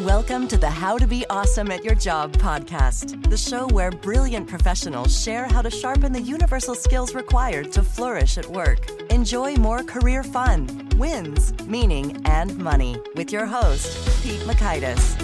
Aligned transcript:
Welcome 0.00 0.48
to 0.48 0.56
the 0.56 0.68
How 0.68 0.98
to 0.98 1.06
Be 1.06 1.24
Awesome 1.30 1.70
at 1.70 1.84
Your 1.84 1.94
Job 1.94 2.32
podcast, 2.32 3.30
the 3.30 3.36
show 3.36 3.68
where 3.68 3.92
brilliant 3.92 4.48
professionals 4.48 5.22
share 5.22 5.46
how 5.46 5.62
to 5.62 5.70
sharpen 5.70 6.12
the 6.12 6.20
universal 6.20 6.74
skills 6.74 7.14
required 7.14 7.70
to 7.70 7.82
flourish 7.84 8.36
at 8.36 8.44
work. 8.44 8.90
Enjoy 9.10 9.54
more 9.54 9.84
career 9.84 10.24
fun, 10.24 10.88
wins, 10.96 11.52
meaning, 11.68 12.20
and 12.26 12.58
money 12.58 12.96
with 13.14 13.30
your 13.30 13.46
host, 13.46 13.96
Pete 14.24 14.40
Mockaitis. 14.40 15.14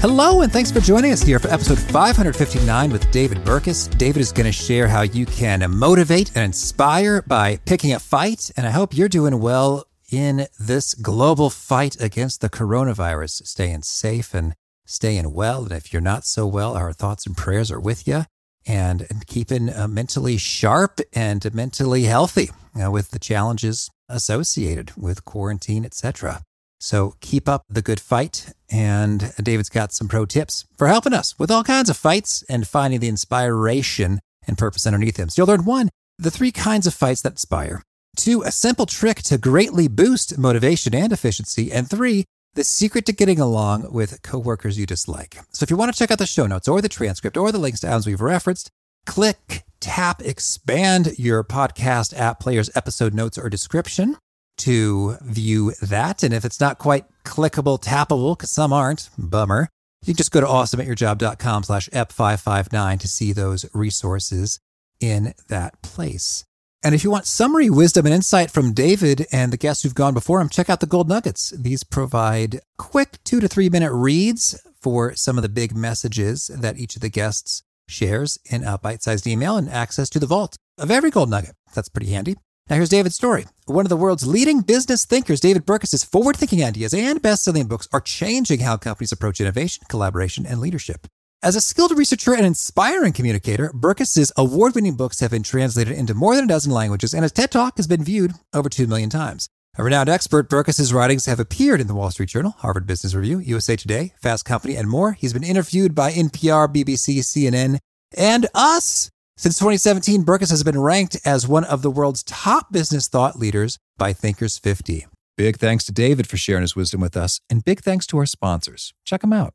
Hello, 0.00 0.40
and 0.40 0.52
thanks 0.52 0.72
for 0.72 0.80
joining 0.80 1.12
us 1.12 1.22
here 1.22 1.38
for 1.38 1.46
episode 1.52 1.78
559 1.78 2.90
with 2.90 3.08
David 3.12 3.38
Burkus. 3.44 3.96
David 3.96 4.20
is 4.20 4.32
going 4.32 4.46
to 4.46 4.52
share 4.52 4.88
how 4.88 5.02
you 5.02 5.26
can 5.26 5.64
motivate 5.70 6.32
and 6.34 6.44
inspire 6.44 7.22
by 7.22 7.58
picking 7.58 7.92
a 7.92 8.00
fight, 8.00 8.50
and 8.56 8.66
I 8.66 8.70
hope 8.70 8.96
you're 8.96 9.08
doing 9.08 9.38
well 9.38 9.86
in 10.12 10.46
this 10.60 10.94
global 10.94 11.50
fight 11.50 11.96
against 12.00 12.40
the 12.40 12.50
coronavirus, 12.50 13.46
staying 13.46 13.82
safe 13.82 14.34
and 14.34 14.54
staying 14.84 15.32
well. 15.32 15.62
And 15.62 15.72
if 15.72 15.92
you're 15.92 16.02
not 16.02 16.24
so 16.24 16.46
well, 16.46 16.76
our 16.76 16.92
thoughts 16.92 17.26
and 17.26 17.36
prayers 17.36 17.70
are 17.70 17.80
with 17.80 18.06
you 18.06 18.24
and, 18.66 19.06
and 19.08 19.26
keeping 19.26 19.70
uh, 19.70 19.88
mentally 19.88 20.36
sharp 20.36 21.00
and 21.12 21.52
mentally 21.54 22.04
healthy 22.04 22.50
uh, 22.80 22.90
with 22.90 23.10
the 23.10 23.18
challenges 23.18 23.90
associated 24.08 24.92
with 24.96 25.24
quarantine, 25.24 25.84
etc. 25.84 26.42
So 26.78 27.14
keep 27.20 27.48
up 27.48 27.62
the 27.68 27.82
good 27.82 28.00
fight. 28.00 28.52
And 28.70 29.32
David's 29.42 29.68
got 29.68 29.92
some 29.92 30.08
pro 30.08 30.26
tips 30.26 30.66
for 30.76 30.88
helping 30.88 31.12
us 31.14 31.38
with 31.38 31.50
all 31.50 31.64
kinds 31.64 31.90
of 31.90 31.96
fights 31.96 32.42
and 32.48 32.66
finding 32.66 33.00
the 33.00 33.08
inspiration 33.08 34.20
and 34.46 34.58
purpose 34.58 34.86
underneath 34.86 35.16
them. 35.16 35.28
So 35.28 35.42
you'll 35.42 35.48
learn 35.48 35.64
one, 35.64 35.88
the 36.18 36.30
three 36.30 36.52
kinds 36.52 36.86
of 36.86 36.94
fights 36.94 37.22
that 37.22 37.34
inspire. 37.34 37.82
Two, 38.16 38.42
a 38.42 38.52
simple 38.52 38.86
trick 38.86 39.22
to 39.22 39.38
greatly 39.38 39.88
boost 39.88 40.36
motivation 40.36 40.94
and 40.94 41.12
efficiency. 41.12 41.72
And 41.72 41.88
three, 41.88 42.24
the 42.54 42.64
secret 42.64 43.06
to 43.06 43.12
getting 43.12 43.40
along 43.40 43.90
with 43.92 44.20
coworkers 44.22 44.78
you 44.78 44.84
dislike. 44.84 45.38
So 45.52 45.64
if 45.64 45.70
you 45.70 45.76
want 45.76 45.92
to 45.92 45.98
check 45.98 46.10
out 46.10 46.18
the 46.18 46.26
show 46.26 46.46
notes 46.46 46.68
or 46.68 46.82
the 46.82 46.88
transcript 46.88 47.36
or 47.36 47.50
the 47.50 47.58
links 47.58 47.80
to 47.80 47.88
items 47.88 48.06
we've 48.06 48.20
referenced, 48.20 48.70
click, 49.06 49.64
tap, 49.80 50.20
expand 50.22 51.18
your 51.18 51.42
podcast 51.42 52.16
app 52.18 52.40
player's 52.40 52.70
episode 52.74 53.14
notes 53.14 53.38
or 53.38 53.48
description 53.48 54.16
to 54.58 55.16
view 55.22 55.72
that. 55.80 56.22
And 56.22 56.34
if 56.34 56.44
it's 56.44 56.60
not 56.60 56.78
quite 56.78 57.06
clickable, 57.24 57.82
tappable, 57.82 58.36
because 58.36 58.50
some 58.50 58.72
aren't, 58.72 59.08
bummer, 59.16 59.68
you 60.04 60.12
can 60.12 60.18
just 60.18 60.32
go 60.32 60.40
to 60.40 60.46
awesomeatyourjob.com 60.46 61.62
slash 61.62 61.88
ep559 61.88 63.00
to 63.00 63.08
see 63.08 63.32
those 63.32 63.64
resources 63.72 64.60
in 65.00 65.32
that 65.48 65.80
place. 65.80 66.44
And 66.84 66.96
if 66.96 67.04
you 67.04 67.12
want 67.12 67.26
summary 67.26 67.70
wisdom 67.70 68.06
and 68.06 68.14
insight 68.14 68.50
from 68.50 68.72
David 68.72 69.26
and 69.30 69.52
the 69.52 69.56
guests 69.56 69.84
who've 69.84 69.94
gone 69.94 70.14
before 70.14 70.40
him, 70.40 70.48
check 70.48 70.68
out 70.68 70.80
the 70.80 70.86
Gold 70.86 71.08
Nuggets. 71.08 71.50
These 71.50 71.84
provide 71.84 72.60
quick 72.76 73.22
two 73.22 73.38
to 73.38 73.46
three 73.46 73.68
minute 73.68 73.92
reads 73.92 74.60
for 74.80 75.14
some 75.14 75.38
of 75.38 75.42
the 75.42 75.48
big 75.48 75.76
messages 75.76 76.48
that 76.48 76.78
each 76.78 76.96
of 76.96 77.02
the 77.02 77.08
guests 77.08 77.62
shares 77.88 78.36
in 78.50 78.64
a 78.64 78.78
bite 78.78 79.00
sized 79.00 79.28
email 79.28 79.56
and 79.56 79.70
access 79.70 80.10
to 80.10 80.18
the 80.18 80.26
vault 80.26 80.56
of 80.76 80.90
every 80.90 81.10
Gold 81.10 81.30
Nugget. 81.30 81.54
That's 81.72 81.88
pretty 81.88 82.10
handy. 82.10 82.34
Now, 82.68 82.76
here's 82.76 82.88
David's 82.88 83.14
story. 83.14 83.46
One 83.66 83.84
of 83.84 83.90
the 83.90 83.96
world's 83.96 84.26
leading 84.26 84.60
business 84.60 85.04
thinkers, 85.04 85.40
David 85.40 85.64
Burkus's 85.64 86.02
forward 86.02 86.36
thinking 86.36 86.64
ideas 86.64 86.94
and 86.94 87.22
best 87.22 87.44
selling 87.44 87.68
books 87.68 87.88
are 87.92 88.00
changing 88.00 88.60
how 88.60 88.76
companies 88.76 89.12
approach 89.12 89.40
innovation, 89.40 89.84
collaboration, 89.88 90.46
and 90.46 90.58
leadership. 90.60 91.06
As 91.44 91.56
a 91.56 91.60
skilled 91.60 91.98
researcher 91.98 92.34
and 92.34 92.46
inspiring 92.46 93.12
communicator, 93.12 93.72
Burkus's 93.74 94.30
award-winning 94.36 94.94
books 94.94 95.18
have 95.18 95.32
been 95.32 95.42
translated 95.42 95.98
into 95.98 96.14
more 96.14 96.36
than 96.36 96.44
a 96.44 96.46
dozen 96.46 96.70
languages, 96.70 97.12
and 97.12 97.24
his 97.24 97.32
TED 97.32 97.50
Talk 97.50 97.78
has 97.78 97.88
been 97.88 98.04
viewed 98.04 98.34
over 98.54 98.68
2 98.68 98.86
million 98.86 99.10
times. 99.10 99.48
A 99.76 99.82
renowned 99.82 100.08
expert, 100.08 100.48
Burkus's 100.48 100.94
writings 100.94 101.26
have 101.26 101.40
appeared 101.40 101.80
in 101.80 101.88
the 101.88 101.96
Wall 101.96 102.12
Street 102.12 102.28
Journal, 102.28 102.54
Harvard 102.58 102.86
Business 102.86 103.12
Review, 103.12 103.40
USA 103.40 103.74
Today, 103.74 104.12
Fast 104.22 104.44
Company, 104.44 104.76
and 104.76 104.88
more. 104.88 105.14
He's 105.14 105.32
been 105.32 105.42
interviewed 105.42 105.96
by 105.96 106.12
NPR, 106.12 106.72
BBC, 106.72 107.18
CNN, 107.18 107.78
and 108.16 108.46
us. 108.54 109.10
Since 109.36 109.58
2017, 109.58 110.24
Burkus 110.24 110.50
has 110.50 110.62
been 110.62 110.78
ranked 110.78 111.16
as 111.24 111.48
one 111.48 111.64
of 111.64 111.82
the 111.82 111.90
world's 111.90 112.22
top 112.22 112.70
business 112.70 113.08
thought 113.08 113.36
leaders 113.36 113.80
by 113.98 114.12
Thinkers 114.12 114.58
50. 114.58 115.06
Big 115.36 115.56
thanks 115.56 115.84
to 115.86 115.92
David 115.92 116.28
for 116.28 116.36
sharing 116.36 116.62
his 116.62 116.76
wisdom 116.76 117.00
with 117.00 117.16
us, 117.16 117.40
and 117.50 117.64
big 117.64 117.80
thanks 117.80 118.06
to 118.06 118.18
our 118.18 118.26
sponsors. 118.26 118.94
Check 119.04 119.22
them 119.22 119.32
out. 119.32 119.54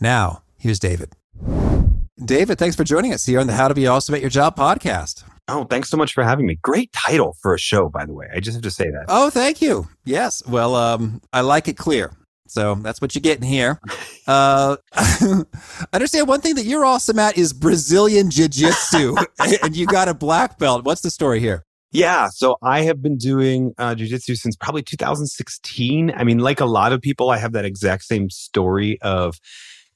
Now, 0.00 0.42
here's 0.56 0.78
David. 0.78 1.12
David, 2.24 2.58
thanks 2.58 2.76
for 2.76 2.84
joining 2.84 3.12
us 3.12 3.26
here 3.26 3.40
on 3.40 3.46
the 3.46 3.52
How 3.52 3.68
to 3.68 3.74
Be 3.74 3.86
Awesome 3.86 4.14
at 4.14 4.20
Your 4.20 4.30
Job 4.30 4.56
podcast. 4.56 5.24
Oh, 5.48 5.64
thanks 5.64 5.88
so 5.88 5.96
much 5.96 6.12
for 6.12 6.22
having 6.22 6.46
me. 6.46 6.56
Great 6.62 6.92
title 6.92 7.36
for 7.40 7.54
a 7.54 7.58
show, 7.58 7.88
by 7.88 8.04
the 8.04 8.12
way. 8.12 8.28
I 8.34 8.40
just 8.40 8.54
have 8.54 8.62
to 8.62 8.70
say 8.70 8.90
that. 8.90 9.06
Oh, 9.08 9.30
thank 9.30 9.62
you. 9.62 9.88
Yes. 10.04 10.42
Well, 10.46 10.74
um, 10.74 11.20
I 11.32 11.40
like 11.40 11.68
it 11.68 11.76
clear. 11.76 12.12
So 12.46 12.76
that's 12.76 13.00
what 13.00 13.14
you're 13.14 13.22
getting 13.22 13.48
here. 13.48 13.80
Uh, 14.28 14.76
I 14.92 15.42
understand 15.94 16.28
one 16.28 16.42
thing 16.42 16.56
that 16.56 16.66
you're 16.66 16.84
awesome 16.84 17.18
at 17.18 17.38
is 17.38 17.54
Brazilian 17.54 18.28
Jiu 18.30 18.46
Jitsu, 18.46 19.16
and 19.62 19.74
you 19.74 19.86
got 19.86 20.06
a 20.06 20.12
black 20.12 20.58
belt. 20.58 20.84
What's 20.84 21.00
the 21.00 21.10
story 21.10 21.40
here? 21.40 21.64
Yeah, 21.92 22.28
so 22.28 22.58
I 22.62 22.82
have 22.82 23.00
been 23.00 23.16
doing 23.16 23.72
uh, 23.78 23.94
jujitsu 23.94 24.36
since 24.36 24.54
probably 24.54 24.82
2016. 24.82 26.12
I 26.14 26.24
mean, 26.24 26.40
like 26.40 26.60
a 26.60 26.66
lot 26.66 26.92
of 26.92 27.00
people, 27.00 27.30
I 27.30 27.38
have 27.38 27.52
that 27.52 27.64
exact 27.64 28.04
same 28.04 28.28
story 28.28 29.00
of 29.00 29.40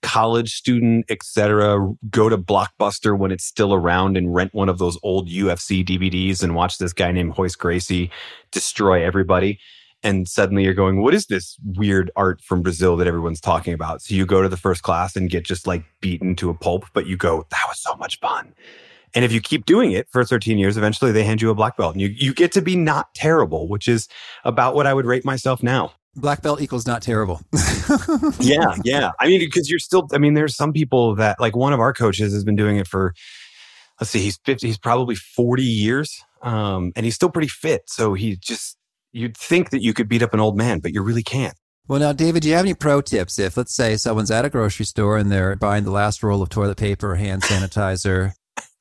college 0.02 0.54
student, 0.54 1.06
etc., 1.08 1.94
go 2.10 2.28
to 2.28 2.36
Blockbuster 2.36 3.16
when 3.16 3.30
it's 3.30 3.44
still 3.44 3.72
around 3.72 4.16
and 4.16 4.34
rent 4.34 4.52
one 4.52 4.68
of 4.68 4.78
those 4.78 4.98
old 5.02 5.28
UFC 5.28 5.86
DVDs 5.86 6.42
and 6.42 6.54
watch 6.54 6.78
this 6.78 6.92
guy 6.92 7.12
named 7.12 7.38
Royce 7.38 7.56
Gracie 7.56 8.10
destroy 8.50 9.04
everybody. 9.04 9.58
And 10.02 10.28
suddenly 10.28 10.64
you're 10.64 10.74
going, 10.74 11.00
what 11.00 11.14
is 11.14 11.26
this 11.26 11.56
weird 11.64 12.10
art 12.16 12.40
from 12.40 12.60
Brazil 12.60 12.96
that 12.96 13.06
everyone's 13.06 13.40
talking 13.40 13.72
about? 13.72 14.02
So 14.02 14.14
you 14.14 14.26
go 14.26 14.42
to 14.42 14.48
the 14.48 14.56
first 14.56 14.82
class 14.82 15.14
and 15.14 15.30
get 15.30 15.44
just 15.44 15.66
like 15.66 15.84
beaten 16.00 16.34
to 16.36 16.50
a 16.50 16.54
pulp, 16.54 16.86
but 16.92 17.06
you 17.06 17.16
go, 17.16 17.46
that 17.50 17.64
was 17.68 17.80
so 17.80 17.94
much 17.94 18.18
fun. 18.18 18.52
And 19.14 19.24
if 19.24 19.32
you 19.32 19.40
keep 19.40 19.66
doing 19.66 19.92
it 19.92 20.08
for 20.10 20.24
13 20.24 20.58
years, 20.58 20.76
eventually 20.76 21.12
they 21.12 21.22
hand 21.22 21.40
you 21.40 21.50
a 21.50 21.54
black 21.54 21.76
belt 21.76 21.94
and 21.94 22.00
you, 22.00 22.08
you 22.08 22.34
get 22.34 22.50
to 22.52 22.62
be 22.62 22.74
not 22.74 23.14
terrible, 23.14 23.68
which 23.68 23.86
is 23.86 24.08
about 24.44 24.74
what 24.74 24.86
I 24.86 24.94
would 24.94 25.06
rate 25.06 25.24
myself 25.24 25.62
now. 25.62 25.92
Black 26.14 26.42
belt 26.42 26.60
equals 26.60 26.86
not 26.86 27.02
terrible. 27.02 27.40
yeah, 28.40 28.76
yeah. 28.84 29.12
I 29.18 29.28
mean, 29.28 29.40
because 29.40 29.70
you're 29.70 29.78
still, 29.78 30.06
I 30.12 30.18
mean, 30.18 30.34
there's 30.34 30.54
some 30.54 30.72
people 30.72 31.14
that, 31.16 31.40
like 31.40 31.56
one 31.56 31.72
of 31.72 31.80
our 31.80 31.92
coaches 31.92 32.32
has 32.32 32.44
been 32.44 32.56
doing 32.56 32.76
it 32.76 32.86
for, 32.86 33.14
let's 34.00 34.10
see, 34.10 34.20
he's 34.20 34.38
50, 34.44 34.66
he's 34.66 34.78
probably 34.78 35.14
40 35.14 35.62
years. 35.62 36.22
Um, 36.42 36.92
and 36.96 37.04
he's 37.04 37.14
still 37.14 37.30
pretty 37.30 37.48
fit. 37.48 37.82
So 37.86 38.14
he 38.14 38.36
just, 38.36 38.76
you'd 39.12 39.36
think 39.36 39.70
that 39.70 39.82
you 39.82 39.94
could 39.94 40.08
beat 40.08 40.22
up 40.22 40.34
an 40.34 40.40
old 40.40 40.56
man, 40.56 40.80
but 40.80 40.92
you 40.92 41.02
really 41.02 41.22
can't. 41.22 41.54
Well, 41.88 42.00
now, 42.00 42.12
David, 42.12 42.42
do 42.42 42.48
you 42.48 42.54
have 42.54 42.64
any 42.64 42.74
pro 42.74 43.00
tips? 43.00 43.38
If, 43.38 43.56
let's 43.56 43.74
say, 43.74 43.96
someone's 43.96 44.30
at 44.30 44.44
a 44.44 44.50
grocery 44.50 44.86
store 44.86 45.18
and 45.18 45.32
they're 45.32 45.56
buying 45.56 45.84
the 45.84 45.90
last 45.90 46.22
roll 46.22 46.42
of 46.42 46.48
toilet 46.48 46.78
paper 46.78 47.12
or 47.12 47.16
hand 47.16 47.42
sanitizer, 47.42 48.32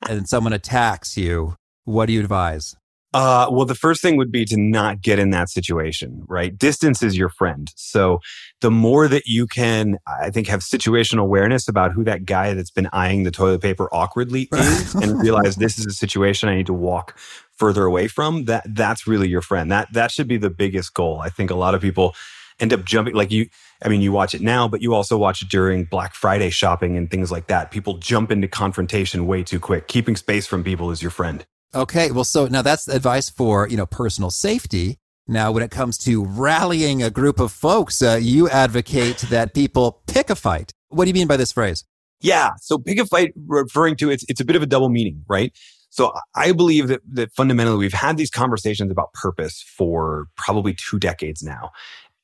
and 0.08 0.28
someone 0.28 0.52
attacks 0.52 1.16
you, 1.16 1.56
what 1.84 2.06
do 2.06 2.12
you 2.12 2.20
advise? 2.20 2.76
Uh, 3.14 3.46
well, 3.50 3.66
the 3.66 3.74
first 3.74 4.00
thing 4.00 4.16
would 4.16 4.32
be 4.32 4.44
to 4.46 4.56
not 4.56 5.02
get 5.02 5.18
in 5.18 5.30
that 5.30 5.50
situation, 5.50 6.24
right? 6.28 6.56
Distance 6.56 7.02
is 7.02 7.16
your 7.16 7.28
friend. 7.28 7.70
So 7.76 8.20
the 8.62 8.70
more 8.70 9.06
that 9.06 9.26
you 9.26 9.46
can, 9.46 9.98
I 10.06 10.30
think, 10.30 10.46
have 10.46 10.60
situational 10.60 11.20
awareness 11.20 11.68
about 11.68 11.92
who 11.92 12.04
that 12.04 12.24
guy 12.24 12.54
that's 12.54 12.70
been 12.70 12.88
eyeing 12.92 13.24
the 13.24 13.30
toilet 13.30 13.60
paper 13.60 13.88
awkwardly 13.92 14.48
is 14.52 14.94
and 14.94 15.20
realize 15.20 15.56
this 15.56 15.78
is 15.78 15.86
a 15.86 15.92
situation 15.92 16.48
I 16.48 16.56
need 16.56 16.66
to 16.66 16.72
walk 16.72 17.18
further 17.56 17.84
away 17.84 18.08
from, 18.08 18.46
that 18.46 18.64
that's 18.74 19.06
really 19.06 19.28
your 19.28 19.42
friend. 19.42 19.70
That 19.70 19.92
that 19.92 20.10
should 20.10 20.26
be 20.26 20.38
the 20.38 20.50
biggest 20.50 20.94
goal. 20.94 21.20
I 21.20 21.28
think 21.28 21.50
a 21.50 21.54
lot 21.54 21.74
of 21.74 21.82
people 21.82 22.14
end 22.60 22.72
up 22.72 22.84
jumping 22.84 23.14
like 23.14 23.30
you 23.30 23.46
I 23.84 23.88
mean 23.88 24.00
you 24.00 24.10
watch 24.10 24.34
it 24.34 24.40
now, 24.40 24.68
but 24.68 24.80
you 24.80 24.94
also 24.94 25.18
watch 25.18 25.42
it 25.42 25.48
during 25.48 25.84
Black 25.84 26.14
Friday 26.14 26.50
shopping 26.50 26.96
and 26.96 27.10
things 27.10 27.30
like 27.30 27.48
that. 27.48 27.70
People 27.70 27.98
jump 27.98 28.30
into 28.30 28.48
confrontation 28.48 29.26
way 29.26 29.42
too 29.42 29.60
quick. 29.60 29.86
Keeping 29.86 30.16
space 30.16 30.46
from 30.46 30.64
people 30.64 30.90
is 30.90 31.02
your 31.02 31.10
friend. 31.10 31.44
Okay, 31.74 32.10
well 32.10 32.24
so 32.24 32.46
now 32.46 32.62
that's 32.62 32.86
advice 32.88 33.30
for, 33.30 33.66
you 33.68 33.76
know, 33.76 33.86
personal 33.86 34.30
safety. 34.30 34.98
Now, 35.28 35.52
when 35.52 35.62
it 35.62 35.70
comes 35.70 35.96
to 35.98 36.24
rallying 36.24 37.02
a 37.02 37.10
group 37.10 37.38
of 37.38 37.52
folks, 37.52 38.02
uh, 38.02 38.18
you 38.20 38.48
advocate 38.48 39.18
that 39.30 39.54
people 39.54 40.02
pick 40.06 40.30
a 40.30 40.34
fight. 40.34 40.72
What 40.88 41.04
do 41.04 41.08
you 41.08 41.14
mean 41.14 41.28
by 41.28 41.36
this 41.36 41.52
phrase? 41.52 41.84
Yeah. 42.20 42.50
So 42.60 42.76
pick 42.78 42.98
a 42.98 43.06
fight 43.06 43.32
referring 43.46 43.96
to 43.96 44.10
it's 44.10 44.24
it's 44.28 44.40
a 44.40 44.44
bit 44.44 44.56
of 44.56 44.62
a 44.62 44.66
double 44.66 44.88
meaning, 44.88 45.24
right? 45.28 45.52
So 45.90 46.12
I 46.34 46.52
believe 46.52 46.88
that 46.88 47.00
that 47.12 47.32
fundamentally 47.32 47.78
we've 47.78 47.92
had 47.92 48.16
these 48.16 48.30
conversations 48.30 48.90
about 48.90 49.12
purpose 49.14 49.64
for 49.76 50.26
probably 50.36 50.74
two 50.74 50.98
decades 50.98 51.42
now. 51.42 51.70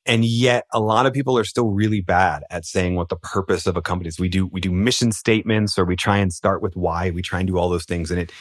And 0.05 0.25
yet 0.25 0.65
a 0.73 0.79
lot 0.79 1.05
of 1.05 1.13
people 1.13 1.37
are 1.37 1.43
still 1.43 1.69
really 1.69 2.01
bad 2.01 2.43
at 2.49 2.65
saying 2.65 2.95
what 2.95 3.09
the 3.09 3.15
purpose 3.15 3.67
of 3.67 3.77
a 3.77 3.81
company 3.81 4.07
is. 4.07 4.19
We 4.19 4.29
do 4.29 4.47
we 4.47 4.61
do 4.61 4.71
mission 4.71 5.11
statements 5.11 5.77
or 5.77 5.85
we 5.85 5.95
try 5.95 6.17
and 6.17 6.33
start 6.33 6.61
with 6.61 6.75
why, 6.75 7.11
we 7.11 7.21
try 7.21 7.39
and 7.39 7.47
do 7.47 7.57
all 7.57 7.69
those 7.69 7.85
things. 7.85 8.11
And 8.11 8.19
it 8.19 8.31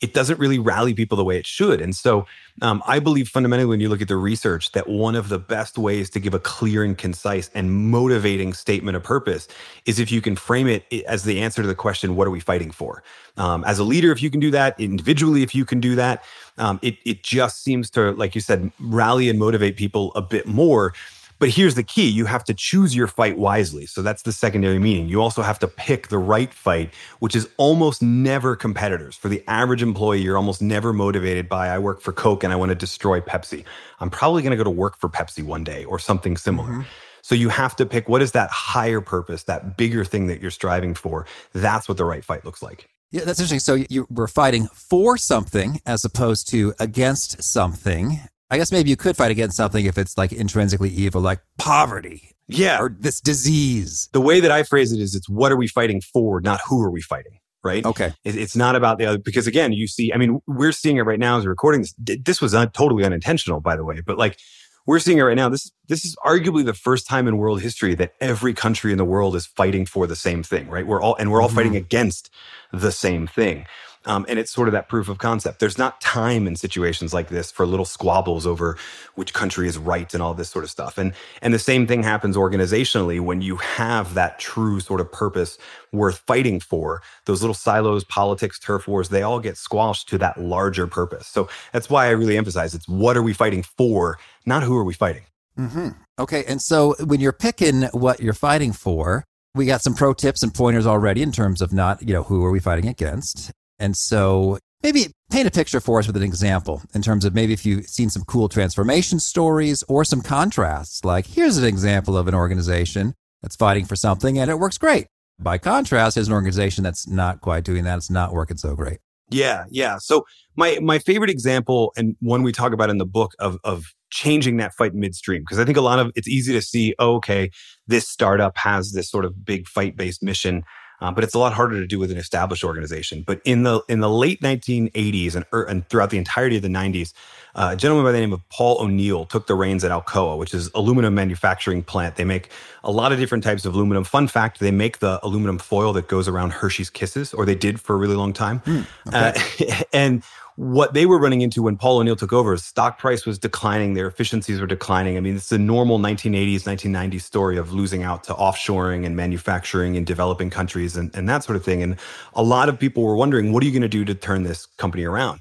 it 0.00 0.14
doesn't 0.14 0.38
really 0.38 0.58
rally 0.58 0.94
people 0.94 1.16
the 1.16 1.24
way 1.24 1.38
it 1.38 1.46
should. 1.46 1.80
And 1.80 1.94
so 1.94 2.26
um, 2.62 2.82
I 2.86 2.98
believe 2.98 3.28
fundamentally 3.28 3.66
when 3.66 3.80
you 3.80 3.88
look 3.88 4.02
at 4.02 4.08
the 4.08 4.16
research 4.16 4.72
that 4.72 4.88
one 4.88 5.14
of 5.14 5.28
the 5.28 5.38
best 5.38 5.78
ways 5.78 6.10
to 6.10 6.20
give 6.20 6.34
a 6.34 6.38
clear 6.38 6.84
and 6.84 6.96
concise 6.96 7.50
and 7.54 7.90
motivating 7.90 8.52
statement 8.52 8.96
of 8.96 9.02
purpose 9.02 9.48
is 9.86 9.98
if 9.98 10.10
you 10.10 10.20
can 10.20 10.36
frame 10.36 10.66
it 10.66 10.84
as 11.06 11.24
the 11.24 11.40
answer 11.40 11.62
to 11.62 11.68
the 11.68 11.74
question, 11.74 12.16
what 12.16 12.26
are 12.26 12.30
we 12.30 12.40
fighting 12.40 12.70
for? 12.70 13.02
Um, 13.36 13.64
as 13.64 13.78
a 13.78 13.84
leader, 13.84 14.10
if 14.10 14.22
you 14.22 14.30
can 14.30 14.40
do 14.40 14.50
that, 14.50 14.78
individually, 14.80 15.42
if 15.42 15.54
you 15.54 15.64
can 15.64 15.80
do 15.80 15.94
that, 15.94 16.24
um, 16.58 16.80
it, 16.82 16.96
it 17.04 17.22
just 17.22 17.62
seems 17.62 17.88
to, 17.90 18.12
like 18.12 18.34
you 18.34 18.40
said, 18.40 18.72
rally 18.80 19.28
and 19.28 19.38
motivate 19.38 19.76
people 19.76 20.12
a 20.14 20.22
bit 20.22 20.46
more 20.46 20.92
but 21.38 21.50
here's 21.50 21.74
the 21.74 21.82
key 21.82 22.08
you 22.08 22.24
have 22.26 22.44
to 22.44 22.54
choose 22.54 22.94
your 22.94 23.06
fight 23.06 23.38
wisely. 23.38 23.86
So 23.86 24.02
that's 24.02 24.22
the 24.22 24.32
secondary 24.32 24.78
meaning. 24.78 25.08
You 25.08 25.22
also 25.22 25.42
have 25.42 25.58
to 25.60 25.68
pick 25.68 26.08
the 26.08 26.18
right 26.18 26.52
fight, 26.52 26.92
which 27.20 27.36
is 27.36 27.48
almost 27.56 28.02
never 28.02 28.56
competitors. 28.56 29.16
For 29.16 29.28
the 29.28 29.42
average 29.46 29.82
employee, 29.82 30.20
you're 30.20 30.36
almost 30.36 30.62
never 30.62 30.92
motivated 30.92 31.48
by, 31.48 31.68
I 31.68 31.78
work 31.78 32.00
for 32.00 32.12
Coke 32.12 32.44
and 32.44 32.52
I 32.52 32.56
want 32.56 32.70
to 32.70 32.74
destroy 32.74 33.20
Pepsi. 33.20 33.64
I'm 34.00 34.10
probably 34.10 34.42
going 34.42 34.50
to 34.50 34.56
go 34.56 34.64
to 34.64 34.70
work 34.70 34.98
for 34.98 35.08
Pepsi 35.08 35.42
one 35.42 35.64
day 35.64 35.84
or 35.84 35.98
something 35.98 36.36
similar. 36.36 36.68
Mm-hmm. 36.68 36.82
So 37.22 37.34
you 37.34 37.50
have 37.50 37.76
to 37.76 37.86
pick 37.86 38.08
what 38.08 38.22
is 38.22 38.32
that 38.32 38.48
higher 38.50 39.00
purpose, 39.00 39.44
that 39.44 39.76
bigger 39.76 40.04
thing 40.04 40.28
that 40.28 40.40
you're 40.40 40.50
striving 40.50 40.94
for. 40.94 41.26
That's 41.52 41.88
what 41.88 41.98
the 41.98 42.04
right 42.04 42.24
fight 42.24 42.44
looks 42.44 42.62
like. 42.62 42.88
Yeah, 43.10 43.24
that's 43.24 43.40
interesting. 43.40 43.60
So 43.60 43.84
you 43.88 44.06
were 44.10 44.28
fighting 44.28 44.68
for 44.72 45.16
something 45.16 45.80
as 45.86 46.04
opposed 46.04 46.48
to 46.50 46.74
against 46.78 47.42
something. 47.42 48.20
I 48.50 48.56
guess 48.56 48.72
maybe 48.72 48.88
you 48.88 48.96
could 48.96 49.16
fight 49.16 49.30
against 49.30 49.56
something 49.56 49.84
if 49.84 49.98
it's 49.98 50.16
like 50.16 50.32
intrinsically 50.32 50.90
evil, 50.90 51.20
like 51.20 51.40
poverty. 51.58 52.32
Yeah. 52.46 52.80
Or 52.80 52.96
this 52.98 53.20
disease. 53.20 54.08
The 54.12 54.22
way 54.22 54.40
that 54.40 54.50
I 54.50 54.62
phrase 54.62 54.92
it 54.92 55.00
is 55.00 55.14
it's 55.14 55.28
what 55.28 55.52
are 55.52 55.56
we 55.56 55.68
fighting 55.68 56.00
for, 56.00 56.40
not 56.40 56.60
who 56.66 56.82
are 56.82 56.90
we 56.90 57.02
fighting, 57.02 57.40
right? 57.62 57.84
Okay. 57.84 58.14
It's 58.24 58.56
not 58.56 58.74
about 58.74 58.98
the 58.98 59.04
other, 59.04 59.18
because 59.18 59.46
again, 59.46 59.74
you 59.74 59.86
see, 59.86 60.12
I 60.14 60.16
mean, 60.16 60.40
we're 60.46 60.72
seeing 60.72 60.96
it 60.96 61.02
right 61.02 61.18
now 61.18 61.38
as 61.38 61.44
we're 61.44 61.50
recording 61.50 61.82
this. 61.82 61.94
This 61.98 62.40
was 62.40 62.54
un- 62.54 62.70
totally 62.70 63.04
unintentional, 63.04 63.60
by 63.60 63.76
the 63.76 63.84
way, 63.84 64.00
but 64.00 64.16
like 64.16 64.38
we're 64.86 64.98
seeing 64.98 65.18
it 65.18 65.22
right 65.22 65.36
now. 65.36 65.50
This, 65.50 65.70
this 65.88 66.06
is 66.06 66.16
arguably 66.24 66.64
the 66.64 66.72
first 66.72 67.06
time 67.06 67.28
in 67.28 67.36
world 67.36 67.60
history 67.60 67.94
that 67.96 68.14
every 68.18 68.54
country 68.54 68.92
in 68.92 68.98
the 68.98 69.04
world 69.04 69.36
is 69.36 69.44
fighting 69.44 69.84
for 69.84 70.06
the 70.06 70.16
same 70.16 70.42
thing, 70.42 70.68
right? 70.68 70.86
We're 70.86 71.02
all, 71.02 71.16
and 71.16 71.30
we're 71.30 71.42
all 71.42 71.48
mm-hmm. 71.48 71.56
fighting 71.56 71.76
against 71.76 72.30
the 72.72 72.92
same 72.92 73.26
thing. 73.26 73.66
Um, 74.08 74.24
and 74.26 74.38
it's 74.38 74.50
sort 74.50 74.68
of 74.68 74.72
that 74.72 74.88
proof 74.88 75.08
of 75.08 75.18
concept. 75.18 75.60
There's 75.60 75.76
not 75.76 76.00
time 76.00 76.46
in 76.46 76.56
situations 76.56 77.12
like 77.12 77.28
this 77.28 77.52
for 77.52 77.66
little 77.66 77.84
squabbles 77.84 78.46
over 78.46 78.78
which 79.16 79.34
country 79.34 79.68
is 79.68 79.76
right 79.76 80.12
and 80.14 80.22
all 80.22 80.32
this 80.32 80.48
sort 80.48 80.64
of 80.64 80.70
stuff. 80.70 80.96
And 80.96 81.12
and 81.42 81.52
the 81.52 81.58
same 81.58 81.86
thing 81.86 82.02
happens 82.02 82.36
organizationally 82.36 83.20
when 83.20 83.42
you 83.42 83.56
have 83.56 84.14
that 84.14 84.38
true 84.38 84.80
sort 84.80 85.02
of 85.02 85.12
purpose 85.12 85.58
worth 85.92 86.18
fighting 86.26 86.58
for. 86.58 87.02
Those 87.26 87.42
little 87.42 87.54
silos, 87.54 88.02
politics, 88.04 88.58
turf 88.58 88.88
wars, 88.88 89.10
they 89.10 89.22
all 89.22 89.40
get 89.40 89.58
squashed 89.58 90.08
to 90.08 90.18
that 90.18 90.40
larger 90.40 90.86
purpose. 90.86 91.26
So 91.26 91.48
that's 91.72 91.90
why 91.90 92.06
I 92.06 92.10
really 92.10 92.38
emphasize 92.38 92.74
it's 92.74 92.88
what 92.88 93.16
are 93.16 93.22
we 93.22 93.34
fighting 93.34 93.62
for, 93.62 94.18
not 94.46 94.62
who 94.62 94.76
are 94.76 94.84
we 94.84 94.94
fighting. 94.94 95.24
Mm-hmm. 95.58 95.88
Okay, 96.18 96.44
and 96.46 96.62
so 96.62 96.94
when 97.04 97.20
you're 97.20 97.32
picking 97.32 97.82
what 97.92 98.20
you're 98.20 98.32
fighting 98.32 98.72
for, 98.72 99.24
we 99.54 99.66
got 99.66 99.82
some 99.82 99.94
pro 99.94 100.14
tips 100.14 100.42
and 100.42 100.54
pointers 100.54 100.86
already 100.86 101.20
in 101.22 101.32
terms 101.32 101.60
of 101.60 101.72
not, 101.72 102.00
you 102.02 102.14
know, 102.14 102.22
who 102.22 102.44
are 102.44 102.50
we 102.50 102.60
fighting 102.60 102.88
against? 102.88 103.50
And 103.78 103.96
so 103.96 104.58
maybe 104.82 105.06
paint 105.30 105.46
a 105.46 105.50
picture 105.50 105.80
for 105.80 105.98
us 105.98 106.06
with 106.06 106.16
an 106.16 106.22
example 106.22 106.82
in 106.94 107.02
terms 107.02 107.24
of 107.24 107.34
maybe 107.34 107.52
if 107.52 107.66
you've 107.66 107.86
seen 107.86 108.10
some 108.10 108.24
cool 108.24 108.48
transformation 108.48 109.20
stories 109.20 109.84
or 109.88 110.04
some 110.04 110.22
contrasts. 110.22 111.04
Like, 111.04 111.26
here's 111.26 111.56
an 111.56 111.64
example 111.64 112.16
of 112.16 112.28
an 112.28 112.34
organization 112.34 113.14
that's 113.42 113.56
fighting 113.56 113.84
for 113.84 113.96
something 113.96 114.38
and 114.38 114.50
it 114.50 114.58
works 114.58 114.78
great. 114.78 115.06
By 115.40 115.58
contrast, 115.58 116.16
here's 116.16 116.28
an 116.28 116.34
organization 116.34 116.82
that's 116.82 117.06
not 117.06 117.40
quite 117.40 117.64
doing 117.64 117.84
that. 117.84 117.96
It's 117.96 118.10
not 118.10 118.32
working 118.32 118.56
so 118.56 118.74
great. 118.74 118.98
Yeah, 119.30 119.64
yeah. 119.70 119.98
So 119.98 120.24
my 120.56 120.78
my 120.80 120.98
favorite 120.98 121.30
example 121.30 121.92
and 121.96 122.16
one 122.20 122.42
we 122.42 122.50
talk 122.50 122.72
about 122.72 122.90
in 122.90 122.98
the 122.98 123.06
book 123.06 123.32
of 123.38 123.58
of 123.62 123.84
changing 124.10 124.56
that 124.56 124.72
fight 124.74 124.94
midstream 124.94 125.42
because 125.42 125.58
I 125.58 125.64
think 125.64 125.76
a 125.76 125.82
lot 125.82 125.98
of 125.98 126.10
it's 126.16 126.28
easy 126.28 126.52
to 126.54 126.62
see. 126.62 126.94
Oh, 126.98 127.16
okay, 127.16 127.50
this 127.86 128.08
startup 128.08 128.56
has 128.56 128.92
this 128.92 129.10
sort 129.10 129.24
of 129.24 129.44
big 129.44 129.68
fight 129.68 129.96
based 129.96 130.22
mission 130.22 130.64
um, 131.00 131.14
but 131.14 131.24
it's 131.24 131.34
a 131.34 131.38
lot 131.38 131.52
harder 131.52 131.80
to 131.80 131.86
do 131.86 131.98
with 131.98 132.10
an 132.10 132.18
established 132.18 132.64
organization. 132.64 133.22
But 133.26 133.40
in 133.44 133.62
the 133.62 133.82
in 133.88 134.00
the 134.00 134.10
late 134.10 134.40
1980s 134.40 135.34
and, 135.34 135.44
er, 135.52 135.64
and 135.64 135.88
throughout 135.88 136.10
the 136.10 136.18
entirety 136.18 136.56
of 136.56 136.62
the 136.62 136.68
90s, 136.68 137.12
uh, 137.54 137.70
a 137.72 137.76
gentleman 137.76 138.04
by 138.04 138.12
the 138.12 138.18
name 138.18 138.32
of 138.32 138.46
Paul 138.48 138.80
O'Neill 138.80 139.24
took 139.24 139.46
the 139.46 139.54
reins 139.54 139.84
at 139.84 139.90
Alcoa, 139.90 140.38
which 140.38 140.54
is 140.54 140.70
aluminum 140.74 141.14
manufacturing 141.14 141.82
plant. 141.82 142.16
They 142.16 142.24
make 142.24 142.50
a 142.84 142.90
lot 142.90 143.12
of 143.12 143.18
different 143.18 143.44
types 143.44 143.64
of 143.64 143.74
aluminum. 143.74 144.04
Fun 144.04 144.28
fact: 144.28 144.60
they 144.60 144.70
make 144.70 144.98
the 144.98 145.18
aluminum 145.22 145.58
foil 145.58 145.92
that 145.94 146.08
goes 146.08 146.28
around 146.28 146.52
Hershey's 146.52 146.90
Kisses, 146.90 147.34
or 147.34 147.44
they 147.44 147.54
did 147.54 147.80
for 147.80 147.94
a 147.94 147.98
really 147.98 148.16
long 148.16 148.32
time. 148.32 148.60
Mm, 148.60 148.86
okay. 149.08 149.70
uh, 149.70 149.82
and 149.92 150.22
what 150.58 150.92
they 150.92 151.06
were 151.06 151.20
running 151.20 151.40
into 151.40 151.62
when 151.62 151.76
Paul 151.76 151.98
O'Neill 151.98 152.16
took 152.16 152.32
over, 152.32 152.56
stock 152.56 152.98
price 152.98 153.24
was 153.24 153.38
declining, 153.38 153.94
their 153.94 154.08
efficiencies 154.08 154.60
were 154.60 154.66
declining. 154.66 155.16
I 155.16 155.20
mean, 155.20 155.36
it's 155.36 155.52
a 155.52 155.58
normal 155.58 156.00
1980s, 156.00 156.62
1990s 156.62 157.20
story 157.20 157.56
of 157.56 157.72
losing 157.72 158.02
out 158.02 158.24
to 158.24 158.34
offshoring 158.34 159.06
and 159.06 159.14
manufacturing 159.14 159.94
in 159.94 160.02
developing 160.02 160.50
countries 160.50 160.96
and, 160.96 161.14
and 161.14 161.28
that 161.28 161.44
sort 161.44 161.54
of 161.54 161.64
thing. 161.64 161.80
And 161.80 161.96
a 162.34 162.42
lot 162.42 162.68
of 162.68 162.76
people 162.76 163.04
were 163.04 163.14
wondering, 163.14 163.52
what 163.52 163.62
are 163.62 163.66
you 163.66 163.72
going 163.72 163.82
to 163.82 163.88
do 163.88 164.04
to 164.04 164.16
turn 164.16 164.42
this 164.42 164.66
company 164.78 165.04
around? 165.04 165.38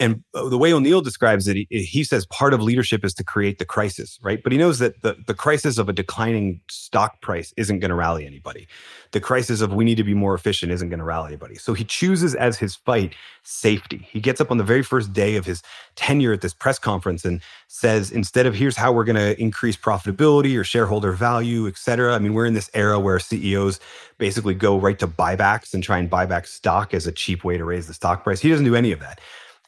And 0.00 0.24
uh, 0.34 0.48
the 0.48 0.56
way 0.56 0.72
O'Neill 0.72 1.02
describes 1.02 1.46
it, 1.46 1.56
he, 1.56 1.66
he, 1.84 2.04
says 2.04 2.24
part 2.26 2.54
of 2.54 2.62
leadership 2.62 3.04
is 3.04 3.12
to 3.14 3.22
create 3.22 3.58
the 3.58 3.66
crisis, 3.66 4.18
right? 4.22 4.42
But 4.42 4.50
he 4.50 4.56
knows 4.56 4.78
that 4.78 5.02
the, 5.02 5.14
the 5.26 5.34
crisis 5.34 5.76
of 5.76 5.90
a 5.90 5.92
declining 5.92 6.62
stock 6.70 7.20
price 7.20 7.52
isn't 7.58 7.80
going 7.80 7.90
to 7.90 7.94
rally 7.94 8.24
anybody. 8.26 8.66
The 9.10 9.20
crisis 9.20 9.60
of 9.60 9.74
we 9.74 9.84
need 9.84 9.96
to 9.96 10.04
be 10.04 10.14
more 10.14 10.34
efficient 10.34 10.72
isn't 10.72 10.88
going 10.88 11.00
to 11.00 11.04
rally 11.04 11.28
anybody. 11.28 11.56
So 11.56 11.74
he 11.74 11.84
chooses 11.84 12.34
as 12.34 12.56
his 12.56 12.74
fight 12.74 13.14
safety. 13.42 14.08
He 14.10 14.20
gets 14.20 14.40
up 14.40 14.50
on 14.50 14.56
the 14.56 14.64
very 14.64 14.82
first 14.82 15.12
day 15.12 15.36
of 15.36 15.44
his 15.44 15.62
tenure 15.96 16.32
at 16.32 16.40
this 16.40 16.54
press 16.54 16.78
conference 16.78 17.26
and 17.26 17.42
says, 17.68 18.10
instead 18.10 18.46
of 18.46 18.54
here's 18.54 18.76
how 18.76 18.92
we're 18.92 19.04
going 19.04 19.16
to 19.16 19.38
increase 19.38 19.76
profitability 19.76 20.58
or 20.58 20.64
shareholder 20.64 21.12
value, 21.12 21.68
et 21.68 21.76
cetera. 21.76 22.14
I 22.14 22.20
mean, 22.20 22.32
we're 22.32 22.46
in 22.46 22.54
this 22.54 22.70
era 22.72 22.98
where 22.98 23.18
CEOs 23.18 23.80
basically 24.16 24.54
go 24.54 24.78
right 24.78 24.98
to 24.98 25.06
buybacks 25.06 25.74
and 25.74 25.82
try 25.82 25.98
and 25.98 26.08
buy 26.08 26.24
back 26.24 26.46
stock 26.46 26.94
as 26.94 27.06
a 27.06 27.12
cheap 27.12 27.44
way 27.44 27.58
to 27.58 27.64
raise 27.66 27.86
the 27.86 27.94
stock 27.94 28.24
price. 28.24 28.40
He 28.40 28.48
doesn't 28.48 28.64
do 28.64 28.74
any 28.74 28.92
of 28.92 29.00
that. 29.00 29.20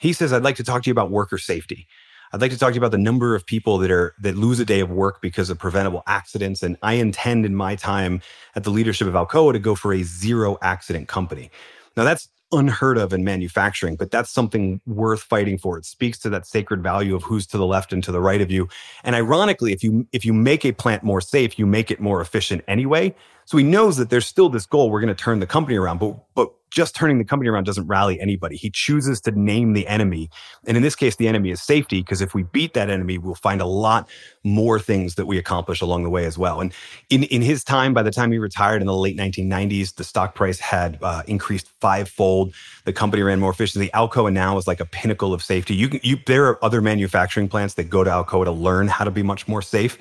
He 0.03 0.13
says, 0.13 0.33
I'd 0.33 0.43
like 0.43 0.57
to 0.57 0.65
talk 0.65 0.83
to 0.83 0.91
you 0.91 0.93
about 0.93 1.13
worker 1.13 1.39
safety. 1.39 1.87
I'd 2.33 2.41
like 2.41 2.51
to 2.51 2.59
talk 2.59 2.71
to 2.71 2.75
you 2.75 2.81
about 2.81 2.91
the 2.91 2.99
number 2.99 3.37
of 3.37 3.47
people 3.47 3.79
that 3.79 3.91
are 3.93 4.17
that 4.21 4.37
lose 4.37 4.59
a 4.59 4.65
day 4.65 4.81
of 4.81 4.91
work 4.91 5.23
because 5.23 5.49
of 5.49 5.61
preventable 5.61 6.03
accidents. 6.09 6.61
And 6.61 6.77
I 6.83 6.95
intend 6.95 7.47
in 7.47 7.55
my 7.55 7.77
time 7.77 8.21
at 8.57 8.65
the 8.65 8.71
leadership 8.71 9.07
of 9.07 9.15
Alcoa 9.15 9.53
to 9.53 9.61
go 9.61 9.77
for 9.77 9.95
a 9.95 10.03
zero 10.03 10.59
accident 10.61 11.07
company. 11.07 11.53
Now 11.97 12.03
that's 12.03 12.29
unheard 12.51 12.99
of 12.99 13.13
in 13.13 13.23
manufacturing, 13.23 13.95
but 13.95 14.11
that's 14.11 14.31
something 14.31 14.81
worth 14.87 15.23
fighting 15.23 15.57
for. 15.57 15.79
It 15.79 15.85
speaks 15.85 16.19
to 16.21 16.31
that 16.31 16.47
sacred 16.47 16.83
value 16.83 17.15
of 17.15 17.23
who's 17.23 17.47
to 17.49 17.57
the 17.57 17.67
left 17.67 17.93
and 17.93 18.03
to 18.03 18.11
the 18.11 18.21
right 18.21 18.41
of 18.41 18.51
you. 18.51 18.69
And 19.05 19.15
ironically, 19.15 19.73
if 19.73 19.85
you 19.85 20.09
if 20.11 20.25
you 20.25 20.33
make 20.33 20.65
a 20.65 20.73
plant 20.73 21.05
more 21.05 21.21
safe, 21.21 21.61
you 21.61 21.67
make 21.67 21.93
it 21.93 22.01
more 22.01 22.21
efficient 22.21 22.65
anyway. 22.67 23.15
So 23.45 23.59
he 23.59 23.65
knows 23.65 23.97
that 23.97 24.11
there's 24.11 24.27
still 24.27 24.49
this 24.49 24.67
goal. 24.67 24.91
We're 24.91 25.01
going 25.01 25.15
to 25.15 25.23
turn 25.23 25.41
the 25.41 25.47
company 25.47 25.77
around, 25.77 25.99
but 25.99 26.17
but 26.35 26.51
just 26.73 26.95
turning 26.95 27.19
the 27.19 27.25
company 27.25 27.51
around 27.51 27.65
doesn't 27.65 27.87
rally 27.87 28.19
anybody. 28.19 28.57
He 28.57 28.71
chooses 28.71 29.21
to 29.23 29.31
name 29.31 29.75
the 29.75 29.87
enemy. 29.87 30.31
And 30.67 30.75
in 30.77 30.83
this 30.83 30.97
case, 30.97 31.17
the 31.17 31.29
enemy 31.29 31.51
is 31.51 31.63
safety, 31.63 32.01
because 32.01 32.23
if 32.23 32.35
we 32.35 32.45
beat 32.45 32.73
that 32.73 32.89
enemy, 32.89 33.19
we'll 33.19 33.35
find 33.35 33.61
a 33.61 33.67
lot 33.67 34.09
more 34.43 34.81
things 34.81 35.17
that 35.17 35.27
we 35.27 35.37
accomplish 35.37 35.83
along 35.83 36.03
the 36.03 36.11
way 36.11 36.25
as 36.25 36.39
well. 36.39 36.61
And 36.61 36.73
in, 37.11 37.25
in 37.25 37.43
his 37.43 37.63
time, 37.63 37.93
by 37.93 38.03
the 38.03 38.11
time 38.11 38.33
he 38.33 38.39
retired 38.39 38.81
in 38.81 38.87
the 38.87 38.97
late 38.97 39.19
1990s, 39.19 39.97
the 39.97 40.05
stock 40.05 40.35
price 40.35 40.59
had 40.59 40.99
uh, 41.03 41.23
increased 41.27 41.69
fivefold. 41.81 42.55
The 42.85 42.93
company 42.93 43.23
ran 43.23 43.39
more 43.39 43.51
efficiently. 43.51 43.91
Alcoa 43.91 44.33
now 44.33 44.57
is 44.57 44.67
like 44.67 44.81
a 44.81 44.87
pinnacle 44.87 45.35
of 45.35 45.43
safety. 45.43 45.75
You, 45.75 46.01
you, 46.03 46.17
there 46.27 46.47
are 46.47 46.65
other 46.65 46.81
manufacturing 46.81 47.49
plants 47.49 47.75
that 47.75 47.85
go 47.85 48.03
to 48.03 48.11
Alcoa 48.11 48.47
to 48.47 48.53
learn 48.53 48.89
how 48.89 49.05
to 49.05 49.11
be 49.11 49.23
much 49.23 49.47
more 49.47 49.61
safe 49.61 49.99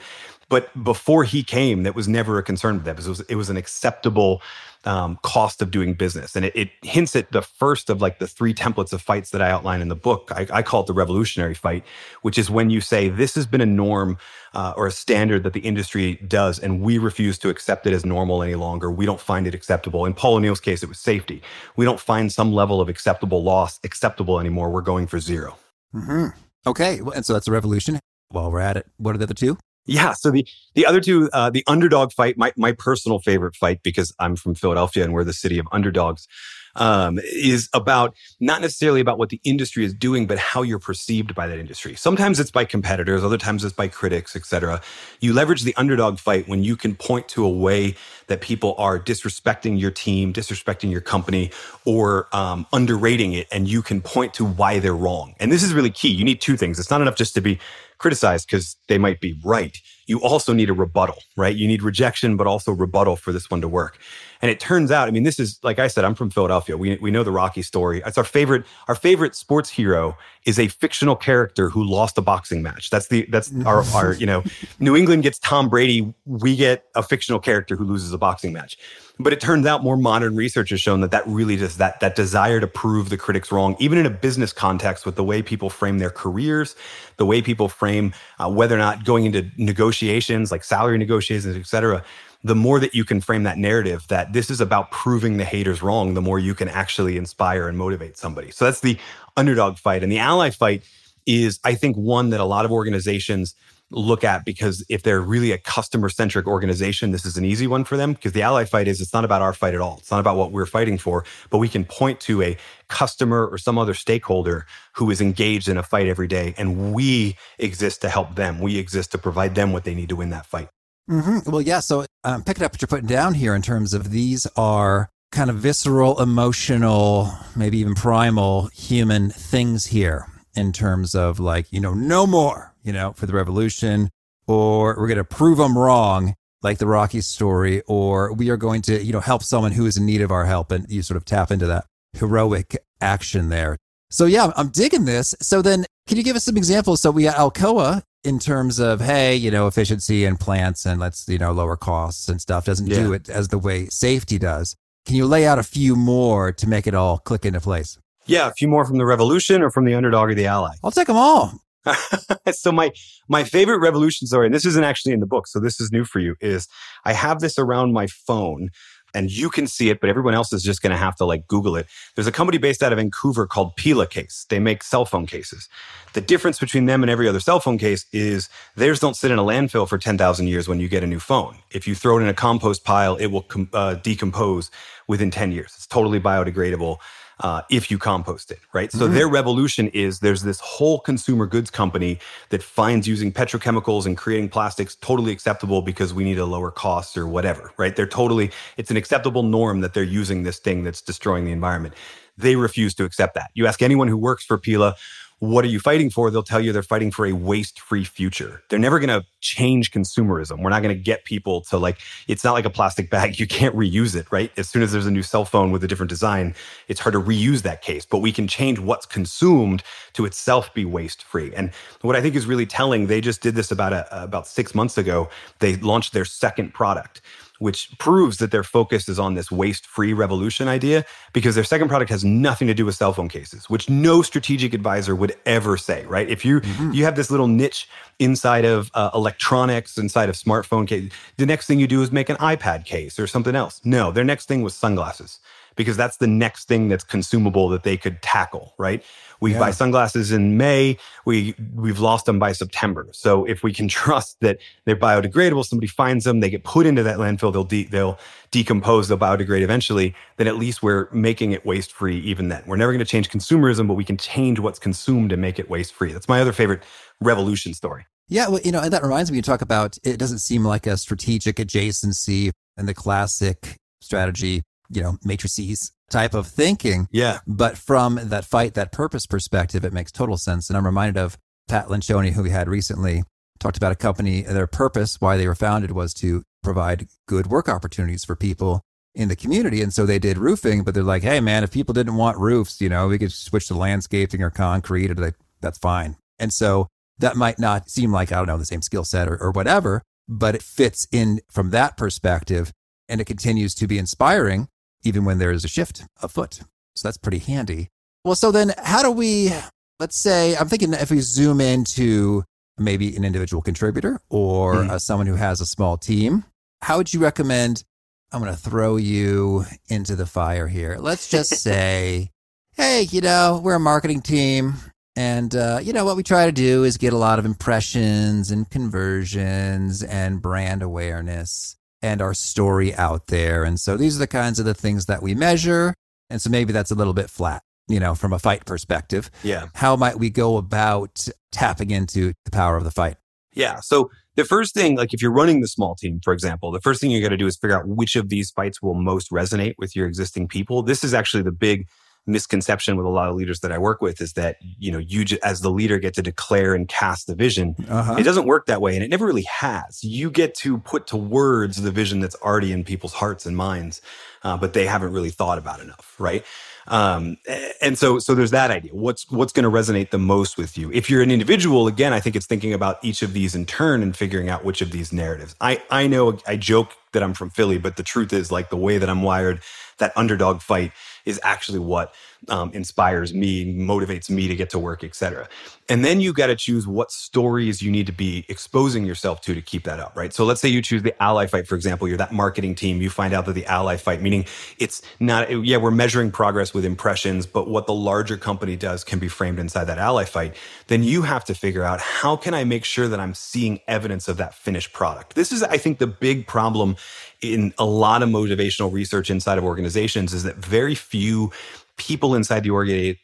But 0.51 0.84
before 0.84 1.24
he 1.24 1.43
came, 1.43 1.84
that 1.84 1.96
was 1.96 2.10
never 2.10 2.38
a 2.38 2.43
concern 2.43 2.75
with 2.75 2.84
them. 2.84 2.98
It 2.98 3.08
was, 3.08 3.22
it 3.22 3.36
was 3.36 3.50
an 3.50 3.55
acceptable 3.55 4.41
um, 4.84 5.17
cost 5.22 5.62
of 5.62 5.72
doing 5.72 5.93
business. 5.93 6.36
And 6.36 6.43
it, 6.43 6.53
it, 6.53 6.72
hints 6.81 7.15
at 7.15 7.31
the 7.31 7.41
first 7.41 7.89
of 7.89 8.01
like 8.01 8.20
the 8.20 8.27
three 8.27 8.53
templates 8.53 8.91
of 8.91 9.01
fights 9.01 9.29
that 9.29 9.41
I 9.41 9.50
outline 9.50 9.79
in 9.79 9.88
the 9.88 9.96
book. 9.96 10.29
I, 10.36 10.48
I 10.51 10.62
call 10.62 10.81
it 10.81 10.88
the 10.88 10.93
revolutionary 10.93 11.53
fight, 11.53 11.86
which 12.22 12.38
is 12.38 12.50
when 12.50 12.70
you 12.70 12.81
say 12.81 13.08
this 13.08 13.34
has 13.36 13.48
been 13.48 13.62
a 13.62 13.65
norm 13.65 14.17
uh, 14.53 14.74
or 14.75 14.88
a 14.88 14.91
standard 14.91 15.43
that 15.43 15.53
the 15.53 15.62
industry 15.62 16.15
does, 16.27 16.60
and 16.60 16.81
we 16.81 16.98
refuse 16.98 17.38
to 17.39 17.50
accept 17.50 17.88
it 17.88 17.93
as 17.93 18.03
normal 18.05 18.43
any 18.43 18.55
longer. 18.55 18.91
We 18.91 19.05
don't 19.05 19.22
find 19.22 19.48
it 19.48 19.55
acceptable. 19.55 20.05
In 20.05 20.13
Paul 20.13 20.36
O'Neill's 20.36 20.60
case, 20.60 20.84
it 20.84 20.89
was 20.89 21.00
safety. 21.00 21.41
We 21.77 21.86
don't 21.86 22.00
find 22.00 22.29
some 22.29 22.51
level 22.51 22.81
of 22.81 22.89
acceptable 22.89 23.41
loss 23.41 23.79
acceptable 23.86 24.38
anymore. 24.38 24.70
We're 24.70 24.81
going 24.81 25.08
for 25.08 25.22
0 25.22 25.55
mm-hmm. 25.96 26.38
Okay. 26.67 27.00
And 27.15 27.25
so 27.25 27.31
that's 27.31 27.48
a 27.48 27.51
revolution. 27.51 28.01
While 28.27 28.51
we're 28.51 28.60
at 28.60 28.75
it, 28.75 28.88
what 28.98 29.15
are 29.15 29.17
the 29.17 29.24
other 29.24 29.34
two? 29.34 29.58
Yeah. 29.85 30.13
So 30.13 30.31
the 30.31 30.47
the 30.75 30.85
other 30.85 31.01
two, 31.01 31.29
uh, 31.33 31.50
the 31.50 31.63
underdog 31.67 32.13
fight, 32.13 32.38
my 32.38 32.53
my 32.55 32.71
personal 32.71 33.19
favorite 33.19 33.55
fight 33.55 33.81
because 33.83 34.13
I'm 34.19 34.35
from 34.35 34.55
Philadelphia 34.55 35.03
and 35.03 35.13
we're 35.13 35.23
the 35.23 35.33
city 35.33 35.57
of 35.57 35.67
underdogs, 35.71 36.27
um, 36.75 37.19
is 37.23 37.69
about 37.73 38.15
not 38.39 38.61
necessarily 38.61 39.01
about 39.01 39.17
what 39.17 39.29
the 39.29 39.41
industry 39.43 39.83
is 39.83 39.93
doing, 39.93 40.27
but 40.27 40.38
how 40.38 40.61
you're 40.61 40.79
perceived 40.79 41.35
by 41.35 41.47
that 41.47 41.57
industry. 41.57 41.95
Sometimes 41.95 42.39
it's 42.39 42.51
by 42.51 42.65
competitors, 42.65 43.23
other 43.23 43.38
times 43.38 43.63
it's 43.63 43.73
by 43.73 43.88
critics, 43.88 44.35
etc. 44.35 44.81
You 45.19 45.33
leverage 45.33 45.63
the 45.63 45.75
underdog 45.75 46.19
fight 46.19 46.47
when 46.47 46.63
you 46.63 46.75
can 46.75 46.95
point 46.95 47.27
to 47.29 47.43
a 47.43 47.50
way 47.50 47.95
that 48.27 48.41
people 48.41 48.75
are 48.77 49.00
disrespecting 49.00 49.79
your 49.79 49.91
team, 49.91 50.31
disrespecting 50.31 50.91
your 50.91 51.01
company, 51.01 51.51
or 51.85 52.27
um, 52.33 52.65
underrating 52.71 53.33
it, 53.33 53.47
and 53.51 53.67
you 53.67 53.81
can 53.81 54.01
point 54.01 54.33
to 54.35 54.45
why 54.45 54.79
they're 54.79 54.95
wrong. 54.95 55.35
And 55.39 55.51
this 55.51 55.63
is 55.63 55.73
really 55.73 55.91
key. 55.91 56.09
You 56.09 56.23
need 56.23 56.39
two 56.39 56.55
things. 56.55 56.79
It's 56.79 56.89
not 56.89 57.01
enough 57.01 57.15
just 57.15 57.33
to 57.35 57.41
be 57.41 57.59
criticized 58.01 58.48
because 58.48 58.75
they 58.88 58.98
might 58.98 59.22
be 59.22 59.39
right. 59.46 59.77
You 60.08 60.20
also 60.22 60.51
need 60.53 60.70
a 60.70 60.74
rebuttal, 60.74 61.20
right? 61.38 61.55
You 61.55 61.67
need 61.67 61.84
rejection, 61.84 62.36
but 62.36 62.48
also 62.48 62.72
rebuttal 62.72 63.15
for 63.15 63.31
this 63.31 63.50
one 63.50 63.62
to 63.62 63.67
work. 63.67 64.00
And 64.41 64.50
it 64.50 64.60
turns 64.60 64.91
out, 64.91 65.08
I 65.08 65.12
mean, 65.12 65.24
this 65.24 65.39
is 65.39 65.60
like 65.62 65.77
I 65.77 65.88
said, 65.88 66.03
I'm 66.03 66.15
from 66.15 66.31
Philadelphia. 66.31 66.75
We 66.75 66.98
we 66.98 67.12
know 67.12 67.24
the 67.24 67.31
Rocky 67.31 67.62
story. 67.62 68.01
It's 68.05 68.17
our 68.17 68.24
favorite. 68.24 68.65
Our 68.88 68.96
favorite 68.96 69.36
sports 69.36 69.70
hero 69.70 70.17
is 70.46 70.58
a 70.58 70.67
fictional 70.67 71.15
character 71.15 71.70
who 71.70 71.84
lost 71.84 72.17
a 72.17 72.22
boxing 72.22 72.63
match. 72.63 72.89
That's 72.89 73.08
the 73.08 73.27
that's 73.29 73.53
our 73.65 73.84
our 73.93 74.13
you 74.13 74.25
know, 74.25 74.43
New 74.79 74.96
England 74.96 75.22
gets 75.24 75.38
Tom 75.38 75.70
Brady. 75.70 76.13
We 76.25 76.55
get 76.55 76.86
a 76.96 77.03
fictional 77.03 77.39
character 77.39 77.75
who 77.75 77.86
loses 77.86 78.12
a 78.12 78.17
boxing 78.17 78.51
match. 78.51 78.77
But 79.24 79.34
it 79.34 79.42
turns 79.42 79.66
out 79.66 79.84
more 79.84 79.98
modern 79.98 80.36
research 80.36 80.70
has 80.72 80.82
shown 80.82 81.01
that 81.01 81.12
that 81.12 81.28
really 81.28 81.56
does 81.56 81.78
that 81.78 82.00
that 82.00 82.16
desire 82.16 82.60
to 82.60 82.68
prove 82.68 83.10
the 83.10 83.18
critics 83.18 83.51
wrong, 83.51 83.75
even 83.80 83.98
in 83.98 84.06
a 84.06 84.10
business 84.10 84.54
context, 84.54 85.06
with 85.06 85.16
the 85.16 85.24
way 85.24 85.42
people 85.42 85.70
frame 85.70 86.00
their 86.00 86.10
careers, 86.10 86.75
the 87.18 87.25
way 87.25 87.42
people 87.42 87.68
frame 87.68 88.13
uh, 88.40 88.50
whether 88.50 88.75
or 88.75 88.80
not 88.80 89.06
going 89.06 89.25
into 89.25 89.50
negotiations 89.58 90.51
like 90.51 90.63
salary 90.63 90.98
negotiations, 90.98 91.56
et 91.56 91.68
cetera. 91.68 92.04
The 92.44 92.56
more 92.56 92.80
that 92.80 92.96
you 92.96 93.06
can 93.06 93.22
frame 93.22 93.44
that 93.44 93.60
narrative 93.60 94.08
that 94.08 94.34
this 94.34 94.50
is 94.50 94.62
about 94.62 94.90
proving 94.90 95.38
the 95.38 95.46
haters 95.46 95.84
wrong, 95.84 96.16
the 96.16 96.22
more 96.22 96.40
you 96.40 96.56
can 96.56 96.70
actually 96.70 97.16
inspire 97.18 97.68
and 97.68 97.78
motivate 97.78 98.18
somebody. 98.18 98.50
So 98.50 98.66
that's 98.66 98.80
the 98.80 98.98
underdog 99.38 99.78
fight. 99.78 100.01
And 100.01 100.12
the 100.12 100.18
ally 100.18 100.50
fight 100.50 100.84
is, 101.28 101.60
I 101.63 101.75
think, 101.75 101.96
one 101.98 102.32
that 102.32 102.40
a 102.40 102.46
lot 102.46 102.66
of 102.66 102.72
organizations 102.72 103.54
look 103.91 104.24
at 104.24 104.45
because 104.45 104.83
if 104.89 105.03
they're 105.03 105.21
really 105.21 105.51
a 105.51 105.57
customer 105.57 106.10
centric 106.10 106.48
organization, 106.48 107.12
this 107.12 107.25
is 107.25 107.38
an 107.38 107.45
easy 107.45 107.67
one 107.67 107.83
for 107.83 107.98
them 107.98 108.13
because 108.13 108.31
the 108.31 108.41
ally 108.41 108.63
fight 108.65 108.88
is 108.88 109.01
it's 109.01 109.13
not 109.13 109.25
about 109.25 109.41
our 109.41 109.53
fight 109.53 109.74
at 109.74 109.81
all. 109.81 109.98
It's 110.00 110.12
not 110.12 110.19
about 110.19 110.38
what 110.38 110.51
we're 110.51 110.65
fighting 110.65 110.98
for, 110.98 111.25
but 111.50 111.60
we 111.60 111.67
can 111.67 111.86
point 111.86 112.19
to 112.21 112.41
a 112.41 112.57
customer 112.88 113.48
or 113.48 113.57
some 113.57 113.77
other 113.77 113.93
stakeholder 113.93 114.65
who 114.93 115.12
is 115.12 115.21
engaged 115.21 115.67
in 115.67 115.77
a 115.77 115.83
fight 115.83 116.07
every 116.07 116.27
day. 116.27 116.53
And 116.57 116.93
we 116.93 117.38
exist 117.60 118.01
to 118.01 118.10
help 118.10 118.36
them. 118.36 118.60
We 118.60 118.77
exist 118.77 119.12
to 119.12 119.17
provide 119.17 119.55
them 119.55 119.71
what 119.74 119.83
they 119.83 119.93
need 119.93 120.10
to 120.10 120.15
win 120.15 120.29
that 120.31 120.45
fight. 120.45 120.69
Mm-hmm. 121.10 121.51
Well, 121.51 121.62
yeah. 121.62 121.81
So 121.81 122.05
um, 122.24 122.43
picking 122.43 122.63
up 122.63 122.74
what 122.74 122.81
you're 122.81 122.88
putting 122.88 123.07
down 123.07 123.33
here 123.33 123.53
in 123.55 123.62
terms 123.62 123.93
of 123.93 124.12
these 124.12 124.48
are 124.55 125.10
kind 125.31 125.50
of 125.50 125.57
visceral, 125.57 126.21
emotional, 126.21 127.31
maybe 127.55 127.77
even 127.79 127.95
primal 127.95 128.67
human 128.67 129.29
things 129.29 129.86
here 129.88 130.27
in 130.55 130.71
terms 130.71 131.15
of 131.15 131.39
like, 131.39 131.71
you 131.71 131.79
know, 131.79 131.93
no 131.93 132.27
more 132.27 132.71
you 132.83 132.93
know, 132.93 133.13
for 133.13 133.25
the 133.25 133.33
revolution, 133.33 134.09
or 134.47 134.95
we're 134.97 135.07
going 135.07 135.17
to 135.17 135.23
prove 135.23 135.57
them 135.57 135.77
wrong, 135.77 136.35
like 136.61 136.77
the 136.77 136.88
Rocky 136.88 137.21
story, 137.21 137.81
or 137.88 138.33
we 138.33 138.50
are 138.50 138.57
going 138.57 138.81
to, 138.83 139.03
you 139.03 139.11
know, 139.11 139.19
help 139.19 139.43
someone 139.43 139.71
who 139.71 139.85
is 139.85 139.97
in 139.97 140.05
need 140.05 140.21
of 140.21 140.31
our 140.31 140.45
help. 140.45 140.71
And 140.71 140.85
you 140.89 141.01
sort 141.01 141.17
of 141.17 141.25
tap 141.25 141.51
into 141.51 141.67
that 141.67 141.85
heroic 142.13 142.77
action 143.00 143.50
there. 143.50 143.77
So 144.09 144.25
yeah, 144.25 144.51
I'm 144.55 144.69
digging 144.69 145.05
this. 145.05 145.33
So 145.41 145.61
then 145.61 145.85
can 146.07 146.17
you 146.17 146.23
give 146.23 146.35
us 146.35 146.43
some 146.43 146.57
examples? 146.57 147.01
So 147.01 147.11
we 147.11 147.23
got 147.23 147.38
Alcoa 147.38 148.03
in 148.23 148.39
terms 148.39 148.79
of, 148.79 149.00
hey, 149.00 149.35
you 149.35 149.50
know, 149.50 149.67
efficiency 149.67 150.25
and 150.25 150.39
plants 150.39 150.85
and 150.85 151.00
let's, 151.00 151.27
you 151.27 151.38
know, 151.38 151.51
lower 151.51 151.77
costs 151.77 152.27
and 152.27 152.41
stuff 152.41 152.65
doesn't 152.65 152.88
yeah. 152.88 152.97
do 152.97 153.13
it 153.13 153.29
as 153.29 153.47
the 153.47 153.57
way 153.57 153.88
safety 153.88 154.38
does. 154.38 154.75
Can 155.05 155.15
you 155.15 155.25
lay 155.25 155.47
out 155.47 155.57
a 155.57 155.63
few 155.63 155.95
more 155.95 156.51
to 156.51 156.67
make 156.67 156.85
it 156.85 156.93
all 156.93 157.17
click 157.17 157.45
into 157.45 157.59
place? 157.59 157.97
Yeah, 158.27 158.47
a 158.47 158.53
few 158.53 158.67
more 158.67 158.85
from 158.85 158.97
the 158.97 159.05
revolution 159.05 159.63
or 159.63 159.71
from 159.71 159.85
the 159.85 159.95
underdog 159.95 160.29
or 160.29 160.35
the 160.35 160.45
ally. 160.45 160.75
I'll 160.83 160.91
take 160.91 161.07
them 161.07 161.17
all. 161.17 161.53
so 162.51 162.71
my 162.71 162.91
my 163.27 163.43
favorite 163.43 163.79
revolution 163.79 164.27
story, 164.27 164.45
and 164.45 164.55
this 164.55 164.65
isn't 164.65 164.83
actually 164.83 165.13
in 165.13 165.19
the 165.19 165.25
book, 165.25 165.47
so 165.47 165.59
this 165.59 165.79
is 165.79 165.91
new 165.91 166.05
for 166.05 166.19
you, 166.19 166.35
is 166.41 166.67
I 167.05 167.13
have 167.13 167.39
this 167.39 167.57
around 167.57 167.93
my 167.93 168.07
phone 168.07 168.69
and 169.13 169.31
you 169.31 169.50
can 169.50 169.67
see 169.67 169.89
it, 169.89 170.00
but 170.00 170.09
everyone 170.09 170.33
else 170.33 170.53
is 170.53 170.63
just 170.63 170.81
going 170.81 170.91
to 170.91 170.97
have 170.97 171.15
to 171.17 171.25
like 171.25 171.47
Google 171.47 171.75
it. 171.75 171.88
There's 172.15 172.27
a 172.27 172.31
company 172.31 172.57
based 172.57 172.81
out 172.81 172.91
of 172.91 172.97
Vancouver 172.97 173.45
called 173.45 173.75
Pela 173.75 174.07
Case. 174.07 174.45
They 174.50 174.59
make 174.59 174.83
cell 174.83 175.05
phone 175.05 175.25
cases. 175.25 175.67
The 176.13 176.21
difference 176.21 176.59
between 176.59 176.85
them 176.85 177.03
and 177.03 177.09
every 177.09 177.27
other 177.27 177.39
cell 177.39 177.59
phone 177.59 177.77
case 177.77 178.05
is 178.11 178.50
theirs 178.75 179.00
don't 179.00 179.15
sit 179.15 179.31
in 179.31 179.39
a 179.39 179.43
landfill 179.43 179.88
for 179.88 179.97
10,000 179.97 180.47
years 180.47 180.67
when 180.67 180.79
you 180.79 180.88
get 180.88 181.03
a 181.03 181.07
new 181.07 181.19
phone. 181.19 181.57
If 181.71 181.88
you 181.88 181.95
throw 181.95 182.17
it 182.17 182.21
in 182.21 182.27
a 182.27 182.33
compost 182.33 182.83
pile, 182.83 183.15
it 183.15 183.27
will 183.27 183.43
com- 183.43 183.69
uh, 183.73 183.95
decompose 183.95 184.71
within 185.07 185.31
10 185.31 185.51
years. 185.51 185.73
It's 185.75 185.88
totally 185.88 186.19
biodegradable 186.19 186.97
uh, 187.41 187.63
if 187.69 187.89
you 187.89 187.98
compost 187.98 188.51
it, 188.51 188.60
right? 188.71 188.91
So 188.91 189.05
mm-hmm. 189.05 189.15
their 189.15 189.27
revolution 189.27 189.88
is 189.89 190.19
there's 190.19 190.43
this 190.43 190.60
whole 190.60 191.00
consumer 191.00 191.48
goods 191.48 191.71
company 191.71 192.19
that 192.50 192.62
finds 192.62 193.07
using 193.07 193.31
petrochemicals 193.31 194.05
and 194.05 194.15
creating 194.15 194.50
plastics 194.50 194.95
totally 194.95 195.31
acceptable 195.31 195.81
because 195.81 196.13
we 196.13 196.24
need 196.24 196.38
a 196.38 196.45
lower 196.45 196.71
cost 196.71 197.17
or 197.17 197.27
whatever, 197.27 197.71
right? 197.77 197.95
They're 197.95 198.07
totally, 198.07 198.51
it's 198.77 198.91
an 198.91 198.98
acceptable 198.98 199.43
norm 199.43 199.81
that 199.81 199.93
they're 199.93 200.03
using 200.03 200.43
this 200.43 200.60
thing 200.60 200.83
that's 200.83 201.01
destroying 201.01 201.45
the 201.45 201.51
environment. 201.51 201.95
They 202.38 202.55
refuse 202.55 202.93
to 202.95 203.03
accept 203.05 203.33
that. 203.36 203.50
You 203.55 203.67
ask 203.67 203.81
anyone 203.81 204.07
who 204.07 204.17
works 204.17 204.45
for 204.45 204.57
Pela, 204.57 204.95
what 205.41 205.65
are 205.65 205.69
you 205.69 205.79
fighting 205.79 206.12
for? 206.12 206.29
They'll 206.29 206.43
tell 206.43 206.62
you 206.62 206.71
they're 206.71 206.83
fighting 206.83 207.10
for 207.10 207.25
a 207.25 207.31
waste 207.31 207.79
free 207.79 208.03
future. 208.03 208.62
They're 208.69 208.77
never 208.77 209.00
going 209.00 209.10
to 209.10 209.25
change 209.39 209.89
consumerism. 209.91 210.62
We're 210.62 210.69
not 210.69 210.83
going 210.83 210.95
to 210.95 211.01
get 211.01 211.25
people 211.25 211.62
to 211.62 211.79
like, 211.79 211.98
it's 212.27 212.43
not 212.43 212.53
like 212.53 212.65
a 212.65 212.69
plastic 212.69 213.10
bag. 213.10 213.39
You 213.41 213.48
can't 213.48 213.75
reuse 213.75 214.15
it, 214.15 214.31
right? 214.31 214.51
As 214.55 214.69
soon 214.69 214.83
as 214.83 214.91
there's 214.91 215.07
a 215.07 215.12
new 215.12 215.24
cell 215.24 215.45
phone 215.45 215.71
with 215.71 215.83
a 215.83 215.88
different 215.88 216.12
design, 216.12 216.53
it's 216.88 217.00
hard 217.00 217.13
to 217.13 217.19
reuse 217.19 217.63
that 217.63 217.81
case, 217.81 218.05
but 218.05 218.19
we 218.19 218.31
can 218.31 218.48
change 218.48 218.77
what's 218.77 219.07
consumed 219.07 219.81
to 220.13 220.25
itself 220.25 220.71
be 220.75 220.86
waste 220.86 221.24
free. 221.24 221.51
And 221.55 221.71
what 222.01 222.15
I 222.15 222.21
think 222.21 222.36
is 222.36 222.45
really 222.45 222.67
telling, 222.67 223.07
they 223.07 223.19
just 223.19 223.41
did 223.41 223.55
this 223.55 223.71
about 223.71 223.93
a, 223.93 224.24
about 224.24 224.45
six 224.45 224.75
months 224.75 224.95
ago. 224.95 225.27
They 225.57 225.75
launched 225.77 226.13
their 226.13 226.25
second 226.25 226.75
product 226.75 227.21
which 227.62 227.96
proves 228.00 228.38
that 228.38 228.50
their 228.50 228.63
focus 228.63 229.08
is 229.08 229.20
on 229.20 229.36
this 229.36 229.51
waste 229.51 229.86
free 229.86 230.13
revolution 230.13 230.68
idea 230.68 231.06
because 231.32 231.53
their 231.53 231.63
second 231.63 231.89
product 231.89 232.10
has 232.10 232.25
nothing 232.25 232.68
to 232.68 232.74
do 232.74 232.88
with 232.88 232.96
cell 232.96 233.13
phone 233.13 233.30
cases, 233.30 233.70
which 233.70 233.88
no 233.88 234.24
strategic 234.24 234.74
advisor 234.74 235.15
would 235.15 235.36
ever 235.46 235.77
say, 235.77 236.03
right? 236.08 236.27
If 236.27 236.44
you 236.44 236.62
mm-hmm. 236.62 236.91
you 236.91 237.06
have 237.06 237.15
this 237.15 237.30
little 237.30 237.48
niche 237.48 237.88
inside 238.18 238.65
of 238.65 238.89
uh, 238.96 239.12
electronics, 239.13 239.96
inside 240.00 240.27
of 240.27 240.36
smartphone 240.36 240.88
case, 240.88 241.12
the 241.38 241.46
next 241.46 241.68
thing 241.68 241.80
you 241.80 241.86
do 241.86 242.01
is 242.01 242.12
make 242.12 242.30
an 242.30 242.38
iPad 242.38 242.84
case 242.84 243.20
or 243.20 243.27
something 243.27 243.56
else. 243.56 243.80
No, 243.84 244.12
their 244.12 244.24
next 244.24 244.48
thing 244.48 244.63
was 244.63 244.74
sunglasses 244.74 245.39
because 245.75 245.98
that's 245.98 246.18
the 246.18 246.28
next 246.28 246.68
thing 246.68 246.88
that's 246.90 247.04
consumable 247.04 247.70
that 247.70 247.84
they 247.84 247.98
could 247.98 248.22
tackle, 248.22 248.74
right? 248.78 249.04
We 249.40 249.54
yeah. 249.54 249.60
buy 249.60 249.72
sunglasses 249.72 250.32
in 250.32 250.58
May. 250.58 250.98
We 251.25 251.56
we've 251.74 252.00
lost 252.00 252.25
them 252.25 252.40
by 252.40 252.51
September. 252.51 253.08
So 253.12 253.46
if 253.46 253.63
we 253.63 253.74
can 253.74 253.88
trust 254.01 254.40
that 254.42 254.60
they're 254.86 254.96
biodegradable, 254.96 255.66
somebody 255.66 255.88
finds 255.88 256.25
them, 256.25 256.40
they 256.40 256.50
get 256.50 256.63
put 256.63 256.86
into 256.86 257.04
that 257.04 257.18
landfill, 257.18 257.51
they'll 257.51 257.63
de- 257.63 257.86
they'll 257.86 258.20
decompose, 258.51 259.08
they'll 259.08 259.18
biodegrade 259.18 259.62
eventually. 259.62 260.16
Then 260.38 260.48
at 260.48 260.58
least 260.58 260.84
we're 260.84 261.10
making 261.12 261.51
it 261.51 261.66
waste 261.66 261.92
free. 261.92 262.20
Even 262.20 262.50
then, 262.50 262.63
we're 262.68 262.78
never 262.78 262.92
going 262.92 263.00
to 263.00 263.06
change 263.06 263.30
consumerism, 263.30 263.88
but 263.88 263.96
we 263.96 264.04
can 264.04 264.18
change 264.18 264.60
what's 264.60 264.80
consumed 264.80 265.32
and 265.32 265.42
make 265.42 265.58
it 265.60 265.70
waste 265.70 265.94
free. 265.94 266.12
That's 266.13 266.30
my 266.30 266.42
other 266.42 266.54
favorite 266.54 266.84
revolution 267.20 267.74
story. 267.74 268.06
Yeah, 268.28 268.48
well, 268.48 268.62
you 268.63 268.72
know, 268.72 268.80
and 268.80 268.94
that 268.94 269.04
reminds 269.04 269.30
me. 269.30 269.38
You 269.38 269.42
talk 269.42 269.62
about 269.62 269.98
it 270.04 270.18
doesn't 270.18 270.40
seem 270.40 270.63
like 270.63 270.88
a 270.88 270.96
strategic 270.96 271.58
adjacency 271.58 272.51
and 272.78 272.88
the 272.88 272.94
classic 272.94 273.75
strategy, 274.00 274.63
you 274.91 275.01
know, 275.01 275.17
matrices 275.24 275.91
type 276.10 276.33
of 276.33 276.48
thinking. 276.48 277.07
Yeah. 277.12 277.39
But 277.48 277.77
from 277.77 278.19
that 278.21 278.45
fight, 278.45 278.74
that 278.75 278.91
purpose 278.91 279.25
perspective, 279.25 279.86
it 279.86 279.93
makes 279.93 280.12
total 280.12 280.38
sense. 280.38 280.69
And 280.69 280.77
I'm 280.77 280.86
reminded 280.86 281.19
of 281.19 281.38
Pat 281.67 281.88
Lencioni, 281.88 282.33
who 282.33 282.43
we 282.43 282.50
had 282.50 282.67
recently, 282.67 283.24
talked 283.60 283.77
about 283.77 283.91
a 283.91 283.95
company, 283.95 284.41
their 284.41 284.67
purpose, 284.67 285.21
why 285.21 285.38
they 285.38 285.48
were 285.48 285.55
founded 285.55 285.91
was 285.91 286.13
to 286.15 286.43
provide 286.63 287.07
good 287.27 287.48
work 287.48 287.69
opportunities 287.69 288.25
for 288.25 288.36
people 288.36 288.81
in 289.13 289.27
the 289.27 289.36
community. 289.36 289.81
And 289.81 289.93
so 289.93 290.05
they 290.05 290.19
did 290.19 290.38
roofing, 290.38 290.83
but 290.83 290.93
they're 290.93 291.03
like, 291.03 291.24
hey, 291.24 291.39
man, 291.39 291.63
if 291.63 291.71
people 291.71 291.93
didn't 291.93 292.15
want 292.15 292.38
roofs, 292.38 292.81
you 292.81 292.89
know, 292.89 293.07
we 293.07 293.17
could 293.17 293.31
switch 293.31 293.67
to 293.67 293.75
landscaping 293.75 294.41
or 294.41 294.50
concrete, 294.50 295.12
or 295.12 295.15
like, 295.15 295.36
that's 295.62 295.77
fine. 295.77 296.17
And 296.39 296.51
so 296.51 296.88
that 297.19 297.36
might 297.36 297.60
not 297.60 297.89
seem 297.89 298.12
like, 298.12 298.31
I 298.31 298.38
don't 298.38 298.48
know, 298.48 298.57
the 298.57 298.65
same 298.65 298.81
skill 298.81 299.03
set 299.03 299.27
or, 299.27 299.38
or 299.38 299.51
whatever, 299.51 300.01
but 300.27 300.55
it 300.55 300.63
fits 300.63 301.07
in 301.12 301.41
from 301.50 301.69
that 301.71 301.98
perspective 301.98 302.71
and 303.07 303.21
it 303.21 303.25
continues 303.25 303.75
to 303.75 303.88
be 303.88 303.98
inspiring 303.98 304.67
even 305.03 305.25
when 305.25 305.38
there 305.38 305.51
is 305.51 305.63
a 305.63 305.67
shift 305.67 306.05
afoot. 306.22 306.62
So 306.96 307.08
that's 307.08 307.17
pretty 307.17 307.39
handy. 307.39 307.89
Well, 308.24 308.36
so 308.36 308.51
then 308.51 308.74
how 308.77 309.01
do 309.01 309.12
we, 309.12 309.51
let's 310.00 310.17
say, 310.17 310.55
I'm 310.55 310.67
thinking 310.67 310.93
if 310.93 311.10
we 311.10 311.20
zoom 311.22 311.62
into 311.62 312.43
maybe 312.77 313.15
an 313.15 313.24
individual 313.24 313.62
contributor 313.62 314.20
or 314.29 314.75
mm. 314.75 314.89
uh, 314.89 315.00
someone 315.00 315.27
who 315.27 315.36
has 315.36 315.62
a 315.62 315.65
small 315.65 315.98
team, 315.98 316.46
how 316.81 316.98
would 316.98 317.13
you 317.13 317.20
recommend? 317.20 317.84
I'm 318.31 318.41
going 318.41 318.53
to 318.53 318.60
throw 318.60 318.96
you 318.96 319.65
into 319.89 320.15
the 320.15 320.25
fire 320.25 320.67
here. 320.67 320.98
Let's 321.00 321.29
just 321.29 321.50
say, 321.62 322.29
hey, 322.75 323.03
you 323.03 323.22
know, 323.22 323.60
we're 323.63 323.75
a 323.75 323.79
marketing 323.79 324.22
team. 324.22 324.75
And, 325.17 325.53
uh, 325.53 325.79
you 325.84 325.91
know, 325.91 326.05
what 326.05 326.15
we 326.15 326.24
try 326.24 326.46
to 326.46 326.53
do 326.53 326.86
is 326.86 326.98
get 326.98 327.12
a 327.12 327.17
lot 327.17 327.39
of 327.39 327.46
impressions 327.46 328.50
and 328.50 328.70
conversions 328.70 330.03
and 330.03 330.41
brand 330.41 330.81
awareness 330.81 331.75
and 332.01 332.22
our 332.22 332.34
story 332.34 332.93
out 332.96 333.27
there. 333.27 333.63
And 333.63 333.79
so 333.79 333.98
these 333.98 334.15
are 334.15 334.20
the 334.20 334.27
kinds 334.27 334.60
of 334.60 334.65
the 334.65 334.74
things 334.74 335.05
that 335.05 335.22
we 335.22 335.36
measure. 335.36 335.93
And 336.29 336.41
so 336.41 336.50
maybe 336.50 336.74
that's 336.74 336.91
a 336.91 336.96
little 336.96 337.13
bit 337.13 337.29
flat, 337.29 337.63
you 337.88 338.00
know, 338.00 338.15
from 338.15 338.34
a 338.34 338.39
fight 338.39 338.65
perspective. 338.65 339.29
Yeah. 339.43 339.67
How 339.74 339.96
might 339.96 340.17
we 340.17 340.29
go 340.29 340.58
about 340.58 341.27
tapping 341.51 341.91
into 341.91 342.34
the 342.46 342.51
power 342.51 342.77
of 342.77 342.84
the 342.84 342.91
fight? 342.91 343.17
Yeah. 343.53 343.81
So 343.81 344.10
the 344.36 344.46
first 344.46 344.74
thing, 344.74 344.96
like 344.96 345.13
if 345.13 345.22
you're 345.22 345.31
running 345.31 345.62
the 345.62 345.67
small 345.67 345.96
team, 345.96 346.22
for 346.24 346.34
example, 346.34 346.72
the 346.72 346.79
first 346.81 347.01
thing 347.01 347.12
you 347.12 347.22
got 347.22 347.29
to 347.29 347.38
do 347.38 347.48
is 347.48 347.58
figure 347.58 347.77
out 347.77 347.88
which 347.88 348.15
of 348.15 348.29
these 348.29 348.50
fights 348.50 348.81
will 348.81 348.93
most 348.93 349.29
resonate 349.29 349.74
with 349.77 349.96
your 349.96 350.08
existing 350.08 350.48
people. 350.48 350.84
This 350.84 351.03
is 351.03 351.13
actually 351.13 351.43
the 351.43 351.51
big 351.51 351.88
misconception 352.28 352.98
with 352.98 353.06
a 353.06 353.10
lot 353.10 353.30
of 353.30 353.36
leaders 353.36 353.62
that 353.62 353.72
I 353.72 353.78
work 353.78 354.01
with 354.01 354.22
is 354.22 354.34
that, 354.34 354.58
you 354.62 354.92
know, 354.92 355.00
you 355.00 355.25
as 355.44 355.62
the 355.62 355.72
leader 355.72 355.98
get 355.98 356.13
to 356.16 356.22
declare 356.22 356.75
and 356.75 356.88
cast 356.88 357.28
the 357.28 357.36
vision. 357.36 357.75
Uh-huh. 357.90 358.16
It 358.18 358.24
doesn't 358.24 358.46
work 358.46 358.68
that 358.68 358.82
way. 358.82 358.96
And 358.96 359.04
it 359.04 359.10
never 359.10 359.25
really 359.25 359.44
has. 359.44 360.04
You 360.04 360.30
get 360.30 360.54
to 360.56 360.78
put 360.80 361.08
to 361.08 361.18
words 361.18 361.82
the 361.82 361.92
vision 361.92 362.20
that's 362.20 362.36
already 362.36 362.72
in 362.72 362.84
people's 362.84 363.13
hearts 363.13 363.46
and 363.46 363.58
minds, 363.58 364.01
uh, 364.44 364.58
but 364.58 364.74
they 364.74 364.86
haven't 364.86 365.13
really 365.13 365.32
thought 365.32 365.58
about 365.58 365.80
enough. 365.80 366.16
Right. 366.20 366.46
Um, 366.88 367.38
and 367.80 367.98
so, 367.98 368.18
so 368.18 368.34
there's 368.34 368.51
that 368.51 368.72
idea. 368.72 368.92
What's, 368.94 369.30
what's 369.30 369.54
going 369.54 369.63
to 369.63 369.70
resonate 369.70 370.10
the 370.10 370.18
most 370.18 370.58
with 370.58 370.78
you? 370.78 370.92
If 370.92 371.10
you're 371.10 371.22
an 371.22 371.30
individual, 371.30 371.88
again, 371.88 372.12
I 372.12 372.20
think 372.20 372.36
it's 372.36 372.48
thinking 372.48 372.74
about 372.74 372.98
each 373.04 373.22
of 373.22 373.34
these 373.34 373.54
in 373.54 373.66
turn 373.66 374.01
and 374.01 374.18
figuring 374.18 374.50
out 374.50 374.66
which 374.66 374.82
of 374.82 374.92
these 374.92 375.13
narratives. 375.13 375.56
I, 375.62 375.82
I 375.92 376.08
know 376.08 376.40
I 376.48 376.58
joke 376.58 376.94
that 377.13 377.22
I'm 377.22 377.34
from 377.34 377.51
Philly, 377.51 377.78
but 377.78 377.98
the 377.98 378.04
truth 378.04 378.34
is 378.34 378.51
like 378.51 378.70
the 378.70 378.78
way 378.78 378.98
that 378.98 379.10
I'm 379.10 379.22
wired, 379.22 379.62
that 380.01 380.12
underdog 380.15 380.62
fight 380.62 380.91
is 381.25 381.39
actually 381.43 381.79
what 381.79 382.13
um, 382.50 382.72
inspires 382.74 383.34
me, 383.34 383.74
motivates 383.74 384.29
me 384.29 384.48
to 384.48 384.55
get 384.55 384.70
to 384.72 384.79
work, 384.79 385.03
etc. 385.03 385.48
And 385.89 386.03
then 386.03 386.20
you 386.20 386.34
got 386.34 386.48
to 386.48 386.55
choose 386.55 386.88
what 386.88 387.12
stories 387.12 387.81
you 387.81 387.91
need 387.91 388.08
to 388.08 388.12
be 388.12 388.46
exposing 388.50 389.05
yourself 389.05 389.41
to 389.41 389.53
to 389.53 389.62
keep 389.62 389.84
that 389.84 390.00
up, 390.00 390.15
right? 390.15 390.34
So 390.34 390.43
let's 390.43 390.60
say 390.60 390.70
you 390.70 390.81
choose 390.81 391.03
the 391.03 391.22
ally 391.22 391.46
fight, 391.46 391.67
for 391.67 391.75
example, 391.75 392.08
you're 392.08 392.17
that 392.17 392.31
marketing 392.31 392.75
team. 392.75 393.01
You 393.01 393.10
find 393.10 393.34
out 393.34 393.46
that 393.46 393.53
the 393.53 393.65
ally 393.65 393.98
fight, 393.98 394.22
meaning 394.22 394.46
it's 394.79 395.01
not, 395.20 395.51
yeah, 395.65 395.77
we're 395.77 395.91
measuring 395.91 396.31
progress 396.31 396.74
with 396.74 396.86
impressions, 396.86 397.46
but 397.46 397.70
what 397.70 397.86
the 397.86 397.93
larger 397.93 398.38
company 398.38 398.75
does 398.75 399.03
can 399.03 399.20
be 399.20 399.27
framed 399.27 399.60
inside 399.60 399.86
that 399.86 400.00
ally 400.00 400.25
fight. 400.25 400.55
Then 400.88 401.03
you 401.03 401.22
have 401.22 401.46
to 401.46 401.53
figure 401.53 401.84
out 401.84 402.01
how 402.01 402.36
can 402.36 402.53
I 402.53 402.63
make 402.63 402.86
sure 402.86 403.08
that 403.08 403.20
I'm 403.20 403.36
seeing 403.36 403.81
evidence 403.88 404.27
of 404.27 404.38
that 404.38 404.55
finished 404.55 404.93
product? 404.93 405.36
This 405.36 405.51
is, 405.51 405.62
I 405.62 405.77
think, 405.77 406.00
the 406.00 406.08
big 406.08 406.48
problem 406.48 406.96
in 407.41 407.74
a 407.77 407.86
lot 407.86 408.24
of 408.24 408.29
motivational 408.29 408.91
research 408.91 409.29
inside 409.29 409.57
of 409.57 409.63
organizations 409.63 410.33
is 410.33 410.43
that 410.43 410.55
very 410.57 410.95
few 410.95 411.51
people 411.98 412.33
inside 412.33 412.63
the 412.63 412.71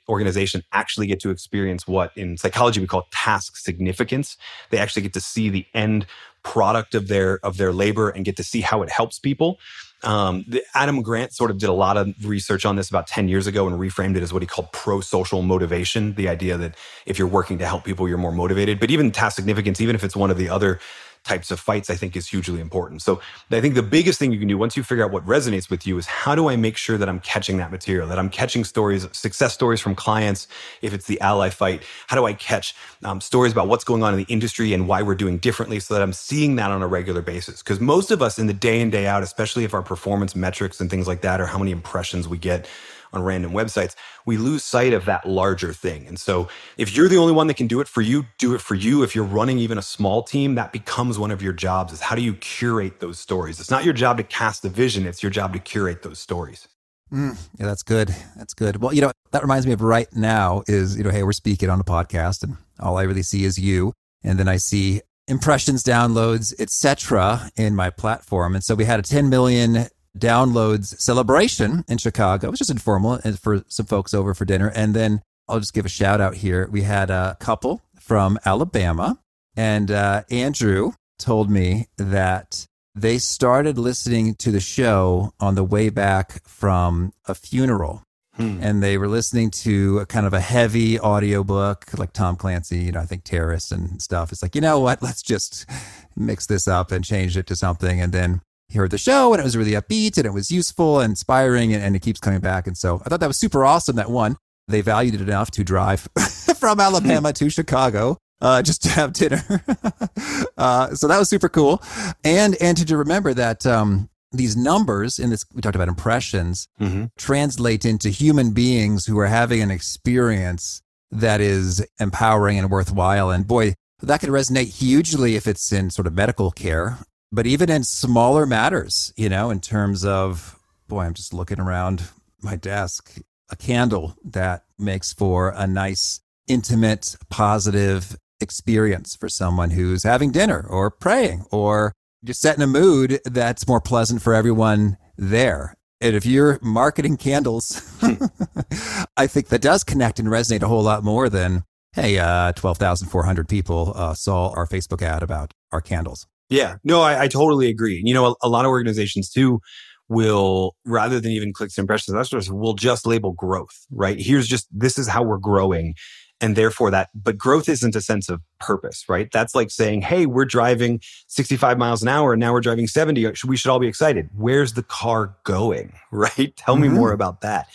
organization 0.08 0.62
actually 0.72 1.08
get 1.08 1.20
to 1.20 1.30
experience 1.30 1.88
what 1.88 2.12
in 2.16 2.38
psychology 2.38 2.80
we 2.80 2.88
call 2.88 3.08
task 3.12 3.58
significance. 3.58 4.38
They 4.70 4.78
actually 4.78 5.02
get 5.02 5.14
to 5.14 5.22
see 5.22 5.50
the 5.50 5.66
end 5.74 6.06
product 6.44 6.96
of 6.96 7.08
their 7.08 7.40
of 7.44 7.58
their 7.58 7.74
labor 7.74 8.10
and 8.10 8.24
get 8.24 8.38
to 8.38 8.44
see 8.44 8.62
how 8.62 8.82
it 8.84 8.90
helps 8.90 9.20
people. 9.20 9.60
Um, 10.04 10.46
the, 10.48 10.64
Adam 10.76 11.02
Grant 11.02 11.34
sort 11.34 11.50
of 11.50 11.58
did 11.58 11.70
a 11.70 11.74
lot 11.74 11.98
of 11.98 12.14
research 12.24 12.66
on 12.66 12.76
this 12.76 12.88
about 12.90 13.08
10 13.08 13.28
years 13.28 13.48
ago 13.48 13.68
and 13.68 13.80
reframed 13.80 14.16
it 14.16 14.22
as 14.22 14.32
what 14.32 14.44
he 14.44 14.48
called 14.48 14.72
pro 14.72 15.02
social 15.02 15.42
motivation. 15.42 16.14
The 16.14 16.30
idea 16.30 16.56
that 16.58 16.76
if 17.08 17.18
you're 17.18 17.28
working 17.28 17.58
to 17.58 17.66
help 17.66 17.84
people, 17.84 18.08
you're 18.08 18.20
more 18.20 18.32
motivated. 18.32 18.80
But 18.80 18.92
even 18.92 19.12
task 19.12 19.36
significance, 19.36 19.82
even 19.82 19.96
if 19.96 20.04
it's 20.04 20.16
one 20.16 20.30
of 20.30 20.38
the 20.38 20.50
other 20.50 20.80
types 21.28 21.52
of 21.52 21.60
fights, 21.60 21.90
I 21.90 21.96
think 21.96 22.16
is 22.16 22.28
hugely 22.28 22.60
important. 22.60 23.02
So 23.02 23.20
I 23.52 23.62
think 23.62 23.76
the 23.76 23.84
biggest 23.84 24.18
thing 24.18 24.32
you 24.32 24.40
can 24.40 24.48
do 24.48 24.58
once 24.58 24.78
you 24.78 24.84
figure 24.84 25.04
out 25.04 25.12
what 25.12 25.26
resonates 25.26 25.70
with 25.70 25.86
you 25.86 25.98
is 25.98 26.06
how 26.06 26.36
do 26.36 26.48
I 26.48 26.56
make 26.56 26.78
sure 26.78 26.98
that 26.98 27.10
I'm 27.10 27.20
catching 27.20 27.58
that 27.58 27.72
material, 27.72 28.08
that 28.08 28.18
I'm 28.18 28.30
catching 28.30 28.64
stories, 28.64 29.08
success 29.12 29.54
stories 29.54 29.82
from 29.82 29.94
clients. 29.96 30.48
If 30.82 30.94
it's 30.94 31.06
the 31.06 31.20
ally 31.22 31.50
fight, 31.50 31.84
how 32.08 32.16
do 32.16 32.26
I 32.26 32.34
catch 32.34 32.76
um, 33.04 33.20
stories 33.22 33.52
about 33.52 33.68
what's 33.68 33.84
going 33.84 34.04
on 34.04 34.14
in 34.14 34.20
the 34.20 34.32
industry 34.32 34.74
and 34.74 34.88
why 34.88 35.02
we're 35.02 35.16
doing 35.16 35.38
differently 35.38 35.80
so 35.80 35.94
that 35.94 36.02
I'm 36.02 36.14
seeing 36.14 36.56
that 36.56 36.72
on 36.72 36.82
a 36.82 36.88
regular 36.88 37.22
basis? 37.22 37.62
Because 37.62 37.80
most 37.80 38.10
of 38.10 38.22
us 38.22 38.40
in 38.40 38.48
the 38.48 38.54
day 38.54 38.80
in, 38.80 38.90
day 38.90 39.06
out, 39.08 39.22
especially 39.24 39.66
if 39.66 39.74
our 39.74 39.84
performance 39.84 40.36
metrics 40.36 40.80
and 40.80 40.90
things 40.90 41.08
like 41.08 41.22
that, 41.22 41.42
or 41.42 41.46
how 41.46 41.58
many 41.58 41.72
impressions 41.72 42.28
we 42.28 42.38
get, 42.38 42.68
on 43.14 43.24
random 43.24 43.52
websites, 43.52 43.96
we 44.26 44.38
lose 44.38 44.64
sight 44.64 44.94
of 44.94 45.06
that 45.06 45.28
larger 45.28 45.74
thing. 45.74 46.08
And 46.08 46.20
so 46.20 46.48
if 46.78 46.96
you're 46.96 47.08
the 47.08 47.18
only 47.18 47.34
one 47.34 47.48
that 47.48 47.56
can 47.56 47.68
do 47.68 47.80
it 47.80 47.88
for 47.88 48.02
you, 48.02 48.26
do 48.38 48.54
it 48.54 48.62
for 48.62 48.76
you. 48.76 49.04
If 49.04 49.16
you're 49.16 49.24
running 49.24 49.58
even 49.60 49.78
a 49.78 49.82
small 49.82 50.24
team, 50.24 50.56
that 50.56 50.72
becomes 50.72 51.18
one 51.18 51.32
of 51.32 51.42
your 51.42 51.54
jobs 51.54 51.94
is 51.94 52.02
how 52.02 52.16
do 52.16 52.22
you 52.22 52.34
curate 52.34 53.00
those 53.00 53.20
stories? 53.20 53.60
It's 53.60 53.72
not 53.72 53.86
your 53.86 53.94
job 53.94 54.18
to 54.18 54.24
cast 54.24 54.62
the 54.62 54.70
vision, 54.70 55.06
it's 55.06 55.24
your 55.24 55.30
job 55.30 55.54
to 55.54 55.60
curate 55.60 56.04
those 56.04 56.20
stories. 56.20 56.68
Mm, 57.12 57.38
yeah, 57.58 57.66
that's 57.66 57.84
good. 57.84 58.14
That's 58.36 58.54
good. 58.54 58.82
Well, 58.82 58.94
you 58.94 59.02
know, 59.02 59.12
that 59.32 59.42
reminds 59.42 59.66
me 59.66 59.74
of 59.74 59.82
right 59.82 60.14
now 60.14 60.64
is, 60.68 60.98
you 60.98 61.04
know, 61.04 61.10
hey, 61.10 61.24
we're 61.24 61.32
speaking 61.32 61.70
on 61.70 61.80
a 61.80 61.84
podcast 61.84 62.44
and 62.44 62.58
all 62.80 62.98
I 62.98 63.04
really 63.04 63.22
see 63.22 63.46
is 63.46 63.58
you. 63.58 63.94
And 64.24 64.38
then 64.38 64.48
I 64.48 64.58
see 64.58 65.02
impressions, 65.28 65.84
downloads, 65.84 66.54
etc. 66.60 67.52
in 67.56 67.76
my 67.76 67.90
platform. 67.90 68.56
And 68.56 68.64
so 68.64 68.76
we 68.76 68.86
had 68.86 69.00
a 69.00 69.04
10 69.04 69.30
million 69.30 69.88
downloads 70.20 71.00
celebration 71.00 71.86
in 71.88 71.98
Chicago. 71.98 72.48
It 72.48 72.52
was 72.52 72.60
just 72.60 72.72
informal 72.72 73.20
and 73.24 73.40
for 73.40 73.64
some 73.68 73.86
folks 73.86 74.14
over 74.14 74.34
for 74.34 74.46
dinner. 74.46 74.72
And 74.76 74.94
then 74.94 75.22
I'll 75.48 75.60
just 75.60 75.74
give 75.74 75.86
a 75.86 75.90
shout 75.90 76.20
out 76.20 76.36
here. 76.36 76.68
We 76.72 76.82
had 76.82 77.10
a 77.10 77.38
couple 77.40 77.82
from 78.00 78.40
Alabama, 78.46 79.20
and 79.56 79.92
uh, 79.92 80.24
Andrew 80.30 80.94
told 81.20 81.50
me 81.50 81.88
that 81.98 82.68
they 82.96 83.18
started 83.18 83.78
listening 83.78 84.36
to 84.36 84.52
the 84.52 84.60
show 84.60 85.34
on 85.40 85.56
the 85.56 85.64
way 85.64 85.90
back 85.90 86.48
from 86.48 87.14
a 87.26 87.36
funeral. 87.36 88.04
Hmm. 88.36 88.60
And 88.62 88.84
they 88.84 89.00
were 89.00 89.08
listening 89.08 89.50
to 89.52 90.00
a 90.00 90.06
kind 90.06 90.28
of 90.28 90.34
a 90.34 90.40
heavy 90.40 91.00
audiobook 91.00 91.98
like 91.98 92.14
Tom 92.14 92.36
Clancy, 92.36 92.80
you 92.80 92.92
know, 92.92 93.00
I 93.00 93.06
think 93.06 93.24
terrorists 93.24 93.72
and 93.72 94.00
stuff. 94.00 94.32
It's 94.32 94.44
like, 94.44 94.54
you 94.54 94.62
know 94.62 94.80
what? 94.80 95.02
Let's 95.02 95.24
just 95.24 95.68
mix 96.16 96.46
this 96.46 96.68
up 96.68 96.92
and 96.92 97.04
change 97.04 97.36
it 97.36 97.48
to 97.48 97.56
something. 97.56 98.00
And 98.00 98.14
then 98.14 98.42
he 98.70 98.78
heard 98.78 98.92
the 98.92 98.98
show 98.98 99.34
and 99.34 99.40
it 99.40 99.44
was 99.44 99.56
really 99.56 99.72
upbeat 99.72 100.18
and 100.18 100.26
it 100.26 100.34
was 100.34 100.52
useful 100.52 101.00
and 101.00 101.12
inspiring 101.12 101.74
and, 101.74 101.84
and 101.84 101.96
it 101.96 102.02
keeps 102.02 102.20
coming 102.20 102.40
back. 102.40 102.68
And 102.68 102.78
so 102.78 103.02
I 103.06 103.10
thought 103.10 103.20
that 103.22 103.28
was 103.28 103.38
super 103.38 103.64
awesome 103.64 103.96
that 103.96 104.10
one, 104.10 104.38
they 104.68 104.82
valued 104.82 105.16
it 105.16 105.22
enough 105.22 105.52
to 105.52 105.64
drive 105.64 106.08
from 106.58 106.80
Alabama 106.80 107.32
to 107.34 107.50
Chicago 107.50 108.18
uh, 108.42 108.62
just 108.62 108.84
to 108.84 108.90
have 108.90 109.14
dinner. 109.14 109.42
uh, 110.58 110.94
so 110.94 111.08
that 111.08 111.18
was 111.18 111.30
super 111.30 111.50
cool. 111.50 111.82
And, 112.24 112.56
and 112.62 112.86
to 112.88 112.98
remember 112.98 113.34
that, 113.34 113.66
um, 113.66 114.10
these 114.34 114.58
numbers 114.58 115.20
in 115.20 115.30
this, 115.30 115.46
we 115.54 115.62
talked 115.62 115.76
about 115.76 115.88
impressions, 115.88 116.68
mm-hmm. 116.82 117.06
translate 117.18 117.86
into 117.86 118.10
human 118.10 118.52
beings 118.52 119.06
who 119.06 119.18
are 119.20 119.28
having 119.28 119.62
an 119.62 119.72
experience 119.72 120.82
that 121.12 121.40
is 121.40 121.86
empowering 122.00 122.60
and 122.60 122.70
worthwhile. 122.70 123.32
And 123.32 123.48
boy, 123.48 123.76
that 124.02 124.20
could 124.20 124.30
resonate 124.30 124.78
hugely 124.78 125.36
if 125.36 125.48
it's 125.48 125.72
in 125.72 125.90
sort 125.90 126.08
of 126.08 126.14
medical 126.14 126.52
care 126.52 126.98
but 127.32 127.46
even 127.46 127.70
in 127.70 127.84
smaller 127.84 128.46
matters, 128.46 129.14
you 129.18 129.30
know, 129.30 129.50
in 129.50 129.60
terms 129.60 130.06
of, 130.06 130.58
boy, 130.88 131.02
I'm 131.02 131.14
just 131.14 131.34
looking 131.34 131.60
around 131.60 132.04
my 132.42 132.56
desk, 132.56 133.18
a 133.50 133.56
candle 133.56 134.16
that 134.24 134.64
makes 134.78 135.14
for 135.14 135.54
a 135.56 135.68
nice, 135.68 136.22
intimate, 136.48 137.16
positive 137.30 138.16
experience 138.40 139.16
for 139.16 139.30
someone 139.30 139.72
who's 139.72 140.04
having 140.04 140.32
dinner 140.32 140.66
or 140.70 140.92
praying 140.92 141.46
or 141.52 141.94
just 142.24 142.42
setting 142.42 142.64
a 142.64 142.68
mood 142.68 143.20
that's 143.26 143.68
more 143.68 143.82
pleasant 143.82 144.22
for 144.22 144.34
everyone 144.34 144.98
there. 145.18 145.74
And 146.00 146.16
if 146.16 146.26
you're 146.26 146.60
marketing 146.62 147.18
candles, 147.18 147.82
I 149.18 149.28
think 149.28 149.48
that 149.48 149.62
does 149.62 149.84
connect 149.84 150.20
and 150.20 150.28
resonate 150.28 150.62
a 150.62 150.68
whole 150.68 150.84
lot 150.84 151.04
more 151.04 151.28
than, 151.28 151.64
hey, 151.94 152.20
uh, 152.20 152.52
12,400 152.54 153.50
people 153.50 153.94
uh, 153.96 154.14
saw 154.14 154.50
our 154.52 154.68
Facebook 154.68 155.02
ad 155.02 155.24
about 155.24 155.54
our 155.72 155.82
candles. 155.82 156.28
Yeah, 156.50 156.76
no, 156.84 157.02
I, 157.02 157.24
I 157.24 157.28
totally 157.28 157.70
agree. 157.70 158.02
You 158.04 158.14
know, 158.14 158.28
a, 158.28 158.36
a, 158.44 158.50
lot 158.50 158.66
of 158.66 158.70
organizations 158.70 159.30
too 159.30 159.60
will, 160.08 160.76
rather 160.86 161.20
than 161.20 161.32
even 161.32 161.52
clicks 161.52 161.78
and 161.78 161.84
impressions, 161.84 162.50
will 162.52 162.74
just 162.74 163.06
label 163.06 163.34
growth, 163.34 163.86
right? 163.92 164.20
Here's 164.20 164.48
just, 164.48 164.68
this 164.72 164.98
is 164.98 165.08
how 165.08 165.24
we're 165.24 165.40
growing. 165.40 165.96
And 166.40 166.56
therefore 166.56 166.92
that, 166.92 167.10
but 167.16 167.38
growth 167.38 167.68
isn't 167.68 167.96
a 167.96 168.02
sense 168.02 168.30
of 168.30 168.42
purpose, 168.60 169.04
right? 169.10 169.28
That's 169.34 169.56
like 169.56 169.72
saying, 169.72 170.04
Hey, 170.04 170.28
we're 170.28 170.46
driving 170.46 171.02
65 171.28 171.78
miles 171.80 172.04
an 172.04 172.08
hour 172.08 172.34
and 172.34 172.40
now 172.40 172.54
we're 172.54 172.62
driving 172.62 172.88
70. 172.88 173.34
We 173.46 173.58
should 173.58 173.72
all 173.72 173.80
be 173.80 173.88
excited. 173.88 174.30
Where's 174.36 174.74
the 174.74 174.84
car 174.84 175.36
going, 175.44 175.94
right? 176.12 176.56
Tell 176.56 176.76
mm-hmm. 176.76 176.84
me 176.84 176.90
more 176.90 177.12
about 177.12 177.42
that. 177.42 177.68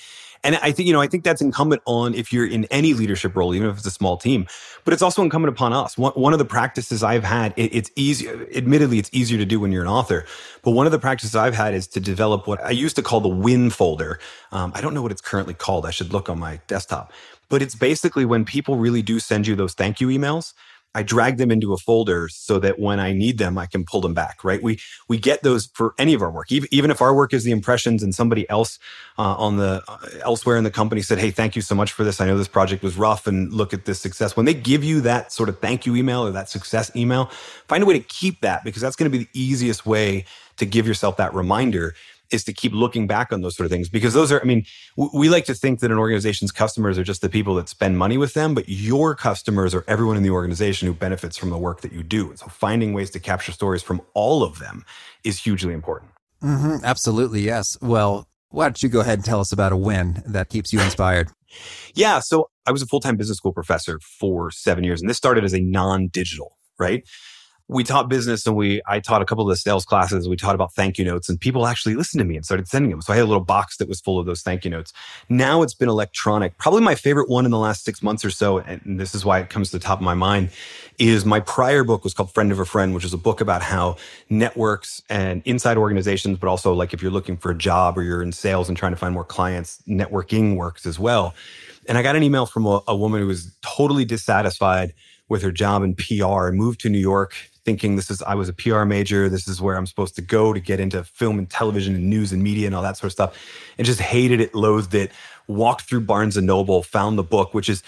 And 0.44 0.56
I 0.56 0.72
think, 0.72 0.88
you 0.88 0.92
know, 0.92 1.00
I 1.00 1.06
think 1.06 1.22
that's 1.22 1.40
incumbent 1.40 1.82
on 1.84 2.14
if 2.14 2.32
you're 2.32 2.46
in 2.46 2.64
any 2.66 2.94
leadership 2.94 3.36
role, 3.36 3.54
even 3.54 3.68
if 3.68 3.76
it's 3.76 3.86
a 3.86 3.92
small 3.92 4.16
team, 4.16 4.46
but 4.84 4.92
it's 4.92 5.02
also 5.02 5.22
incumbent 5.22 5.54
upon 5.54 5.72
us. 5.72 5.96
One, 5.96 6.12
one 6.12 6.32
of 6.32 6.40
the 6.40 6.44
practices 6.44 7.02
I've 7.02 7.22
had, 7.22 7.54
it, 7.56 7.74
it's 7.74 7.90
easy, 7.94 8.28
admittedly, 8.54 8.98
it's 8.98 9.10
easier 9.12 9.38
to 9.38 9.44
do 9.44 9.60
when 9.60 9.70
you're 9.70 9.82
an 9.82 9.88
author, 9.88 10.26
but 10.62 10.72
one 10.72 10.86
of 10.86 10.92
the 10.92 10.98
practices 10.98 11.36
I've 11.36 11.54
had 11.54 11.74
is 11.74 11.86
to 11.88 12.00
develop 12.00 12.46
what 12.48 12.62
I 12.64 12.70
used 12.70 12.96
to 12.96 13.02
call 13.02 13.20
the 13.20 13.28
win 13.28 13.70
folder. 13.70 14.18
Um, 14.50 14.72
I 14.74 14.80
don't 14.80 14.94
know 14.94 15.02
what 15.02 15.12
it's 15.12 15.20
currently 15.20 15.54
called. 15.54 15.86
I 15.86 15.90
should 15.90 16.12
look 16.12 16.28
on 16.28 16.38
my 16.40 16.60
desktop, 16.66 17.12
but 17.48 17.62
it's 17.62 17.76
basically 17.76 18.24
when 18.24 18.44
people 18.44 18.76
really 18.76 19.02
do 19.02 19.20
send 19.20 19.46
you 19.46 19.54
those 19.54 19.74
thank 19.74 20.00
you 20.00 20.08
emails 20.08 20.54
I 20.94 21.02
drag 21.02 21.38
them 21.38 21.50
into 21.50 21.72
a 21.72 21.78
folder 21.78 22.28
so 22.28 22.58
that 22.58 22.78
when 22.78 23.00
I 23.00 23.12
need 23.12 23.38
them, 23.38 23.56
I 23.56 23.66
can 23.66 23.84
pull 23.84 24.00
them 24.00 24.12
back, 24.12 24.44
right? 24.44 24.62
We, 24.62 24.78
we 25.08 25.18
get 25.18 25.42
those 25.42 25.70
for 25.74 25.94
any 25.98 26.12
of 26.12 26.22
our 26.22 26.30
work. 26.30 26.52
Even, 26.52 26.68
even 26.70 26.90
if 26.90 27.00
our 27.00 27.14
work 27.14 27.32
is 27.32 27.44
the 27.44 27.50
impressions 27.50 28.02
and 28.02 28.14
somebody 28.14 28.48
else 28.50 28.78
uh, 29.18 29.34
on 29.36 29.56
the 29.56 29.82
uh, 29.88 29.98
elsewhere 30.20 30.56
in 30.56 30.64
the 30.64 30.70
company 30.70 31.00
said, 31.00 31.18
Hey, 31.18 31.30
thank 31.30 31.56
you 31.56 31.62
so 31.62 31.74
much 31.74 31.92
for 31.92 32.04
this. 32.04 32.20
I 32.20 32.26
know 32.26 32.36
this 32.36 32.48
project 32.48 32.82
was 32.82 32.96
rough 32.96 33.26
and 33.26 33.52
look 33.52 33.72
at 33.72 33.86
this 33.86 34.00
success. 34.00 34.36
When 34.36 34.46
they 34.46 34.54
give 34.54 34.84
you 34.84 35.00
that 35.02 35.32
sort 35.32 35.48
of 35.48 35.58
thank 35.60 35.86
you 35.86 35.96
email 35.96 36.26
or 36.26 36.30
that 36.32 36.50
success 36.50 36.94
email, 36.94 37.26
find 37.68 37.82
a 37.82 37.86
way 37.86 37.94
to 37.94 38.04
keep 38.04 38.40
that 38.42 38.62
because 38.64 38.82
that's 38.82 38.96
going 38.96 39.10
to 39.10 39.18
be 39.18 39.24
the 39.24 39.30
easiest 39.32 39.86
way 39.86 40.24
to 40.58 40.66
give 40.66 40.86
yourself 40.86 41.16
that 41.16 41.32
reminder 41.34 41.94
is 42.32 42.44
to 42.44 42.52
keep 42.52 42.72
looking 42.72 43.06
back 43.06 43.32
on 43.32 43.42
those 43.42 43.56
sort 43.56 43.64
of 43.64 43.70
things 43.70 43.88
because 43.88 44.14
those 44.14 44.32
are, 44.32 44.40
I 44.40 44.44
mean, 44.44 44.64
we 44.96 45.28
like 45.28 45.44
to 45.46 45.54
think 45.54 45.80
that 45.80 45.90
an 45.90 45.98
organization's 45.98 46.50
customers 46.50 46.98
are 46.98 47.04
just 47.04 47.20
the 47.20 47.28
people 47.28 47.54
that 47.56 47.68
spend 47.68 47.98
money 47.98 48.16
with 48.16 48.34
them, 48.34 48.54
but 48.54 48.68
your 48.68 49.14
customers 49.14 49.74
are 49.74 49.84
everyone 49.86 50.16
in 50.16 50.22
the 50.22 50.30
organization 50.30 50.86
who 50.88 50.94
benefits 50.94 51.36
from 51.36 51.50
the 51.50 51.58
work 51.58 51.82
that 51.82 51.92
you 51.92 52.02
do. 52.02 52.30
And 52.30 52.38
so 52.38 52.46
finding 52.46 52.92
ways 52.92 53.10
to 53.10 53.20
capture 53.20 53.52
stories 53.52 53.82
from 53.82 54.00
all 54.14 54.42
of 54.42 54.58
them 54.58 54.84
is 55.24 55.38
hugely 55.38 55.74
important. 55.74 56.12
Mm-hmm, 56.42 56.84
absolutely. 56.84 57.42
Yes. 57.42 57.78
Well, 57.80 58.28
why 58.50 58.66
don't 58.66 58.82
you 58.82 58.88
go 58.88 59.00
ahead 59.00 59.18
and 59.18 59.24
tell 59.24 59.40
us 59.40 59.52
about 59.52 59.72
a 59.72 59.76
win 59.76 60.22
that 60.26 60.48
keeps 60.48 60.72
you 60.72 60.80
inspired? 60.80 61.30
yeah. 61.94 62.20
So 62.20 62.50
I 62.66 62.72
was 62.72 62.82
a 62.82 62.86
full 62.86 63.00
time 63.00 63.16
business 63.16 63.38
school 63.38 63.52
professor 63.52 63.98
for 64.00 64.50
seven 64.50 64.84
years, 64.84 65.00
and 65.00 65.08
this 65.08 65.16
started 65.16 65.44
as 65.44 65.54
a 65.54 65.60
non 65.60 66.08
digital, 66.08 66.56
right? 66.78 67.06
We 67.72 67.84
taught 67.84 68.08
business 68.08 68.46
and 68.46 68.54
we 68.54 68.82
I 68.86 69.00
taught 69.00 69.22
a 69.22 69.24
couple 69.24 69.44
of 69.44 69.48
the 69.48 69.56
sales 69.56 69.84
classes. 69.84 70.28
We 70.28 70.36
taught 70.36 70.54
about 70.54 70.72
thank 70.74 70.98
you 70.98 71.04
notes 71.04 71.28
and 71.28 71.40
people 71.40 71.66
actually 71.66 71.94
listened 71.94 72.20
to 72.20 72.24
me 72.24 72.36
and 72.36 72.44
started 72.44 72.68
sending 72.68 72.90
them. 72.90 73.02
So 73.02 73.12
I 73.12 73.16
had 73.16 73.22
a 73.22 73.26
little 73.26 73.44
box 73.44 73.78
that 73.78 73.88
was 73.88 74.00
full 74.00 74.18
of 74.18 74.26
those 74.26 74.42
thank 74.42 74.64
you 74.64 74.70
notes. 74.70 74.92
Now 75.28 75.62
it's 75.62 75.74
been 75.74 75.88
electronic. 75.88 76.58
Probably 76.58 76.82
my 76.82 76.94
favorite 76.94 77.28
one 77.28 77.44
in 77.44 77.50
the 77.50 77.58
last 77.58 77.84
six 77.84 78.02
months 78.02 78.24
or 78.24 78.30
so, 78.30 78.58
and 78.58 79.00
this 79.00 79.14
is 79.14 79.24
why 79.24 79.40
it 79.40 79.50
comes 79.50 79.70
to 79.70 79.78
the 79.78 79.84
top 79.84 79.98
of 79.98 80.04
my 80.04 80.14
mind, 80.14 80.50
is 80.98 81.24
my 81.24 81.40
prior 81.40 81.84
book 81.84 82.04
was 82.04 82.14
called 82.14 82.32
Friend 82.32 82.52
of 82.52 82.58
a 82.58 82.64
Friend, 82.64 82.94
which 82.94 83.04
is 83.04 83.12
a 83.12 83.18
book 83.18 83.40
about 83.40 83.62
how 83.62 83.96
networks 84.28 85.02
and 85.08 85.42
inside 85.44 85.76
organizations, 85.76 86.38
but 86.38 86.48
also 86.48 86.72
like 86.72 86.92
if 86.92 87.02
you're 87.02 87.10
looking 87.10 87.36
for 87.36 87.50
a 87.50 87.58
job 87.58 87.96
or 87.96 88.02
you're 88.02 88.22
in 88.22 88.32
sales 88.32 88.68
and 88.68 88.76
trying 88.76 88.92
to 88.92 88.98
find 88.98 89.14
more 89.14 89.24
clients, 89.24 89.82
networking 89.88 90.56
works 90.56 90.86
as 90.86 90.98
well. 90.98 91.34
And 91.88 91.98
I 91.98 92.02
got 92.02 92.14
an 92.14 92.22
email 92.22 92.46
from 92.46 92.66
a, 92.66 92.80
a 92.86 92.96
woman 92.96 93.20
who 93.20 93.26
was 93.26 93.52
totally 93.62 94.04
dissatisfied 94.04 94.92
with 95.28 95.42
her 95.42 95.50
job 95.50 95.82
in 95.82 95.94
PR 95.94 96.48
and 96.48 96.56
moved 96.56 96.80
to 96.80 96.88
New 96.88 96.98
York 96.98 97.34
thinking 97.64 97.96
this 97.96 98.10
is 98.10 98.22
I 98.22 98.34
was 98.34 98.48
a 98.48 98.52
PR 98.52 98.84
major, 98.84 99.28
this 99.28 99.46
is 99.48 99.60
where 99.60 99.76
I'm 99.76 99.86
supposed 99.86 100.16
to 100.16 100.22
go 100.22 100.52
to 100.52 100.60
get 100.60 100.80
into 100.80 101.04
film 101.04 101.38
and 101.38 101.48
television 101.48 101.94
and 101.94 102.08
news 102.08 102.32
and 102.32 102.42
media 102.42 102.66
and 102.66 102.74
all 102.74 102.82
that 102.82 102.96
sort 102.96 103.08
of 103.08 103.12
stuff, 103.12 103.38
and 103.78 103.86
just 103.86 104.00
hated 104.00 104.40
it, 104.40 104.54
loathed 104.54 104.94
it. 104.94 105.12
Walked 105.48 105.82
through 105.82 106.02
Barnes 106.02 106.36
and 106.36 106.46
Noble, 106.46 106.82
found 106.82 107.18
the 107.18 107.22
book, 107.22 107.54
which 107.54 107.68
is 107.68 107.82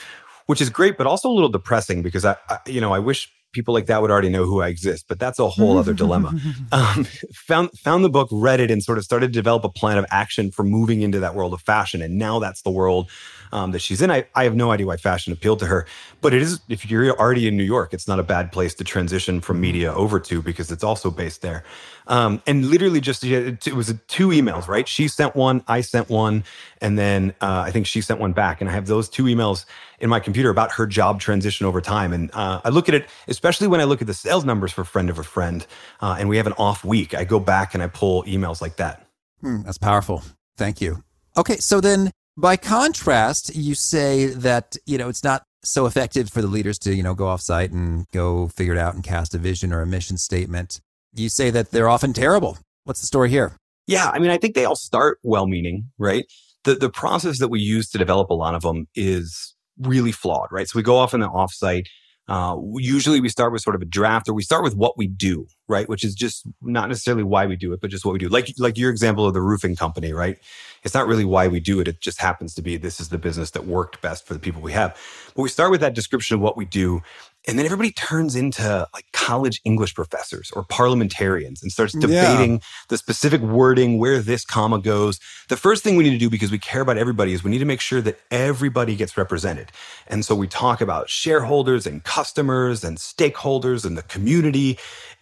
which 0.46 0.60
is 0.60 0.70
great, 0.70 0.98
but 0.98 1.06
also 1.06 1.28
a 1.28 1.32
little 1.32 1.48
depressing 1.48 2.02
because 2.02 2.24
I, 2.24 2.36
I 2.48 2.58
you 2.66 2.80
know 2.80 2.92
I 2.92 2.98
wish 2.98 3.32
people 3.54 3.72
like 3.72 3.86
that 3.86 4.02
would 4.02 4.10
already 4.10 4.28
know 4.28 4.44
who 4.44 4.60
I 4.60 4.68
exist, 4.68 5.06
but 5.08 5.18
that's 5.18 5.38
a 5.38 5.48
whole 5.48 5.78
other 5.78 5.94
dilemma. 5.94 6.32
Um, 6.72 7.04
found 7.32 7.70
found 7.78 8.04
the 8.04 8.08
book, 8.08 8.28
read 8.32 8.58
it, 8.58 8.70
and 8.70 8.82
sort 8.82 8.98
of 8.98 9.04
started 9.04 9.28
to 9.28 9.32
develop 9.32 9.64
a 9.64 9.68
plan 9.68 9.96
of 9.96 10.04
action 10.10 10.50
for 10.50 10.64
moving 10.64 11.02
into 11.02 11.20
that 11.20 11.34
world 11.34 11.52
of 11.52 11.60
fashion. 11.60 12.02
And 12.02 12.18
now 12.18 12.38
that's 12.40 12.62
the 12.62 12.70
world 12.70 13.08
um, 13.52 13.70
that 13.70 13.78
she's 13.80 14.02
in. 14.02 14.10
I, 14.10 14.26
I 14.34 14.44
have 14.44 14.56
no 14.56 14.72
idea 14.72 14.86
why 14.86 14.96
fashion 14.96 15.32
appealed 15.32 15.60
to 15.60 15.66
her, 15.66 15.86
but 16.20 16.34
it 16.34 16.42
is 16.42 16.60
if 16.68 16.90
you're 16.90 17.16
already 17.16 17.46
in 17.46 17.56
New 17.56 17.64
York, 17.64 17.94
it's 17.94 18.08
not 18.08 18.18
a 18.18 18.24
bad 18.24 18.50
place 18.50 18.74
to 18.74 18.84
transition 18.84 19.40
from 19.40 19.60
media 19.60 19.94
over 19.94 20.18
to 20.20 20.42
because 20.42 20.72
it's 20.72 20.84
also 20.84 21.10
based 21.10 21.42
there. 21.42 21.62
Um, 22.06 22.42
and 22.46 22.66
literally 22.66 23.00
just 23.00 23.24
it 23.24 23.72
was 23.72 23.94
two 24.08 24.28
emails, 24.28 24.68
right? 24.68 24.86
She 24.86 25.08
sent 25.08 25.34
one, 25.34 25.64
I 25.66 25.80
sent 25.80 26.08
one, 26.10 26.44
and 26.80 26.98
then 26.98 27.34
uh, 27.40 27.64
I 27.66 27.70
think 27.70 27.86
she 27.86 28.00
sent 28.00 28.20
one 28.20 28.32
back. 28.32 28.60
And 28.60 28.68
I 28.68 28.72
have 28.72 28.86
those 28.86 29.08
two 29.08 29.24
emails 29.24 29.64
in 30.00 30.10
my 30.10 30.20
computer 30.20 30.50
about 30.50 30.72
her 30.72 30.86
job 30.86 31.20
transition 31.20 31.66
over 31.66 31.80
time. 31.80 32.12
And 32.12 32.30
uh, 32.34 32.60
I 32.64 32.68
look 32.68 32.88
at 32.88 32.94
it, 32.94 33.08
especially 33.28 33.68
when 33.68 33.80
I 33.80 33.84
look 33.84 34.00
at 34.00 34.06
the 34.06 34.14
sales 34.14 34.44
numbers 34.44 34.72
for 34.72 34.84
friend 34.84 35.08
of 35.08 35.18
a 35.18 35.24
friend, 35.24 35.66
uh, 36.00 36.16
and 36.18 36.28
we 36.28 36.36
have 36.36 36.46
an 36.46 36.54
off 36.58 36.84
week. 36.84 37.14
I 37.14 37.24
go 37.24 37.40
back 37.40 37.74
and 37.74 37.82
I 37.82 37.86
pull 37.86 38.22
emails 38.24 38.60
like 38.60 38.76
that. 38.76 39.06
Hmm, 39.40 39.62
that's 39.62 39.78
powerful. 39.78 40.22
Thank 40.56 40.80
you. 40.80 41.02
Okay, 41.36 41.56
so 41.56 41.80
then 41.80 42.10
by 42.36 42.56
contrast, 42.56 43.54
you 43.54 43.74
say 43.74 44.26
that 44.26 44.76
you 44.86 44.98
know 44.98 45.08
it's 45.08 45.24
not 45.24 45.42
so 45.62 45.86
effective 45.86 46.28
for 46.30 46.42
the 46.42 46.48
leaders 46.48 46.78
to 46.78 46.94
you 46.94 47.02
know 47.02 47.14
go 47.14 47.26
off 47.26 47.40
site 47.40 47.70
and 47.70 48.06
go 48.12 48.48
figure 48.48 48.74
it 48.74 48.78
out 48.78 48.94
and 48.94 49.02
cast 49.02 49.34
a 49.34 49.38
vision 49.38 49.72
or 49.72 49.80
a 49.80 49.86
mission 49.86 50.18
statement 50.18 50.80
you 51.14 51.28
say 51.28 51.50
that 51.50 51.70
they're 51.70 51.88
often 51.88 52.12
terrible. 52.12 52.58
What's 52.84 53.00
the 53.00 53.06
story 53.06 53.30
here? 53.30 53.56
Yeah, 53.86 54.10
I 54.10 54.18
mean, 54.18 54.30
I 54.30 54.38
think 54.38 54.54
they 54.54 54.64
all 54.64 54.76
start 54.76 55.18
well 55.22 55.46
meaning, 55.46 55.90
right? 55.98 56.24
The, 56.64 56.74
the 56.74 56.90
process 56.90 57.38
that 57.38 57.48
we 57.48 57.60
use 57.60 57.90
to 57.90 57.98
develop 57.98 58.30
a 58.30 58.34
lot 58.34 58.54
of 58.54 58.62
them 58.62 58.88
is 58.94 59.54
really 59.78 60.12
flawed, 60.12 60.48
right? 60.50 60.68
So 60.68 60.78
we 60.78 60.82
go 60.82 60.96
off 60.96 61.12
in 61.14 61.20
the 61.20 61.28
offsite. 61.28 61.86
Uh, 62.26 62.56
usually 62.76 63.20
we 63.20 63.28
start 63.28 63.52
with 63.52 63.60
sort 63.60 63.76
of 63.76 63.82
a 63.82 63.84
draft 63.84 64.28
or 64.28 64.32
we 64.32 64.42
start 64.42 64.64
with 64.64 64.74
what 64.74 64.96
we 64.96 65.06
do, 65.06 65.46
right? 65.68 65.86
Which 65.90 66.02
is 66.02 66.14
just 66.14 66.46
not 66.62 66.88
necessarily 66.88 67.22
why 67.22 67.44
we 67.44 67.56
do 67.56 67.74
it, 67.74 67.82
but 67.82 67.90
just 67.90 68.06
what 68.06 68.12
we 68.12 68.18
do. 68.18 68.30
Like, 68.30 68.54
like 68.56 68.78
your 68.78 68.90
example 68.90 69.26
of 69.26 69.34
the 69.34 69.42
roofing 69.42 69.76
company, 69.76 70.14
right? 70.14 70.38
It's 70.84 70.94
not 70.94 71.06
really 71.06 71.26
why 71.26 71.48
we 71.48 71.60
do 71.60 71.80
it. 71.80 71.88
It 71.88 72.00
just 72.00 72.20
happens 72.20 72.54
to 72.54 72.62
be 72.62 72.78
this 72.78 72.98
is 72.98 73.10
the 73.10 73.18
business 73.18 73.50
that 73.50 73.66
worked 73.66 74.00
best 74.00 74.26
for 74.26 74.32
the 74.32 74.40
people 74.40 74.62
we 74.62 74.72
have. 74.72 74.98
But 75.36 75.42
we 75.42 75.50
start 75.50 75.70
with 75.70 75.82
that 75.82 75.94
description 75.94 76.36
of 76.36 76.40
what 76.40 76.56
we 76.56 76.64
do. 76.64 77.02
And 77.46 77.58
then 77.58 77.66
everybody 77.66 77.92
turns 77.92 78.36
into 78.36 78.88
like 78.94 79.04
college 79.12 79.60
English 79.64 79.94
professors 79.94 80.50
or 80.52 80.64
parliamentarians 80.64 81.62
and 81.62 81.70
starts 81.70 81.92
debating 81.92 82.52
yeah. 82.54 82.58
the 82.88 82.96
specific 82.96 83.42
wording, 83.42 83.98
where 83.98 84.20
this 84.20 84.46
comma 84.46 84.78
goes. 84.78 85.20
The 85.48 85.56
first 85.56 85.84
thing 85.84 85.96
we 85.96 86.04
need 86.04 86.12
to 86.12 86.18
do, 86.18 86.30
because 86.30 86.50
we 86.50 86.58
care 86.58 86.80
about 86.80 86.96
everybody, 86.96 87.34
is 87.34 87.44
we 87.44 87.50
need 87.50 87.58
to 87.58 87.66
make 87.66 87.80
sure 87.80 88.00
that 88.00 88.18
everybody 88.30 88.96
gets 88.96 89.18
represented. 89.18 89.70
And 90.06 90.24
so 90.24 90.34
we 90.34 90.48
talk 90.48 90.80
about 90.80 91.10
shareholders 91.10 91.86
and 91.86 92.02
customers 92.02 92.82
and 92.82 92.96
stakeholders 92.96 93.84
and 93.84 93.98
the 93.98 94.02
community 94.04 94.78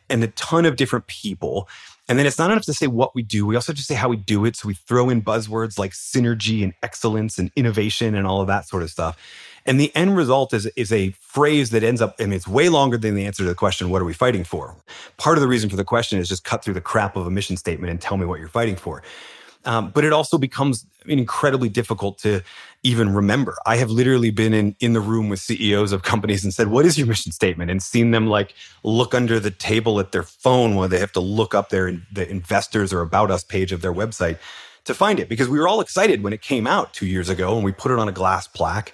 and 0.09 0.23
a 0.23 0.29
ton 0.29 0.65
of 0.65 0.77
different 0.77 1.09
people. 1.09 1.69
And 2.09 2.19
then 2.19 2.27
it's 2.27 2.39
not 2.39 2.51
enough 2.51 2.65
to 2.67 2.75
say 2.75 2.89
what 2.89 3.15
we 3.15 3.23
do. 3.23 3.47
We 3.47 3.57
also 3.57 3.73
just 3.73 3.89
say 3.89 3.95
how 3.95 4.09
we 4.09 4.17
do 4.17 4.45
it. 4.45 4.57
So 4.57 4.69
we 4.69 4.75
throw 4.75 5.09
in 5.09 5.23
buzzwords 5.23 5.79
like 5.79 5.93
synergy 5.93 6.63
and 6.63 6.75
excellence 6.83 7.39
and 7.39 7.51
innovation 7.57 8.15
and 8.15 8.27
all 8.27 8.41
of 8.41 8.49
that 8.49 8.69
sort 8.69 8.83
of 8.83 8.91
stuff. 8.91 9.17
And 9.67 9.81
the 9.81 9.95
end 9.95 10.17
result 10.17 10.53
is, 10.53 10.67
is 10.77 10.93
a 10.93 11.11
phrase 11.21 11.71
that 11.71 11.83
ends 11.83 12.01
up, 12.01 12.17
I 12.19 12.25
mean, 12.25 12.33
it's 12.33 12.49
way 12.49 12.69
longer 12.69 12.97
than 12.97 13.15
the 13.15 13.27
answer 13.27 13.43
to 13.43 13.49
the 13.49 13.55
question, 13.55 13.91
what 13.91 14.03
are 14.03 14.05
we 14.05 14.13
fighting 14.13 14.45
for? 14.45 14.77
Part 15.19 15.39
of 15.39 15.43
the 15.43 15.49
reason 15.49 15.71
for 15.71 15.77
the 15.77 15.85
question 15.85 16.19
is 16.19 16.29
just 16.29 16.45
cut 16.45 16.65
through 16.65 16.75
the 16.75 16.81
crap 16.81 17.17
of 17.17 17.27
a 17.27 17.31
mission 17.31 17.57
statement 17.57 17.91
and 17.91 18.01
tell 18.01 18.17
me 18.17 18.27
what 18.27 18.41
you're 18.41 18.49
fighting 18.49 18.77
for. 18.77 19.03
Um, 19.65 19.91
but 19.91 20.05
it 20.05 20.13
also 20.13 20.39
becomes 20.39 20.85
incredibly 21.07 21.69
difficult 21.69 22.19
to 22.19 22.43
even 22.83 23.15
remember. 23.15 23.57
I 23.65 23.77
have 23.77 23.91
literally 23.91 24.31
been 24.31 24.53
in, 24.53 24.75
in 24.81 24.93
the 24.93 25.01
room 25.01 25.29
with 25.29 25.39
CEOs 25.39 25.93
of 25.93 26.03
companies 26.03 26.43
and 26.43 26.53
said, 26.53 26.69
What 26.69 26.85
is 26.85 26.99
your 26.99 27.07
mission 27.07 27.31
statement? 27.31 27.71
and 27.71 27.81
seen 27.81 28.11
them 28.11 28.27
like 28.27 28.55
look 28.83 29.15
under 29.15 29.39
the 29.39 29.53
table 29.53 30.01
at 30.01 30.11
their 30.11 30.25
phone 30.25 30.75
while 30.75 30.89
they 30.89 30.99
have 30.99 31.13
to 31.13 31.21
look 31.21 31.55
up 31.55 31.69
their 31.69 31.93
the 32.13 32.29
investors 32.29 32.93
or 32.93 33.01
about 33.03 33.31
us 33.31 33.45
page 33.45 33.71
of 33.71 33.83
their 33.83 33.93
website 33.93 34.39
to 34.85 34.95
find 34.95 35.21
it 35.21 35.29
because 35.29 35.49
we 35.49 35.61
were 35.61 35.69
all 35.69 35.81
excited 35.81 36.25
when 36.25 36.33
it 36.33 36.43
came 36.43 36.67
out 36.67 36.93
two 36.93 37.07
years 37.07 37.29
ago 37.29 37.55
and 37.55 37.65
we 37.65 37.71
put 37.71 37.93
it 37.93 37.99
on 38.01 38.09
a 38.09 38.13
glass 38.13 38.49
plaque 38.49 38.93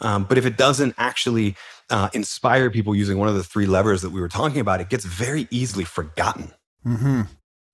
um, 0.00 0.24
but 0.24 0.38
if 0.38 0.46
it 0.46 0.56
doesn't 0.56 0.94
actually 0.98 1.56
uh, 1.90 2.08
inspire 2.12 2.70
people 2.70 2.94
using 2.94 3.18
one 3.18 3.28
of 3.28 3.34
the 3.34 3.44
three 3.44 3.66
levers 3.66 4.02
that 4.02 4.10
we 4.10 4.20
were 4.20 4.28
talking 4.28 4.60
about, 4.60 4.80
it 4.80 4.88
gets 4.88 5.04
very 5.04 5.46
easily 5.50 5.84
forgotten. 5.84 6.52
Mm-hmm. 6.84 7.22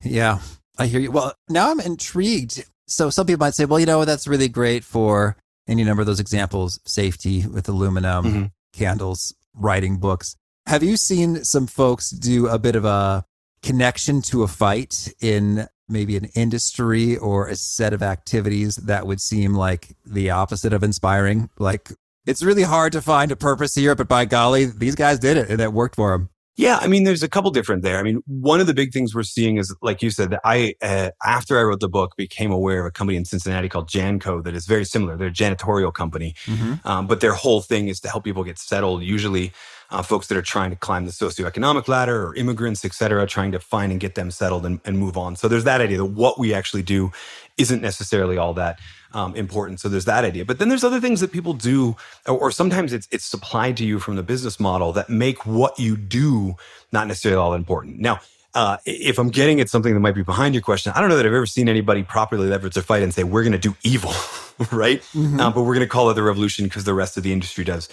Yeah, 0.05 0.41
I 0.79 0.87
hear 0.87 1.01
you. 1.01 1.11
Well, 1.11 1.35
now 1.49 1.71
I'm 1.71 1.81
intrigued. 1.81 2.65
So 2.87 3.11
some 3.11 3.27
people 3.27 3.45
might 3.45 3.55
say, 3.55 3.65
well, 3.65 3.81
you 3.81 3.87
know, 3.87 4.05
that's 4.05 4.27
really 4.27 4.49
great 4.49 4.85
for 4.85 5.37
any 5.69 5.85
number 5.85 6.01
of 6.01 6.07
those 6.07 6.21
examples 6.21 6.81
safety 6.87 7.47
with 7.47 7.69
aluminum, 7.69 8.25
mm-hmm. 8.25 8.45
candles, 8.73 9.35
writing 9.55 9.99
books. 9.99 10.37
Have 10.67 10.83
you 10.83 10.97
seen 10.97 11.45
some 11.45 11.67
folks 11.67 12.11
do 12.11 12.49
a 12.49 12.59
bit 12.59 12.77
of 12.77 12.85
a 12.85 13.25
connection 13.63 14.23
to 14.23 14.43
a 14.43 14.49
fight 14.49 15.13
in 15.21 15.67
maybe 15.89 16.17
an 16.17 16.27
industry 16.35 17.17
or 17.17 17.49
a 17.49 17.57
set 17.57 17.93
of 17.93 18.03
activities 18.03 18.77
that 18.77 19.07
would 19.07 19.21
seem 19.21 19.55
like 19.55 19.97
the 20.05 20.31
opposite 20.31 20.73
of 20.73 20.83
inspiring? 20.83 21.51
Like 21.59 21.91
it's 22.27 22.43
really 22.43 22.63
hard 22.63 22.93
to 22.93 23.03
find 23.03 23.33
a 23.33 23.37
purpose 23.37 23.75
here, 23.75 23.95
but 23.95 24.09
by 24.09 24.25
golly, 24.25 24.67
these 24.67 24.95
guys 24.95 25.19
did 25.19 25.37
it 25.37 25.51
and 25.51 25.61
it 25.61 25.73
worked 25.73 25.97
for 25.97 26.13
them. 26.13 26.29
Yeah, 26.55 26.79
I 26.83 26.87
mean, 26.87 27.05
there's 27.05 27.23
a 27.23 27.31
couple 27.31 27.51
different 27.51 27.83
there. 27.83 27.99
I 27.99 28.03
mean, 28.03 28.23
one 28.27 28.61
of 28.61 28.67
the 28.67 28.75
big 28.75 28.93
things 28.93 29.15
we're 29.15 29.23
seeing 29.23 29.57
is, 29.57 29.75
like 29.81 30.03
you 30.03 30.11
said, 30.11 30.29
that 30.31 30.41
I, 30.45 30.75
uh, 30.83 31.09
after 31.25 31.59
I 31.59 31.63
wrote 31.63 31.81
the 31.81 31.89
book, 31.89 32.15
became 32.17 32.53
aware 32.53 32.81
of 32.81 32.87
a 32.87 32.91
company 32.91 33.17
in 33.17 33.25
Cincinnati 33.25 33.71
called 33.71 33.89
Janco 33.89 34.45
that 34.45 34.55
is 34.55 34.67
very 34.67 34.85
similar. 34.85 35.17
They're 35.17 35.29
a 35.29 35.33
janitorial 35.33 35.95
company, 35.95 36.35
mm-hmm. 36.45 36.87
um, 36.87 37.07
but 37.07 37.21
their 37.21 37.33
whole 37.33 37.63
thing 37.63 37.89
is 37.89 38.01
to 38.01 38.09
help 38.11 38.25
people 38.25 38.45
get 38.45 38.59
settled, 38.59 39.03
usually 39.03 39.51
uh, 39.89 40.03
folks 40.03 40.27
that 40.27 40.37
are 40.37 40.43
trying 40.43 40.69
to 40.69 40.77
climb 40.77 41.07
the 41.07 41.11
socioeconomic 41.11 41.89
ladder 41.89 42.27
or 42.27 42.35
immigrants, 42.35 42.85
et 42.85 42.93
cetera, 42.93 43.27
trying 43.27 43.53
to 43.53 43.59
find 43.59 43.91
and 43.91 44.01
get 44.01 44.15
them 44.15 44.31
settled 44.31 44.67
and, 44.67 44.81
and 44.85 44.99
move 44.99 45.17
on. 45.17 45.37
So 45.37 45.49
there's 45.49 45.65
that 45.65 45.81
idea 45.81 45.99
that 45.99 46.05
what 46.05 46.39
we 46.39 46.53
actually 46.53 46.83
do 46.83 47.13
isn't 47.59 47.83
necessarily 47.83 48.37
all 48.37 48.55
that 48.55 48.79
um, 49.13 49.35
important. 49.35 49.81
So 49.81 49.89
there's 49.89 50.07
that 50.07 50.25
idea. 50.25 50.45
But 50.45 50.59
then 50.59 50.69
there's 50.69 50.85
other 50.85 51.01
things 51.01 51.21
that 51.21 51.33
people 51.33 51.53
do, 51.53 51.97
or, 52.27 52.39
or, 52.39 52.51
sometimes 52.51 52.93
it's 52.93 53.09
it's 53.11 53.25
supplied 53.25 53.77
to 53.79 53.85
you 53.85 53.99
from 53.99 54.17
the 54.17 54.23
business 54.23 54.59
model 54.59 54.93
that 54.93 55.11
make 55.11 55.45
what 55.45 55.79
you 55.79 55.97
do 55.97 56.57
not 56.93 57.07
necessarily 57.07 57.39
all 57.39 57.55
important. 57.55 57.99
Now, 57.99 58.21
uh, 58.55 58.77
if 58.85 59.19
I'm 59.19 59.31
getting 59.31 59.61
at 59.61 59.69
something 59.69 59.95
that 59.95 60.01
might 60.01 60.15
be 60.15 60.23
behind 60.23 60.55
your 60.55 60.63
question, 60.63 60.93
I 60.95 61.01
don't 61.01 61.09
know 61.09 61.17
that 61.17 61.27
I've 61.27 61.33
ever 61.33 61.47
seen 61.47 61.69
anybody 61.69 62.03
properly 62.03 62.49
leverage 62.49 62.75
their 62.75 62.83
fight 62.83 63.03
and 63.03 63.13
say 63.13 63.25
we're 63.25 63.43
going 63.43 63.53
to 63.53 63.59
do 63.59 63.75
evil, 63.83 64.11
right? 64.71 65.01
Mm-hmm. 65.15 65.41
Uh, 65.41 65.51
but 65.51 65.63
we're 65.63 65.75
going 65.75 65.81
to 65.81 65.87
call 65.87 66.11
it 66.11 66.15
the 66.15 66.23
revolution 66.23 66.65
because 66.67 66.85
the 66.85 66.95
rest 66.95 67.17
of 67.17 67.23
the 67.23 67.33
industry 67.33 67.65
does 67.65 67.89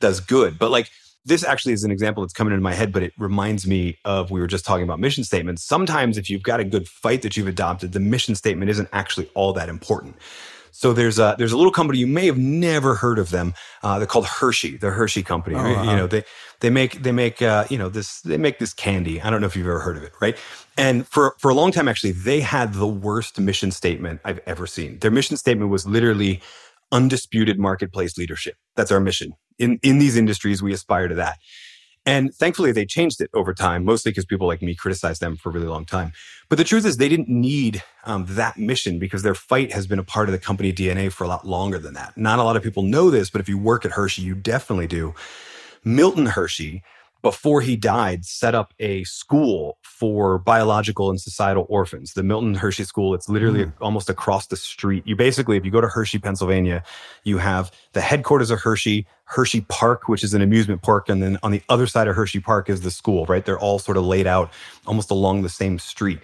does 0.00 0.20
good. 0.20 0.58
But 0.58 0.70
like 0.70 0.90
this 1.24 1.44
actually 1.44 1.72
is 1.72 1.84
an 1.84 1.90
example 1.90 2.22
that's 2.22 2.32
coming 2.32 2.52
into 2.52 2.62
my 2.62 2.74
head, 2.74 2.92
but 2.92 3.02
it 3.02 3.12
reminds 3.18 3.66
me 3.66 3.98
of 4.04 4.30
we 4.30 4.40
were 4.40 4.46
just 4.46 4.64
talking 4.64 4.84
about 4.84 5.00
mission 5.00 5.24
statements. 5.24 5.64
Sometimes 5.64 6.18
if 6.18 6.28
you've 6.28 6.42
got 6.42 6.60
a 6.60 6.64
good 6.64 6.86
fight 6.86 7.22
that 7.22 7.36
you've 7.36 7.48
adopted, 7.48 7.92
the 7.92 8.00
mission 8.00 8.34
statement 8.34 8.70
isn't 8.70 8.88
actually 8.92 9.30
all 9.34 9.52
that 9.54 9.68
important. 9.68 10.16
So 10.70 10.92
there's 10.92 11.20
a 11.20 11.36
there's 11.38 11.52
a 11.52 11.56
little 11.56 11.72
company 11.72 12.00
you 12.00 12.06
may 12.08 12.26
have 12.26 12.36
never 12.36 12.96
heard 12.96 13.20
of 13.20 13.30
them. 13.30 13.54
Uh, 13.84 13.98
they're 13.98 14.08
called 14.08 14.26
Hershey. 14.26 14.76
The 14.76 14.90
Hershey 14.90 15.22
company. 15.22 15.54
Oh. 15.54 15.82
You 15.84 15.96
know 15.96 16.08
they 16.08 16.24
they 16.58 16.68
make 16.68 17.00
they 17.00 17.12
make 17.12 17.40
uh, 17.40 17.64
you 17.70 17.78
know 17.78 17.88
this 17.88 18.20
they 18.22 18.36
make 18.36 18.58
this 18.58 18.74
candy. 18.74 19.20
I 19.20 19.30
don't 19.30 19.40
know 19.40 19.46
if 19.46 19.54
you've 19.54 19.68
ever 19.68 19.78
heard 19.78 19.96
of 19.96 20.02
it, 20.02 20.12
right? 20.20 20.36
And 20.76 21.06
for 21.06 21.36
for 21.38 21.48
a 21.48 21.54
long 21.54 21.70
time, 21.70 21.86
actually, 21.86 22.10
they 22.10 22.40
had 22.40 22.74
the 22.74 22.88
worst 22.88 23.38
mission 23.38 23.70
statement 23.70 24.20
I've 24.24 24.40
ever 24.46 24.66
seen. 24.66 24.98
Their 24.98 25.12
mission 25.12 25.36
statement 25.36 25.70
was 25.70 25.86
literally 25.86 26.42
undisputed 26.90 27.56
marketplace 27.56 28.18
leadership. 28.18 28.56
That's 28.74 28.90
our 28.90 29.00
mission 29.00 29.34
in 29.58 29.78
in 29.82 29.98
these 29.98 30.16
industries. 30.16 30.62
We 30.62 30.72
aspire 30.72 31.08
to 31.08 31.14
that. 31.16 31.38
And 32.06 32.34
thankfully, 32.34 32.70
they 32.70 32.84
changed 32.84 33.20
it 33.22 33.30
over 33.32 33.54
time, 33.54 33.84
mostly 33.84 34.10
because 34.10 34.26
people 34.26 34.46
like 34.46 34.60
me 34.60 34.74
criticized 34.74 35.22
them 35.22 35.36
for 35.36 35.48
a 35.48 35.52
really 35.52 35.66
long 35.66 35.86
time. 35.86 36.12
But 36.50 36.58
the 36.58 36.64
truth 36.64 36.84
is, 36.84 36.98
they 36.98 37.08
didn't 37.08 37.28
need 37.30 37.82
um, 38.04 38.26
that 38.28 38.58
mission 38.58 38.98
because 38.98 39.22
their 39.22 39.34
fight 39.34 39.72
has 39.72 39.86
been 39.86 39.98
a 39.98 40.04
part 40.04 40.28
of 40.28 40.32
the 40.32 40.38
company 40.38 40.70
DNA 40.70 41.10
for 41.10 41.24
a 41.24 41.28
lot 41.28 41.46
longer 41.46 41.78
than 41.78 41.94
that. 41.94 42.14
Not 42.16 42.38
a 42.38 42.42
lot 42.42 42.56
of 42.56 42.62
people 42.62 42.82
know 42.82 43.10
this, 43.10 43.30
but 43.30 43.40
if 43.40 43.48
you 43.48 43.56
work 43.56 43.86
at 43.86 43.92
Hershey, 43.92 44.20
you 44.20 44.34
definitely 44.34 44.86
do. 44.86 45.14
Milton 45.82 46.26
Hershey 46.26 46.82
before 47.24 47.62
he 47.62 47.74
died, 47.74 48.22
set 48.26 48.54
up 48.54 48.74
a 48.78 49.02
school 49.04 49.78
for 49.82 50.38
biological 50.38 51.08
and 51.08 51.18
societal 51.18 51.64
orphans, 51.70 52.12
the 52.12 52.22
Milton 52.22 52.54
Hershey 52.54 52.84
School. 52.84 53.14
It's 53.14 53.30
literally 53.30 53.64
mm. 53.64 53.72
almost 53.80 54.10
across 54.10 54.48
the 54.48 54.56
street. 54.56 55.04
You 55.06 55.16
basically, 55.16 55.56
if 55.56 55.64
you 55.64 55.70
go 55.70 55.80
to 55.80 55.88
Hershey, 55.88 56.18
Pennsylvania, 56.18 56.84
you 57.24 57.38
have 57.38 57.72
the 57.94 58.02
headquarters 58.02 58.50
of 58.50 58.60
Hershey, 58.60 59.06
Hershey 59.24 59.62
Park, 59.62 60.06
which 60.06 60.22
is 60.22 60.34
an 60.34 60.42
amusement 60.42 60.82
park. 60.82 61.08
And 61.08 61.22
then 61.22 61.38
on 61.42 61.50
the 61.50 61.62
other 61.70 61.86
side 61.86 62.08
of 62.08 62.14
Hershey 62.14 62.40
Park 62.40 62.68
is 62.68 62.82
the 62.82 62.90
school, 62.90 63.24
right? 63.24 63.42
They're 63.42 63.58
all 63.58 63.78
sort 63.78 63.96
of 63.96 64.04
laid 64.04 64.26
out 64.26 64.52
almost 64.86 65.10
along 65.10 65.40
the 65.40 65.48
same 65.48 65.78
street. 65.78 66.20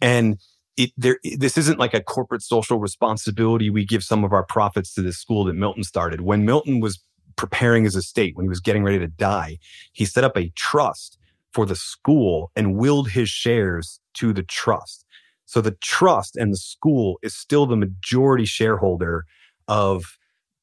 And 0.00 0.40
it, 0.76 0.90
there, 0.96 1.20
this 1.36 1.56
isn't 1.56 1.78
like 1.78 1.94
a 1.94 2.02
corporate 2.02 2.42
social 2.42 2.80
responsibility. 2.80 3.70
We 3.70 3.84
give 3.84 4.02
some 4.02 4.24
of 4.24 4.32
our 4.32 4.42
profits 4.42 4.92
to 4.94 5.02
this 5.02 5.18
school 5.18 5.44
that 5.44 5.54
Milton 5.54 5.84
started. 5.84 6.22
When 6.22 6.44
Milton 6.44 6.80
was 6.80 6.98
preparing 7.36 7.84
his 7.84 7.96
estate, 7.96 8.36
when 8.36 8.44
he 8.44 8.48
was 8.48 8.60
getting 8.60 8.84
ready 8.84 8.98
to 8.98 9.08
die, 9.08 9.58
he 9.92 10.04
set 10.04 10.24
up 10.24 10.36
a 10.36 10.50
trust 10.56 11.18
for 11.52 11.66
the 11.66 11.76
school 11.76 12.50
and 12.56 12.76
willed 12.76 13.10
his 13.10 13.28
shares 13.28 14.00
to 14.14 14.32
the 14.32 14.42
trust. 14.42 15.04
So 15.44 15.60
the 15.60 15.76
trust 15.82 16.36
and 16.36 16.52
the 16.52 16.58
school 16.58 17.18
is 17.22 17.36
still 17.36 17.66
the 17.66 17.76
majority 17.76 18.46
shareholder 18.46 19.24
of 19.68 20.18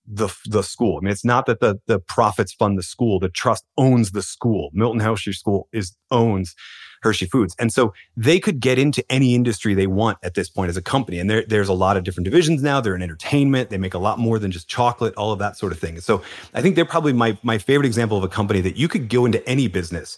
the 0.10 0.36
the 0.46 0.64
school. 0.64 0.98
I 0.98 1.02
mean, 1.02 1.12
it's 1.12 1.24
not 1.24 1.46
that 1.46 1.60
the 1.60 1.80
the 1.86 2.00
profits 2.00 2.52
fund 2.52 2.78
the 2.78 2.84
school. 2.84 3.20
The 3.20 3.30
trust 3.30 3.64
owns 3.78 4.12
the 4.12 4.24
school. 4.24 4.72
Milton 4.74 5.00
Hershey 5.00 5.34
School 5.34 5.70
is 5.72 5.96
owns 6.10 6.56
Hershey 7.04 7.28
Foods, 7.28 7.56
and 7.60 7.72
so 7.72 7.94
they 8.18 8.40
could 8.40 8.60
get 8.60 8.80
into 8.80 9.06
any 9.12 9.36
industry 9.36 9.76
they 9.76 9.88
want 9.88 10.18
at 10.24 10.34
this 10.34 10.50
point 10.50 10.70
as 10.70 10.78
a 10.78 10.82
company. 10.82 11.20
And 11.20 11.30
there, 11.30 11.46
there's 11.48 11.70
a 11.70 11.74
lot 11.74 11.96
of 11.96 12.04
different 12.04 12.26
divisions 12.26 12.64
now. 12.64 12.82
They're 12.82 12.96
in 12.96 13.04
entertainment. 13.04 13.70
They 13.70 13.78
make 13.78 13.94
a 13.94 14.00
lot 14.00 14.18
more 14.18 14.40
than 14.40 14.52
just 14.52 14.68
chocolate. 14.68 15.14
All 15.16 15.32
of 15.32 15.40
that 15.40 15.58
sort 15.58 15.72
of 15.72 15.80
thing. 15.80 15.94
And 15.94 16.04
so 16.04 16.24
I 16.56 16.62
think 16.62 16.76
they're 16.76 16.86
probably 16.86 17.14
my 17.14 17.38
my 17.44 17.60
favorite 17.60 17.86
example 17.86 18.18
of 18.18 18.24
a 18.24 18.30
company 18.30 18.62
that 18.62 18.78
you 18.78 18.88
could 18.88 19.10
go 19.10 19.26
into 19.26 19.48
any 19.48 19.68
business, 19.68 20.18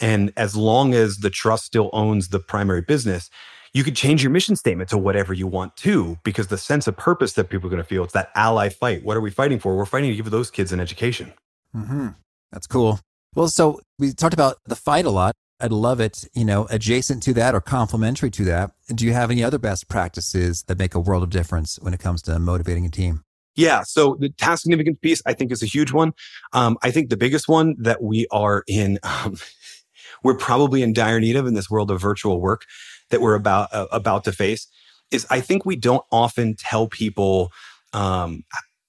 and 0.00 0.32
as 0.36 0.54
long 0.54 0.94
as 0.94 1.18
the 1.18 1.30
trust 1.30 1.64
still 1.64 1.90
owns 1.92 2.28
the 2.28 2.38
primary 2.38 2.82
business, 2.82 3.28
you 3.74 3.84
could 3.84 3.96
change 3.96 4.22
your 4.22 4.30
mission 4.30 4.54
statement 4.54 4.90
to 4.90 4.98
whatever 4.98 5.32
you 5.32 5.46
want 5.46 5.76
to, 5.78 6.18
because 6.24 6.48
the 6.48 6.58
sense 6.58 6.86
of 6.86 6.96
purpose 6.96 7.32
that 7.34 7.48
people 7.48 7.68
are 7.68 7.70
going 7.70 7.82
to 7.82 7.88
feel, 7.88 8.04
it's 8.04 8.12
that 8.12 8.30
ally 8.34 8.68
fight. 8.68 9.04
What 9.04 9.16
are 9.16 9.20
we 9.20 9.30
fighting 9.30 9.58
for? 9.58 9.76
We're 9.76 9.86
fighting 9.86 10.10
to 10.10 10.16
give 10.16 10.30
those 10.30 10.50
kids 10.50 10.72
an 10.72 10.80
education. 10.80 11.32
Mm-hmm. 11.74 12.08
That's 12.52 12.66
cool. 12.66 13.00
Well, 13.34 13.48
so 13.48 13.80
we 13.98 14.12
talked 14.12 14.34
about 14.34 14.58
the 14.66 14.76
fight 14.76 15.06
a 15.06 15.10
lot. 15.10 15.34
I'd 15.58 15.72
love 15.72 16.00
it, 16.00 16.28
you 16.34 16.44
know, 16.44 16.66
adjacent 16.70 17.22
to 17.22 17.32
that 17.34 17.54
or 17.54 17.60
complementary 17.60 18.30
to 18.32 18.44
that. 18.46 18.72
Do 18.88 19.06
you 19.06 19.12
have 19.12 19.30
any 19.30 19.44
other 19.44 19.58
best 19.58 19.88
practices 19.88 20.64
that 20.64 20.78
make 20.78 20.94
a 20.94 21.00
world 21.00 21.22
of 21.22 21.30
difference 21.30 21.78
when 21.80 21.94
it 21.94 22.00
comes 22.00 22.20
to 22.22 22.38
motivating 22.38 22.84
a 22.84 22.90
team? 22.90 23.22
Yeah. 23.54 23.82
So 23.82 24.16
the 24.18 24.30
task 24.30 24.62
significance 24.62 24.98
piece, 25.00 25.22
I 25.24 25.34
think, 25.34 25.52
is 25.52 25.62
a 25.62 25.66
huge 25.66 25.92
one. 25.92 26.12
Um, 26.52 26.78
I 26.82 26.90
think 26.90 27.10
the 27.10 27.16
biggest 27.16 27.48
one 27.48 27.76
that 27.78 28.02
we 28.02 28.26
are 28.30 28.64
in, 28.66 28.98
um, 29.02 29.36
we're 30.24 30.36
probably 30.36 30.82
in 30.82 30.92
dire 30.92 31.20
need 31.20 31.36
of 31.36 31.46
in 31.46 31.54
this 31.54 31.70
world 31.70 31.90
of 31.90 32.00
virtual 32.00 32.40
work 32.40 32.64
that 33.12 33.20
we're 33.20 33.36
about 33.36 33.72
uh, 33.72 33.86
about 33.92 34.24
to 34.24 34.32
face 34.32 34.66
is 35.12 35.26
I 35.30 35.40
think 35.40 35.64
we 35.64 35.76
don't 35.76 36.04
often 36.10 36.56
tell 36.56 36.88
people 36.88 37.52
um, 37.92 38.42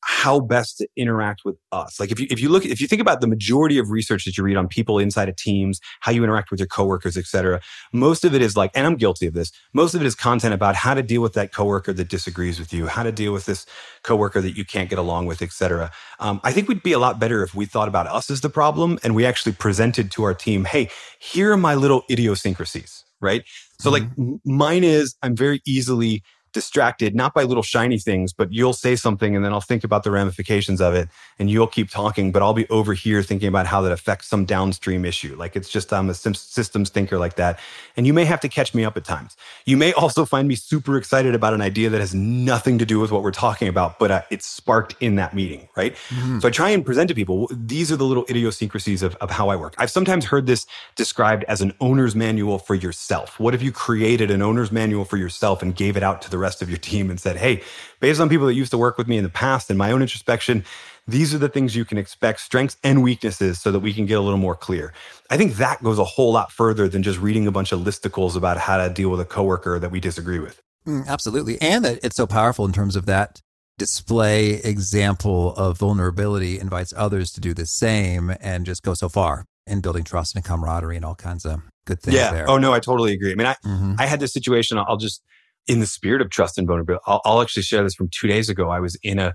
how 0.05 0.39
best 0.41 0.77
to 0.79 0.87
interact 0.97 1.41
with 1.45 1.55
us. 1.71 1.97
Like 1.99 2.11
if 2.11 2.19
you 2.19 2.27
if 2.29 2.41
you 2.41 2.49
look 2.49 2.65
if 2.65 2.81
you 2.81 2.87
think 2.87 3.01
about 3.01 3.21
the 3.21 3.27
majority 3.27 3.77
of 3.77 3.89
research 3.89 4.25
that 4.25 4.37
you 4.37 4.43
read 4.43 4.57
on 4.57 4.67
people 4.67 4.99
inside 4.99 5.29
of 5.29 5.35
teams, 5.37 5.79
how 6.01 6.11
you 6.11 6.23
interact 6.23 6.51
with 6.51 6.59
your 6.59 6.67
coworkers, 6.67 7.15
et 7.15 7.25
cetera, 7.25 7.61
most 7.93 8.25
of 8.25 8.35
it 8.35 8.41
is 8.41 8.57
like, 8.57 8.71
and 8.75 8.85
I'm 8.85 8.97
guilty 8.97 9.27
of 9.27 9.33
this. 9.33 9.51
Most 9.73 9.93
of 9.93 10.01
it 10.01 10.05
is 10.05 10.15
content 10.15 10.53
about 10.53 10.75
how 10.75 10.93
to 10.93 11.01
deal 11.01 11.21
with 11.21 11.33
that 11.33 11.53
coworker 11.53 11.93
that 11.93 12.09
disagrees 12.09 12.59
with 12.59 12.73
you, 12.73 12.87
how 12.87 13.03
to 13.03 13.13
deal 13.13 13.31
with 13.31 13.45
this 13.45 13.65
coworker 14.03 14.41
that 14.41 14.57
you 14.57 14.65
can't 14.65 14.89
get 14.89 14.99
along 14.99 15.25
with, 15.25 15.41
et 15.41 15.53
cetera. 15.53 15.89
Um, 16.19 16.41
I 16.43 16.51
think 16.51 16.67
we'd 16.67 16.83
be 16.83 16.93
a 16.93 16.99
lot 16.99 17.17
better 17.17 17.41
if 17.43 17.55
we 17.55 17.65
thought 17.65 17.87
about 17.87 18.07
us 18.07 18.29
as 18.29 18.41
the 18.41 18.49
problem 18.49 18.99
and 19.03 19.15
we 19.15 19.25
actually 19.25 19.53
presented 19.53 20.11
to 20.11 20.23
our 20.23 20.33
team, 20.33 20.65
hey, 20.65 20.89
here 21.19 21.53
are 21.53 21.57
my 21.57 21.75
little 21.75 22.03
idiosyncrasies, 22.09 23.05
right? 23.21 23.43
So 23.83 23.91
like 23.91 24.03
mm-hmm. 24.15 24.35
mine 24.45 24.85
is 24.85 25.15
I'm 25.21 25.35
very 25.35 25.61
easily 25.65 26.23
distracted, 26.53 27.15
not 27.15 27.33
by 27.33 27.43
little 27.43 27.63
shiny 27.63 27.99
things, 27.99 28.31
but 28.31 28.51
you'll 28.51 28.73
say 28.73 28.95
something 28.95 29.35
and 29.35 29.43
then 29.43 29.51
I'll 29.51 29.61
think 29.61 29.83
about 29.83 30.03
the 30.03 30.11
ramifications 30.11 30.79
of 30.79 30.93
it 30.93 31.09
and 31.39 31.49
you'll 31.49 31.67
keep 31.67 31.89
talking, 31.89 32.31
but 32.31 32.41
I'll 32.41 32.53
be 32.53 32.67
over 32.69 32.93
here 32.93 33.21
thinking 33.23 33.47
about 33.47 33.65
how 33.65 33.81
that 33.81 33.91
affects 33.91 34.27
some 34.27 34.45
downstream 34.45 35.03
issue. 35.03 35.35
Like 35.35 35.55
it's 35.55 35.69
just, 35.69 35.91
I'm 35.91 36.09
a 36.09 36.13
systems 36.13 36.89
thinker 36.89 37.17
like 37.17 37.35
that. 37.35 37.59
And 37.97 38.07
you 38.07 38.13
may 38.13 38.25
have 38.25 38.39
to 38.41 38.49
catch 38.49 38.73
me 38.73 38.85
up 38.85 38.95
at 38.95 39.03
times. 39.03 39.35
You 39.65 39.77
may 39.77 39.93
also 39.93 40.25
find 40.25 40.47
me 40.47 40.55
super 40.55 40.97
excited 40.97 41.35
about 41.35 41.53
an 41.53 41.61
idea 41.61 41.89
that 41.89 41.99
has 41.99 42.13
nothing 42.13 42.77
to 42.77 42.85
do 42.85 42.99
with 42.99 43.11
what 43.11 43.23
we're 43.23 43.31
talking 43.31 43.67
about, 43.67 43.99
but 43.99 44.11
uh, 44.11 44.21
it's 44.29 44.45
sparked 44.45 44.95
in 44.99 45.15
that 45.15 45.33
meeting, 45.33 45.67
right? 45.75 45.95
Mm-hmm. 46.09 46.39
So 46.39 46.47
I 46.47 46.51
try 46.51 46.69
and 46.69 46.85
present 46.85 47.07
to 47.09 47.15
people, 47.15 47.49
these 47.51 47.91
are 47.91 47.97
the 47.97 48.05
little 48.05 48.25
idiosyncrasies 48.29 49.01
of, 49.01 49.15
of 49.15 49.31
how 49.31 49.49
I 49.49 49.55
work. 49.55 49.73
I've 49.77 49.91
sometimes 49.91 50.25
heard 50.25 50.45
this 50.45 50.65
described 50.95 51.43
as 51.45 51.61
an 51.61 51.73
owner's 51.79 52.15
manual 52.15 52.59
for 52.59 52.75
yourself. 52.75 53.39
What 53.39 53.55
if 53.55 53.61
you 53.61 53.71
created 53.71 54.29
an 54.29 54.41
owner's 54.41 54.71
manual 54.71 55.05
for 55.05 55.17
yourself 55.17 55.61
and 55.61 55.75
gave 55.75 55.97
it 55.97 56.03
out 56.03 56.21
to 56.21 56.29
the 56.29 56.37
rest 56.43 56.61
of 56.61 56.69
your 56.69 56.77
team 56.77 57.09
and 57.09 57.19
said, 57.19 57.37
Hey, 57.37 57.63
based 57.99 58.19
on 58.21 58.29
people 58.29 58.45
that 58.47 58.53
used 58.53 58.71
to 58.71 58.77
work 58.77 58.97
with 58.97 59.07
me 59.07 59.17
in 59.17 59.23
the 59.23 59.29
past 59.29 59.69
and 59.69 59.77
my 59.77 59.91
own 59.91 60.01
introspection, 60.01 60.63
these 61.07 61.33
are 61.33 61.37
the 61.37 61.49
things 61.49 61.75
you 61.75 61.85
can 61.85 61.97
expect, 61.97 62.39
strengths 62.39 62.77
and 62.83 63.03
weaknesses, 63.03 63.59
so 63.59 63.71
that 63.71 63.79
we 63.79 63.93
can 63.93 64.05
get 64.05 64.17
a 64.17 64.21
little 64.21 64.39
more 64.39 64.55
clear. 64.55 64.93
I 65.29 65.37
think 65.37 65.55
that 65.55 65.83
goes 65.83 65.99
a 65.99 66.03
whole 66.03 66.31
lot 66.31 66.51
further 66.51 66.87
than 66.87 67.03
just 67.03 67.19
reading 67.19 67.47
a 67.47 67.51
bunch 67.51 67.71
of 67.71 67.81
listicles 67.81 68.35
about 68.35 68.57
how 68.57 68.77
to 68.77 68.93
deal 68.93 69.09
with 69.09 69.19
a 69.19 69.25
coworker 69.25 69.79
that 69.79 69.91
we 69.91 69.99
disagree 69.99 70.39
with. 70.39 70.61
Mm, 70.87 71.07
absolutely. 71.07 71.61
And 71.61 71.83
that 71.85 71.99
it's 72.03 72.15
so 72.15 72.27
powerful 72.27 72.65
in 72.65 72.73
terms 72.73 72.95
of 72.95 73.05
that 73.07 73.41
display 73.77 74.61
example 74.61 75.53
of 75.55 75.77
vulnerability 75.77 76.59
invites 76.59 76.93
others 76.95 77.31
to 77.33 77.41
do 77.41 77.53
the 77.53 77.65
same 77.65 78.33
and 78.39 78.65
just 78.65 78.83
go 78.83 78.93
so 78.93 79.09
far 79.09 79.45
in 79.65 79.81
building 79.81 80.03
trust 80.03 80.35
and 80.35 80.45
camaraderie 80.45 80.95
and 80.95 81.05
all 81.05 81.15
kinds 81.15 81.45
of 81.45 81.61
good 81.85 82.01
things 82.01 82.15
yeah. 82.15 82.31
there. 82.31 82.49
Oh 82.49 82.57
no, 82.57 82.73
I 82.73 82.79
totally 82.79 83.13
agree. 83.13 83.31
I 83.31 83.35
mean, 83.35 83.47
I, 83.47 83.55
mm-hmm. 83.65 83.95
I 83.97 84.05
had 84.05 84.19
this 84.19 84.33
situation. 84.33 84.77
I'll 84.77 84.97
just 84.97 85.21
in 85.67 85.79
the 85.79 85.85
spirit 85.85 86.21
of 86.21 86.29
trust 86.29 86.57
and 86.57 86.67
vulnerability, 86.67 87.03
I'll, 87.07 87.21
I'll 87.25 87.41
actually 87.41 87.63
share 87.63 87.83
this 87.83 87.95
from 87.95 88.09
two 88.09 88.27
days 88.27 88.49
ago. 88.49 88.69
I 88.69 88.79
was 88.79 88.97
in 89.03 89.19
a 89.19 89.33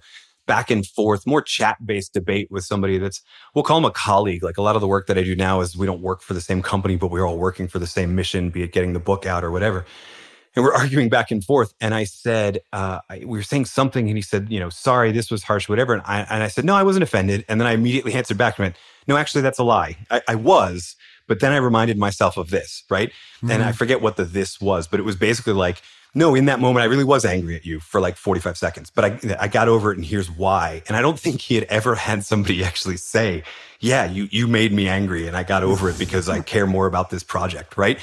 back 0.48 0.70
and 0.70 0.84
forth, 0.84 1.26
more 1.26 1.42
chat 1.42 1.76
based 1.84 2.12
debate 2.14 2.48
with 2.50 2.64
somebody 2.64 2.98
that's, 2.98 3.22
we'll 3.54 3.62
call 3.62 3.78
him 3.78 3.84
a 3.84 3.92
colleague. 3.92 4.42
Like 4.42 4.58
a 4.58 4.62
lot 4.62 4.74
of 4.74 4.80
the 4.80 4.88
work 4.88 5.06
that 5.06 5.16
I 5.16 5.22
do 5.22 5.36
now 5.36 5.60
is 5.60 5.76
we 5.76 5.86
don't 5.86 6.00
work 6.00 6.22
for 6.22 6.34
the 6.34 6.40
same 6.40 6.62
company, 6.62 6.96
but 6.96 7.12
we're 7.12 7.28
all 7.28 7.38
working 7.38 7.68
for 7.68 7.78
the 7.78 7.86
same 7.86 8.16
mission, 8.16 8.50
be 8.50 8.62
it 8.62 8.72
getting 8.72 8.94
the 8.94 8.98
book 8.98 9.26
out 9.26 9.44
or 9.44 9.52
whatever. 9.52 9.84
And 10.56 10.64
we're 10.64 10.74
arguing 10.82 11.10
back 11.10 11.30
and 11.30 11.44
forth. 11.44 11.74
And 11.80 11.94
I 11.94 12.04
said, 12.04 12.60
uh, 12.72 13.00
I, 13.08 13.18
we 13.18 13.38
were 13.38 13.42
saying 13.42 13.66
something, 13.66 14.08
and 14.08 14.16
he 14.16 14.22
said, 14.22 14.50
you 14.50 14.58
know, 14.58 14.70
sorry, 14.70 15.12
this 15.12 15.30
was 15.30 15.44
harsh, 15.44 15.68
whatever. 15.68 15.92
And 15.92 16.02
I, 16.04 16.20
and 16.30 16.42
I 16.42 16.48
said, 16.48 16.64
no, 16.64 16.74
I 16.74 16.82
wasn't 16.82 17.04
offended. 17.04 17.44
And 17.48 17.60
then 17.60 17.68
I 17.68 17.72
immediately 17.72 18.14
answered 18.14 18.38
back 18.38 18.58
and 18.58 18.64
went, 18.64 18.76
no, 19.06 19.16
actually, 19.16 19.42
that's 19.42 19.58
a 19.58 19.64
lie. 19.64 19.96
I, 20.10 20.22
I 20.26 20.34
was, 20.34 20.96
but 21.26 21.40
then 21.40 21.52
I 21.52 21.58
reminded 21.58 21.98
myself 21.98 22.38
of 22.38 22.48
this, 22.48 22.84
right? 22.90 23.10
Mm-hmm. 23.10 23.50
And 23.50 23.62
I 23.62 23.68
mm-hmm. 23.68 23.76
forget 23.76 24.00
what 24.00 24.16
the 24.16 24.24
this 24.24 24.60
was, 24.60 24.88
but 24.88 24.98
it 24.98 25.04
was 25.04 25.16
basically 25.16 25.52
like, 25.52 25.82
no, 26.14 26.34
in 26.34 26.46
that 26.46 26.60
moment, 26.60 26.82
I 26.82 26.86
really 26.86 27.04
was 27.04 27.24
angry 27.24 27.56
at 27.56 27.66
you 27.66 27.80
for 27.80 28.00
like 28.00 28.16
45 28.16 28.56
seconds, 28.56 28.90
but 28.90 29.04
I, 29.04 29.36
I 29.40 29.48
got 29.48 29.68
over 29.68 29.92
it 29.92 29.96
and 29.96 30.06
here's 30.06 30.30
why. 30.30 30.82
And 30.88 30.96
I 30.96 31.02
don't 31.02 31.18
think 31.18 31.40
he 31.40 31.54
had 31.54 31.64
ever 31.64 31.94
had 31.94 32.24
somebody 32.24 32.64
actually 32.70 32.96
say, 32.96 33.42
yeah, 33.80 34.10
you, 34.10 34.28
you 34.30 34.46
made 34.46 34.72
me 34.72 34.88
angry 34.88 35.26
and 35.26 35.36
I 35.36 35.42
got 35.42 35.62
over 35.62 35.90
it 35.90 35.98
because 35.98 36.28
I 36.28 36.40
care 36.40 36.66
more 36.66 36.86
about 36.86 37.10
this 37.10 37.22
project. 37.22 37.76
Right. 37.76 37.98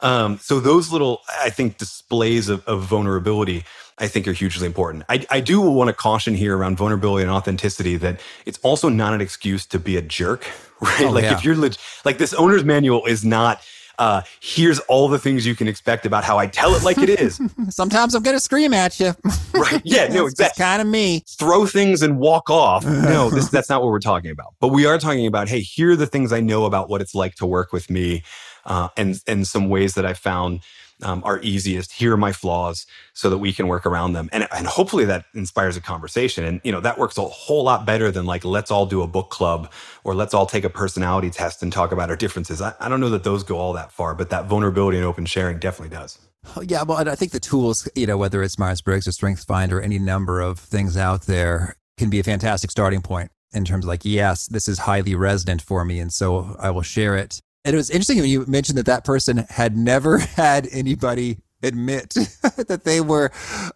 Um, 0.00 0.38
so 0.38 0.60
those 0.60 0.90
little, 0.90 1.20
I 1.42 1.50
think, 1.50 1.76
displays 1.76 2.48
of, 2.48 2.66
of 2.66 2.82
vulnerability 2.84 3.64
I 4.00 4.08
think 4.08 4.26
are 4.26 4.32
hugely 4.32 4.66
important. 4.66 5.04
I, 5.10 5.26
I 5.30 5.40
do 5.40 5.60
want 5.60 5.88
to 5.88 5.92
caution 5.92 6.34
here 6.34 6.56
around 6.56 6.78
vulnerability 6.78 7.22
and 7.22 7.30
authenticity 7.30 7.98
that 7.98 8.18
it's 8.46 8.58
also 8.62 8.88
not 8.88 9.12
an 9.12 9.20
excuse 9.20 9.66
to 9.66 9.78
be 9.78 9.98
a 9.98 10.02
jerk, 10.02 10.50
right? 10.80 11.02
Oh, 11.02 11.10
like 11.10 11.24
yeah. 11.24 11.34
if 11.34 11.44
you're 11.44 11.54
leg- 11.54 11.76
like 12.04 12.16
this 12.18 12.32
owner's 12.32 12.64
manual 12.64 13.04
is 13.04 13.24
not. 13.24 13.62
Uh, 14.00 14.22
here's 14.40 14.78
all 14.80 15.08
the 15.08 15.18
things 15.18 15.46
you 15.46 15.54
can 15.54 15.68
expect 15.68 16.06
about 16.06 16.24
how 16.24 16.38
I 16.38 16.46
tell 16.46 16.74
it 16.74 16.82
like 16.82 16.96
it 16.96 17.10
is. 17.10 17.38
Sometimes 17.68 18.14
I'm 18.14 18.22
going 18.22 18.34
to 18.34 18.40
scream 18.40 18.72
at 18.72 18.98
you. 18.98 19.14
right. 19.52 19.82
Yeah. 19.84 20.08
No, 20.08 20.24
exactly. 20.26 20.62
kind 20.62 20.80
of 20.80 20.88
me. 20.88 21.22
Throw 21.28 21.66
things 21.66 22.00
and 22.00 22.18
walk 22.18 22.48
off. 22.50 22.84
No, 23.10 23.28
this, 23.28 23.48
that's 23.48 23.68
not 23.68 23.82
what 23.82 23.90
we're 23.90 23.98
talking 23.98 24.30
about. 24.30 24.54
But 24.60 24.68
we 24.68 24.86
are 24.86 24.98
talking 24.98 25.26
about, 25.26 25.48
hey, 25.48 25.60
here 25.60 25.90
are 25.92 25.96
the 25.96 26.06
things 26.06 26.32
I 26.32 26.40
know 26.40 26.64
about 26.64 26.88
what 26.88 27.00
it's 27.00 27.14
like 27.14 27.34
to 27.36 27.46
work 27.46 27.72
with 27.72 27.90
me 27.90 28.22
uh, 28.64 28.88
and, 28.96 29.20
and 29.26 29.46
some 29.46 29.68
ways 29.68 29.94
that 29.94 30.06
I 30.06 30.14
found 30.14 30.60
um, 31.02 31.22
are 31.24 31.40
easiest. 31.40 31.92
Here 31.92 32.12
are 32.12 32.16
my 32.16 32.32
flaws 32.32 32.86
so 33.12 33.30
that 33.30 33.38
we 33.38 33.52
can 33.52 33.68
work 33.68 33.86
around 33.86 34.12
them. 34.12 34.28
And, 34.32 34.46
and 34.52 34.66
hopefully 34.66 35.04
that 35.06 35.24
inspires 35.34 35.76
a 35.76 35.80
conversation. 35.80 36.44
And, 36.44 36.60
you 36.64 36.72
know, 36.72 36.80
that 36.80 36.98
works 36.98 37.18
a 37.18 37.22
whole 37.22 37.64
lot 37.64 37.86
better 37.86 38.10
than 38.10 38.26
like, 38.26 38.44
let's 38.44 38.70
all 38.70 38.86
do 38.86 39.02
a 39.02 39.06
book 39.06 39.30
club 39.30 39.72
or 40.04 40.14
let's 40.14 40.34
all 40.34 40.46
take 40.46 40.64
a 40.64 40.70
personality 40.70 41.30
test 41.30 41.62
and 41.62 41.72
talk 41.72 41.92
about 41.92 42.10
our 42.10 42.16
differences. 42.16 42.60
I, 42.60 42.74
I 42.80 42.88
don't 42.88 43.00
know 43.00 43.10
that 43.10 43.24
those 43.24 43.42
go 43.42 43.58
all 43.58 43.72
that 43.74 43.92
far, 43.92 44.14
but 44.14 44.30
that 44.30 44.46
vulnerability 44.46 44.98
and 44.98 45.06
open 45.06 45.26
sharing 45.26 45.58
definitely 45.58 45.94
does. 45.96 46.18
Yeah, 46.62 46.84
well, 46.84 47.06
I 47.06 47.14
think 47.16 47.32
the 47.32 47.40
tools, 47.40 47.88
you 47.94 48.06
know, 48.06 48.16
whether 48.16 48.42
it's 48.42 48.58
Myers 48.58 48.80
Briggs 48.80 49.06
or 49.06 49.10
StrengthsFinder, 49.10 49.82
any 49.82 49.98
number 49.98 50.40
of 50.40 50.58
things 50.58 50.96
out 50.96 51.22
there 51.22 51.76
can 51.98 52.08
be 52.08 52.18
a 52.18 52.22
fantastic 52.22 52.70
starting 52.70 53.02
point 53.02 53.30
in 53.52 53.64
terms 53.64 53.84
of 53.84 53.88
like, 53.88 54.04
yes, 54.04 54.46
this 54.46 54.66
is 54.66 54.78
highly 54.78 55.14
resonant 55.14 55.60
for 55.60 55.84
me. 55.84 55.98
And 55.98 56.12
so 56.12 56.56
I 56.58 56.70
will 56.70 56.82
share 56.82 57.16
it. 57.16 57.40
And 57.64 57.74
it 57.74 57.76
was 57.76 57.90
interesting 57.90 58.18
when 58.18 58.30
you 58.30 58.46
mentioned 58.46 58.78
that 58.78 58.86
that 58.86 59.04
person 59.04 59.38
had 59.48 59.76
never 59.76 60.18
had 60.18 60.68
anybody 60.72 61.38
admit 61.62 62.10
that 62.56 62.82
they 62.84 63.00
were 63.00 63.30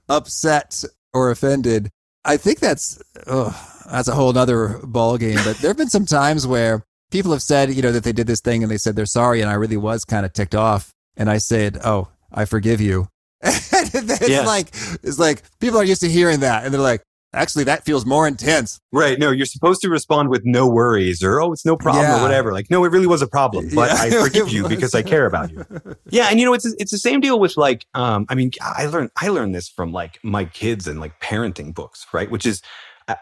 upset 0.08 0.84
or 1.12 1.30
offended. 1.30 1.90
I 2.24 2.36
think 2.38 2.58
that's 2.58 3.02
oh, 3.26 3.82
that's 3.90 4.08
a 4.08 4.14
whole 4.14 4.36
other 4.36 4.80
ball 4.82 5.18
game. 5.18 5.38
But 5.44 5.58
there 5.58 5.68
have 5.68 5.76
been 5.76 5.90
some 5.90 6.06
times 6.06 6.46
where 6.46 6.84
people 7.10 7.32
have 7.32 7.42
said, 7.42 7.72
you 7.74 7.82
know, 7.82 7.92
that 7.92 8.04
they 8.04 8.12
did 8.12 8.26
this 8.26 8.40
thing 8.40 8.62
and 8.62 8.70
they 8.70 8.78
said 8.78 8.96
they're 8.96 9.06
sorry, 9.06 9.42
and 9.42 9.50
I 9.50 9.54
really 9.54 9.76
was 9.76 10.04
kind 10.04 10.24
of 10.24 10.32
ticked 10.32 10.54
off. 10.54 10.92
And 11.16 11.30
I 11.30 11.38
said, 11.38 11.78
"Oh, 11.84 12.08
I 12.32 12.44
forgive 12.46 12.80
you." 12.80 13.08
it's 13.42 14.28
yeah. 14.28 14.40
like 14.40 14.68
it's 15.02 15.18
like 15.18 15.42
people 15.60 15.78
are 15.78 15.84
used 15.84 16.00
to 16.00 16.08
hearing 16.08 16.40
that, 16.40 16.64
and 16.64 16.72
they're 16.72 16.80
like, 16.80 17.02
actually 17.34 17.64
that 17.64 17.84
feels 17.84 18.06
more 18.06 18.26
intense. 18.26 18.80
Right. 18.92 19.18
No, 19.18 19.30
you're 19.30 19.46
supposed 19.46 19.82
to 19.82 19.88
respond 19.88 20.28
with 20.28 20.42
no 20.44 20.68
worries 20.68 21.22
or, 21.22 21.40
oh, 21.40 21.52
it's 21.52 21.64
no 21.64 21.76
problem 21.76 22.04
yeah. 22.04 22.18
or 22.18 22.22
whatever. 22.22 22.52
Like, 22.52 22.70
no, 22.70 22.84
it 22.84 22.90
really 22.90 23.06
was 23.06 23.22
a 23.22 23.26
problem, 23.26 23.68
but 23.74 23.90
yeah. 23.90 24.02
I 24.02 24.10
forgive 24.22 24.50
you 24.50 24.68
because 24.68 24.94
I 24.94 25.02
care 25.02 25.26
about 25.26 25.52
you. 25.52 25.64
Yeah. 26.10 26.28
And 26.30 26.38
you 26.38 26.46
know, 26.46 26.54
it's, 26.54 26.64
it's 26.64 26.90
the 26.90 26.98
same 26.98 27.20
deal 27.20 27.40
with 27.40 27.56
like, 27.56 27.86
um, 27.94 28.26
I 28.28 28.34
mean, 28.34 28.52
I 28.60 28.86
learned, 28.86 29.10
I 29.20 29.28
learned 29.28 29.54
this 29.54 29.68
from 29.68 29.92
like 29.92 30.18
my 30.22 30.44
kids 30.44 30.86
and 30.86 31.00
like 31.00 31.18
parenting 31.20 31.74
books, 31.74 32.06
right? 32.12 32.30
Which 32.30 32.46
is 32.46 32.62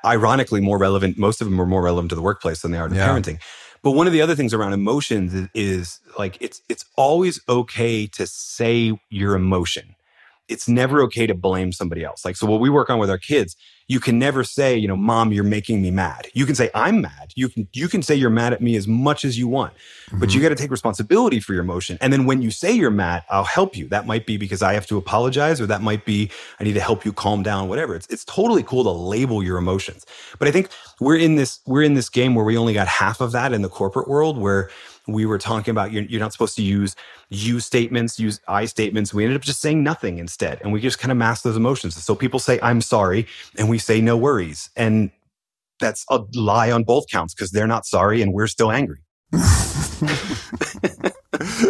ironically 0.04 0.60
more 0.60 0.78
relevant. 0.78 1.16
Most 1.16 1.40
of 1.40 1.48
them 1.48 1.60
are 1.60 1.66
more 1.66 1.82
relevant 1.82 2.10
to 2.10 2.14
the 2.14 2.22
workplace 2.22 2.62
than 2.62 2.70
they 2.70 2.78
are 2.78 2.88
to 2.88 2.94
yeah. 2.94 3.08
parenting. 3.08 3.40
But 3.82 3.92
one 3.92 4.06
of 4.06 4.12
the 4.12 4.20
other 4.20 4.34
things 4.34 4.52
around 4.52 4.74
emotions 4.74 5.32
is, 5.32 5.48
is 5.54 6.00
like, 6.18 6.36
it's, 6.40 6.60
it's 6.68 6.84
always 6.96 7.40
okay 7.48 8.06
to 8.08 8.26
say 8.26 8.98
your 9.10 9.34
emotion 9.34 9.94
it's 10.48 10.68
never 10.68 11.02
okay 11.02 11.26
to 11.26 11.34
blame 11.34 11.72
somebody 11.72 12.04
else. 12.04 12.24
Like, 12.24 12.36
so 12.36 12.46
what 12.46 12.60
we 12.60 12.70
work 12.70 12.90
on 12.90 12.98
with 12.98 13.10
our 13.10 13.18
kids 13.18 13.56
you 13.92 14.00
can 14.00 14.18
never 14.18 14.42
say, 14.42 14.76
you 14.76 14.88
know, 14.88 14.96
mom, 14.96 15.32
you're 15.32 15.44
making 15.44 15.82
me 15.82 15.90
mad. 15.90 16.26
You 16.32 16.46
can 16.46 16.54
say, 16.54 16.70
I'm 16.74 17.02
mad. 17.02 17.32
You 17.34 17.50
can, 17.50 17.68
you 17.74 17.88
can 17.88 18.02
say 18.02 18.14
you're 18.14 18.30
mad 18.30 18.54
at 18.54 18.62
me 18.62 18.76
as 18.76 18.88
much 18.88 19.22
as 19.22 19.38
you 19.38 19.48
want, 19.48 19.74
mm-hmm. 19.74 20.18
but 20.18 20.30
you 20.30 20.36
mm-hmm. 20.36 20.44
got 20.44 20.48
to 20.50 20.54
take 20.54 20.70
responsibility 20.70 21.40
for 21.40 21.52
your 21.52 21.62
emotion. 21.62 21.98
And 22.00 22.10
then 22.10 22.24
when 22.24 22.40
you 22.40 22.50
say 22.50 22.72
you're 22.72 22.90
mad, 22.90 23.24
I'll 23.28 23.44
help 23.44 23.76
you. 23.76 23.88
That 23.88 24.06
might 24.06 24.24
be 24.24 24.38
because 24.38 24.62
I 24.62 24.72
have 24.72 24.86
to 24.86 24.96
apologize, 24.96 25.60
or 25.60 25.66
that 25.66 25.82
might 25.82 26.06
be 26.06 26.30
I 26.58 26.64
need 26.64 26.72
to 26.72 26.80
help 26.80 27.04
you 27.04 27.12
calm 27.12 27.42
down, 27.42 27.68
whatever. 27.68 27.94
It's, 27.94 28.06
it's 28.06 28.24
totally 28.24 28.62
cool 28.62 28.84
to 28.84 28.90
label 28.90 29.42
your 29.42 29.58
emotions. 29.58 30.06
But 30.38 30.48
I 30.48 30.52
think 30.52 30.70
we're 30.98 31.18
in 31.18 31.36
this, 31.36 31.60
we're 31.66 31.82
in 31.82 31.92
this 31.92 32.08
game 32.08 32.34
where 32.34 32.44
we 32.44 32.56
only 32.56 32.72
got 32.72 32.88
half 32.88 33.20
of 33.20 33.32
that 33.32 33.52
in 33.52 33.60
the 33.62 33.68
corporate 33.68 34.08
world 34.08 34.38
where 34.38 34.70
we 35.06 35.26
were 35.26 35.38
talking 35.38 35.72
about 35.72 35.92
you're, 35.92 36.04
you're 36.04 36.20
not 36.20 36.32
supposed 36.32 36.56
to 36.56 36.62
use 36.62 36.94
you 37.28 37.60
statements, 37.60 38.18
use 38.18 38.40
I 38.46 38.66
statements. 38.66 39.12
We 39.12 39.24
ended 39.24 39.36
up 39.36 39.42
just 39.42 39.60
saying 39.60 39.82
nothing 39.82 40.18
instead. 40.18 40.60
And 40.62 40.72
we 40.72 40.80
just 40.80 40.98
kind 40.98 41.10
of 41.10 41.18
mask 41.18 41.42
those 41.42 41.56
emotions. 41.56 42.02
So 42.02 42.14
people 42.14 42.38
say, 42.38 42.58
I'm 42.62 42.80
sorry. 42.80 43.26
And 43.58 43.68
we 43.68 43.78
say, 43.78 44.00
no 44.00 44.16
worries. 44.16 44.70
And 44.76 45.10
that's 45.80 46.04
a 46.10 46.20
lie 46.34 46.70
on 46.70 46.84
both 46.84 47.08
counts 47.10 47.34
because 47.34 47.50
they're 47.50 47.66
not 47.66 47.86
sorry 47.86 48.22
and 48.22 48.32
we're 48.32 48.46
still 48.46 48.70
angry. 48.70 49.00
yeah, 49.32 49.38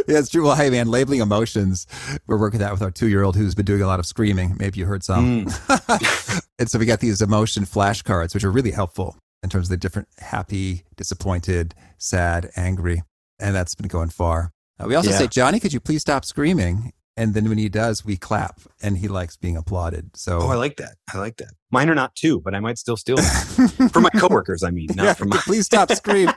it's 0.09 0.29
true. 0.29 0.45
Well, 0.45 0.57
hey, 0.57 0.69
man, 0.69 0.89
labeling 0.89 1.21
emotions. 1.21 1.87
We're 2.27 2.39
working 2.39 2.61
that 2.61 2.73
with 2.73 2.83
our 2.83 2.91
two 2.91 3.09
year 3.09 3.23
old 3.23 3.37
who's 3.37 3.55
been 3.55 3.65
doing 3.65 3.83
a 3.83 3.87
lot 3.87 4.01
of 4.01 4.07
screaming. 4.07 4.57
Maybe 4.59 4.81
you 4.81 4.87
heard 4.87 5.05
some. 5.05 5.47
Mm. 5.47 6.43
and 6.59 6.69
so 6.69 6.79
we 6.79 6.87
got 6.87 7.01
these 7.01 7.23
emotion 7.23 7.65
flashcards, 7.65 8.35
which 8.35 8.45
are 8.45 8.51
really 8.51 8.73
helpful 8.73 9.17
in 9.43 9.49
terms 9.49 9.67
of 9.67 9.71
the 9.71 9.77
different 9.77 10.09
happy, 10.19 10.83
disappointed, 10.97 11.75
sad, 11.99 12.51
angry 12.57 13.03
and 13.43 13.55
that's 13.55 13.75
been 13.75 13.89
going 13.89 14.09
far. 14.09 14.53
Uh, 14.79 14.87
we 14.87 14.95
also 14.95 15.11
yeah. 15.11 15.19
say, 15.19 15.27
Johnny, 15.27 15.61
could 15.61 15.73
you 15.73 15.81
please 15.81 16.01
stop 16.01 16.25
screaming? 16.25 16.93
And 17.17 17.35
then 17.35 17.49
when 17.49 17.59
he 17.59 17.69
does, 17.69 18.07
we 18.07 18.17
clap, 18.17 18.61
and 18.83 18.97
he 18.97 19.07
likes 19.07 19.37
being 19.37 19.57
applauded. 19.57 20.17
So, 20.17 20.41
oh, 20.41 20.49
I 20.49 20.55
like 20.55 20.79
that. 20.79 20.95
I 21.13 21.19
like 21.19 21.37
that. 21.37 21.53
Mine 21.71 21.91
are 21.91 21.95
not 21.95 22.15
too, 22.15 22.41
but 22.41 22.55
I 22.55 22.61
might 22.61 22.79
still 22.79 22.97
steal 22.97 23.17
them 23.17 23.89
for 23.91 24.01
my 24.01 24.09
coworkers. 24.17 24.63
I 24.63 24.71
mean, 24.71 24.89
not 24.95 25.05
yeah, 25.05 25.13
for 25.13 25.27
my. 25.27 25.37
please 25.45 25.67
stop 25.67 25.93
screaming. 25.93 26.35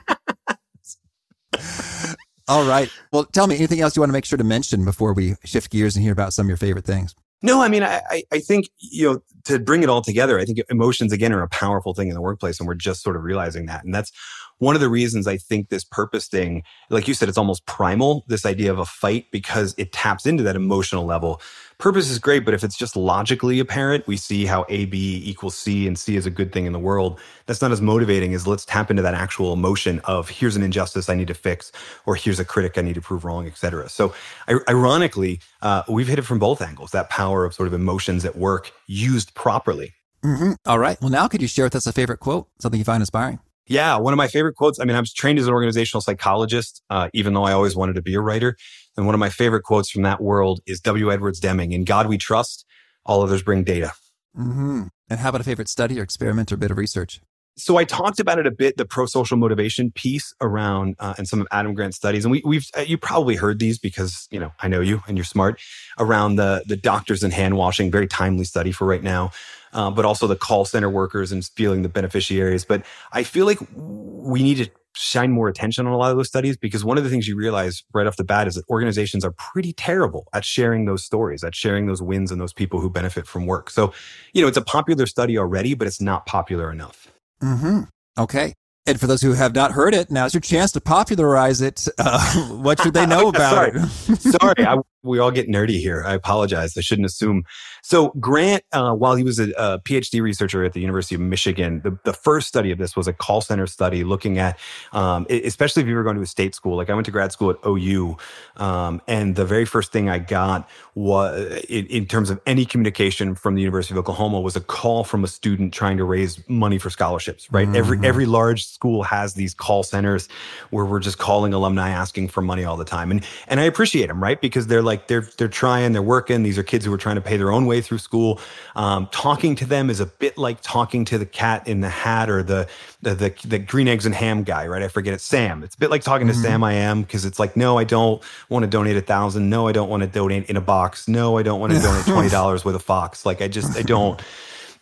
All 2.48 2.68
right. 2.68 2.90
Well, 3.10 3.24
tell 3.24 3.46
me 3.46 3.56
anything 3.56 3.80
else 3.80 3.96
you 3.96 4.00
want 4.00 4.10
to 4.10 4.12
make 4.12 4.26
sure 4.26 4.36
to 4.36 4.44
mention 4.44 4.84
before 4.84 5.14
we 5.14 5.34
shift 5.44 5.70
gears 5.70 5.96
and 5.96 6.02
hear 6.02 6.12
about 6.12 6.34
some 6.34 6.46
of 6.46 6.48
your 6.48 6.58
favorite 6.58 6.84
things. 6.84 7.14
No, 7.42 7.60
I 7.60 7.68
mean, 7.68 7.82
I, 7.82 8.22
I 8.32 8.38
think, 8.38 8.68
you 8.78 9.12
know, 9.12 9.20
to 9.44 9.58
bring 9.58 9.82
it 9.82 9.88
all 9.88 10.02
together, 10.02 10.38
I 10.38 10.44
think 10.44 10.58
emotions 10.70 11.12
again 11.12 11.32
are 11.32 11.42
a 11.42 11.48
powerful 11.48 11.94
thing 11.94 12.08
in 12.08 12.14
the 12.14 12.20
workplace. 12.20 12.58
And 12.58 12.66
we're 12.66 12.74
just 12.74 13.02
sort 13.02 13.16
of 13.16 13.22
realizing 13.22 13.66
that. 13.66 13.84
And 13.84 13.94
that's 13.94 14.12
one 14.58 14.74
of 14.74 14.80
the 14.80 14.88
reasons 14.88 15.26
I 15.26 15.36
think 15.36 15.68
this 15.68 15.84
purpose 15.84 16.28
thing, 16.28 16.62
like 16.90 17.06
you 17.06 17.14
said, 17.14 17.28
it's 17.28 17.38
almost 17.38 17.66
primal, 17.66 18.24
this 18.26 18.46
idea 18.46 18.70
of 18.70 18.78
a 18.78 18.86
fight, 18.86 19.26
because 19.30 19.74
it 19.76 19.92
taps 19.92 20.26
into 20.26 20.42
that 20.44 20.56
emotional 20.56 21.04
level. 21.04 21.40
Purpose 21.78 22.08
is 22.08 22.18
great, 22.18 22.44
but 22.44 22.54
if 22.54 22.64
it's 22.64 22.76
just 22.76 22.96
logically 22.96 23.58
apparent, 23.58 24.06
we 24.06 24.16
see 24.16 24.46
how 24.46 24.64
A, 24.70 24.86
B 24.86 25.22
equals 25.24 25.58
C 25.58 25.86
and 25.86 25.98
C 25.98 26.16
is 26.16 26.24
a 26.24 26.30
good 26.30 26.50
thing 26.52 26.64
in 26.64 26.72
the 26.72 26.78
world. 26.78 27.20
That's 27.44 27.60
not 27.60 27.70
as 27.70 27.82
motivating 27.82 28.32
as 28.32 28.46
let's 28.46 28.64
tap 28.64 28.90
into 28.90 29.02
that 29.02 29.12
actual 29.12 29.52
emotion 29.52 30.00
of 30.04 30.30
here's 30.30 30.56
an 30.56 30.62
injustice 30.62 31.10
I 31.10 31.14
need 31.14 31.28
to 31.28 31.34
fix, 31.34 31.72
or 32.06 32.14
here's 32.14 32.40
a 32.40 32.44
critic 32.46 32.78
I 32.78 32.80
need 32.80 32.94
to 32.94 33.02
prove 33.02 33.26
wrong, 33.26 33.46
etc. 33.46 33.90
So 33.90 34.14
ironically, 34.48 35.40
uh, 35.60 35.82
we've 35.86 36.08
hit 36.08 36.18
it 36.18 36.22
from 36.22 36.38
both 36.38 36.62
angles, 36.62 36.92
that 36.92 37.10
power 37.10 37.44
of 37.44 37.52
sort 37.52 37.66
of 37.66 37.74
emotions 37.74 38.24
at 38.24 38.36
work 38.36 38.72
used 38.86 39.34
properly. 39.34 39.92
Mm-hmm. 40.24 40.52
All 40.64 40.78
right. 40.78 40.98
Well, 41.00 41.10
now 41.10 41.28
could 41.28 41.42
you 41.42 41.48
share 41.48 41.66
with 41.66 41.74
us 41.74 41.86
a 41.86 41.92
favorite 41.92 42.20
quote, 42.20 42.48
something 42.58 42.78
you 42.78 42.84
find 42.84 43.02
inspiring? 43.02 43.38
Yeah, 43.68 43.96
one 43.96 44.12
of 44.12 44.16
my 44.16 44.28
favorite 44.28 44.54
quotes. 44.54 44.78
I 44.78 44.84
mean, 44.84 44.96
I 44.96 45.00
was 45.00 45.12
trained 45.12 45.38
as 45.38 45.46
an 45.48 45.52
organizational 45.52 46.00
psychologist, 46.00 46.82
uh, 46.88 47.08
even 47.14 47.34
though 47.34 47.44
I 47.44 47.52
always 47.52 47.74
wanted 47.74 47.94
to 47.94 48.02
be 48.02 48.14
a 48.14 48.20
writer. 48.20 48.56
And 48.96 49.06
one 49.06 49.14
of 49.14 49.18
my 49.18 49.28
favorite 49.28 49.64
quotes 49.64 49.90
from 49.90 50.02
that 50.02 50.20
world 50.20 50.60
is 50.66 50.80
W. 50.80 51.12
Edwards 51.12 51.40
Deming 51.40 51.72
In 51.72 51.84
God 51.84 52.06
we 52.06 52.16
trust, 52.16 52.64
all 53.04 53.22
others 53.22 53.42
bring 53.42 53.64
data. 53.64 53.92
Mm-hmm. 54.38 54.84
And 55.08 55.20
how 55.20 55.30
about 55.30 55.40
a 55.40 55.44
favorite 55.44 55.68
study 55.68 55.98
or 55.98 56.02
experiment 56.02 56.52
or 56.52 56.56
bit 56.56 56.70
of 56.70 56.76
research? 56.76 57.20
So 57.58 57.78
I 57.78 57.84
talked 57.84 58.20
about 58.20 58.38
it 58.38 58.46
a 58.46 58.50
bit, 58.50 58.76
the 58.76 58.84
pro-social 58.84 59.38
motivation 59.38 59.90
piece 59.90 60.34
around, 60.40 60.96
uh, 60.98 61.14
and 61.16 61.26
some 61.26 61.40
of 61.40 61.46
Adam 61.50 61.74
Grant's 61.74 61.96
studies, 61.96 62.24
and 62.24 62.32
we, 62.32 62.42
we've 62.44 62.66
uh, 62.76 62.82
you 62.82 62.98
probably 62.98 63.36
heard 63.36 63.58
these 63.58 63.78
because 63.78 64.28
you 64.30 64.38
know 64.38 64.52
I 64.60 64.68
know 64.68 64.80
you 64.80 65.02
and 65.08 65.16
you're 65.16 65.24
smart 65.24 65.60
around 65.98 66.36
the 66.36 66.62
the 66.66 66.76
doctors 66.76 67.22
and 67.22 67.32
hand 67.32 67.56
washing, 67.56 67.90
very 67.90 68.06
timely 68.06 68.44
study 68.44 68.72
for 68.72 68.86
right 68.86 69.02
now 69.02 69.30
uh, 69.76 69.90
but 69.90 70.04
also 70.04 70.26
the 70.26 70.36
call 70.36 70.64
center 70.64 70.90
workers 70.90 71.30
and 71.30 71.44
feeling 71.44 71.82
the 71.82 71.88
beneficiaries. 71.88 72.64
But 72.64 72.84
I 73.12 73.22
feel 73.22 73.46
like 73.46 73.58
we 73.76 74.42
need 74.42 74.56
to 74.56 74.70
shine 74.94 75.30
more 75.30 75.48
attention 75.48 75.86
on 75.86 75.92
a 75.92 75.96
lot 75.98 76.10
of 76.10 76.16
those 76.16 76.28
studies 76.28 76.56
because 76.56 76.82
one 76.82 76.96
of 76.96 77.04
the 77.04 77.10
things 77.10 77.28
you 77.28 77.36
realize 77.36 77.84
right 77.92 78.06
off 78.06 78.16
the 78.16 78.24
bat 78.24 78.48
is 78.48 78.54
that 78.54 78.64
organizations 78.70 79.22
are 79.22 79.32
pretty 79.32 79.74
terrible 79.74 80.26
at 80.32 80.46
sharing 80.46 80.86
those 80.86 81.04
stories, 81.04 81.44
at 81.44 81.54
sharing 81.54 81.86
those 81.86 82.00
wins 82.00 82.32
and 82.32 82.40
those 82.40 82.54
people 82.54 82.80
who 82.80 82.88
benefit 82.88 83.26
from 83.26 83.44
work. 83.44 83.68
So, 83.68 83.92
you 84.32 84.40
know, 84.40 84.48
it's 84.48 84.56
a 84.56 84.62
popular 84.62 85.04
study 85.04 85.36
already, 85.36 85.74
but 85.74 85.86
it's 85.86 86.00
not 86.00 86.24
popular 86.24 86.72
enough. 86.72 87.12
Mm-hmm. 87.42 87.80
Okay. 88.18 88.54
And 88.88 89.00
for 89.00 89.08
those 89.08 89.20
who 89.20 89.32
have 89.32 89.54
not 89.54 89.72
heard 89.72 89.94
it, 89.94 90.10
now's 90.12 90.32
your 90.32 90.40
chance 90.40 90.70
to 90.72 90.80
popularize 90.80 91.60
it. 91.60 91.86
Uh, 91.98 92.48
what 92.58 92.80
should 92.80 92.94
they 92.94 93.06
know 93.14 93.28
about 93.28 93.74
Sorry. 93.74 93.80
it? 93.80 94.20
Sorry, 94.20 94.66
I 94.66 94.78
we 95.06 95.18
all 95.18 95.30
get 95.30 95.48
nerdy 95.48 95.80
here. 95.80 96.02
I 96.04 96.14
apologize. 96.14 96.76
I 96.76 96.80
shouldn't 96.80 97.06
assume. 97.06 97.44
So 97.82 98.08
Grant, 98.20 98.64
uh, 98.72 98.94
while 98.94 99.14
he 99.14 99.22
was 99.22 99.38
a, 99.38 99.50
a, 99.52 99.78
PhD 99.78 100.20
researcher 100.20 100.64
at 100.64 100.72
the 100.72 100.80
University 100.80 101.14
of 101.14 101.20
Michigan, 101.20 101.80
the, 101.84 101.96
the 102.04 102.12
first 102.12 102.48
study 102.48 102.70
of 102.72 102.78
this 102.78 102.96
was 102.96 103.06
a 103.06 103.12
call 103.12 103.40
center 103.40 103.66
study 103.66 104.02
looking 104.04 104.38
at, 104.38 104.58
um, 104.92 105.26
especially 105.30 105.82
if 105.82 105.88
you 105.88 105.94
were 105.94 106.02
going 106.02 106.16
to 106.16 106.22
a 106.22 106.26
state 106.26 106.54
school. 106.54 106.76
Like 106.76 106.90
I 106.90 106.94
went 106.94 107.04
to 107.06 107.12
grad 107.12 107.32
school 107.32 107.50
at 107.50 107.56
OU, 107.64 108.16
um, 108.56 109.00
and 109.06 109.36
the 109.36 109.44
very 109.44 109.64
first 109.64 109.92
thing 109.92 110.08
I 110.08 110.18
got 110.18 110.68
was 110.94 111.64
in, 111.68 111.86
in, 111.86 112.06
terms 112.06 112.30
of 112.30 112.40
any 112.46 112.64
communication 112.64 113.34
from 113.34 113.54
the 113.54 113.60
University 113.60 113.94
of 113.94 113.98
Oklahoma 113.98 114.40
was 114.40 114.56
a 114.56 114.60
call 114.60 115.04
from 115.04 115.22
a 115.24 115.28
student 115.28 115.72
trying 115.72 115.98
to 115.98 116.04
raise 116.04 116.46
money 116.48 116.78
for 116.78 116.90
scholarships. 116.90 117.50
Right, 117.52 117.66
mm-hmm. 117.66 117.76
every 117.76 117.98
every 118.02 118.26
large 118.26 118.66
school 118.66 119.02
has 119.02 119.34
these 119.34 119.54
call 119.54 119.82
centers 119.82 120.28
where 120.70 120.84
we're 120.84 121.00
just 121.00 121.18
calling 121.18 121.52
alumni 121.52 121.90
asking 121.90 122.28
for 122.28 122.40
money 122.42 122.64
all 122.64 122.76
the 122.76 122.84
time, 122.84 123.10
and 123.10 123.24
and 123.46 123.60
I 123.60 123.64
appreciate 123.64 124.06
them, 124.06 124.22
right, 124.22 124.40
because 124.40 124.66
they're 124.66 124.82
like 124.82 124.95
they're 125.06 125.28
they're 125.36 125.48
trying, 125.48 125.92
they're 125.92 126.02
working. 126.02 126.42
These 126.42 126.58
are 126.58 126.62
kids 126.62 126.84
who 126.84 126.92
are 126.92 126.98
trying 126.98 127.16
to 127.16 127.20
pay 127.20 127.36
their 127.36 127.52
own 127.52 127.66
way 127.66 127.80
through 127.80 127.98
school. 127.98 128.40
Um, 128.74 129.08
talking 129.12 129.54
to 129.56 129.66
them 129.66 129.90
is 129.90 130.00
a 130.00 130.06
bit 130.06 130.38
like 130.38 130.60
talking 130.62 131.04
to 131.06 131.18
the 131.18 131.26
cat 131.26 131.66
in 131.68 131.80
the 131.80 131.88
hat 131.88 132.30
or 132.30 132.42
the 132.42 132.68
the 133.02 133.14
the, 133.14 133.34
the 133.44 133.58
green 133.58 133.88
eggs 133.88 134.06
and 134.06 134.14
ham 134.14 134.42
guy, 134.42 134.66
right? 134.66 134.82
I 134.82 134.88
forget 134.88 135.14
it, 135.14 135.20
Sam. 135.20 135.62
It's 135.62 135.74
a 135.74 135.78
bit 135.78 135.90
like 135.90 136.02
talking 136.02 136.26
mm-hmm. 136.26 136.42
to 136.42 136.48
Sam 136.48 136.64
I 136.64 136.72
am 136.72 137.02
because 137.02 137.24
it's 137.24 137.38
like, 137.38 137.56
no, 137.56 137.78
I 137.78 137.84
don't 137.84 138.22
want 138.48 138.62
to 138.62 138.66
donate 138.68 138.96
a 138.96 139.02
thousand. 139.02 139.50
No, 139.50 139.68
I 139.68 139.72
don't 139.72 139.88
want 139.88 140.02
to 140.02 140.08
donate 140.08 140.48
in 140.48 140.56
a 140.56 140.60
box. 140.60 141.08
No, 141.08 141.38
I 141.38 141.42
don't 141.42 141.60
want 141.60 141.72
to 141.72 141.78
donate 141.80 142.04
twenty 142.06 142.28
dollars 142.28 142.64
with 142.64 142.74
a 142.74 142.80
fox. 142.80 143.26
Like 143.26 143.42
I 143.42 143.48
just 143.48 143.76
I 143.76 143.82
don't. 143.82 144.22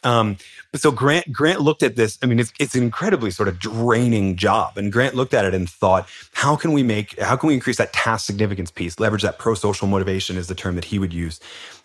Um, 0.05 0.37
so 0.75 0.91
Grant 0.91 1.33
Grant 1.33 1.61
looked 1.61 1.83
at 1.83 1.97
this. 1.97 2.19
I 2.23 2.27
mean, 2.27 2.39
it's 2.39 2.53
it's 2.61 2.75
an 2.75 2.83
incredibly 2.83 3.31
sort 3.31 3.49
of 3.49 3.59
draining 3.59 4.37
job, 4.37 4.77
and 4.77 4.93
Grant 4.93 5.15
looked 5.15 5.35
at 5.35 5.45
it 5.45 5.55
and 5.55 5.69
thought, 5.69 6.09
how 6.33 6.57
can 6.57 6.73
we 6.73 6.83
make 6.83 7.19
how 7.21 7.37
can 7.37 7.49
we 7.49 7.55
increase 7.55 7.79
that 7.79 7.93
task 7.93 8.27
significance 8.27 8.71
piece, 8.71 9.01
leverage 9.01 9.23
that 9.23 9.39
pro 9.39 9.55
social 9.55 9.89
motivation 9.89 10.37
is 10.37 10.49
the 10.49 10.55
term 10.55 10.75
that 10.75 10.85
he 10.85 10.99
would 10.99 11.13
use, 11.13 11.41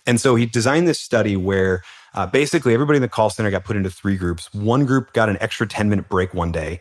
and 0.06 0.20
so 0.20 0.36
he 0.36 0.46
designed 0.46 0.88
this 0.88 1.00
study 1.00 1.36
where. 1.36 1.84
Uh, 2.16 2.26
basically, 2.26 2.74
everybody 2.74 2.96
in 2.96 3.04
the 3.04 3.08
call 3.08 3.30
center 3.30 3.52
got 3.52 3.64
put 3.64 3.76
into 3.76 3.90
three 3.92 4.18
groups. 4.18 4.52
One 4.52 4.84
group 4.84 5.14
got 5.14 5.30
an 5.30 5.38
extra 5.40 5.68
10 5.68 5.90
minute 5.90 6.10
break 6.10 6.34
one 6.34 6.52
day. 6.52 6.80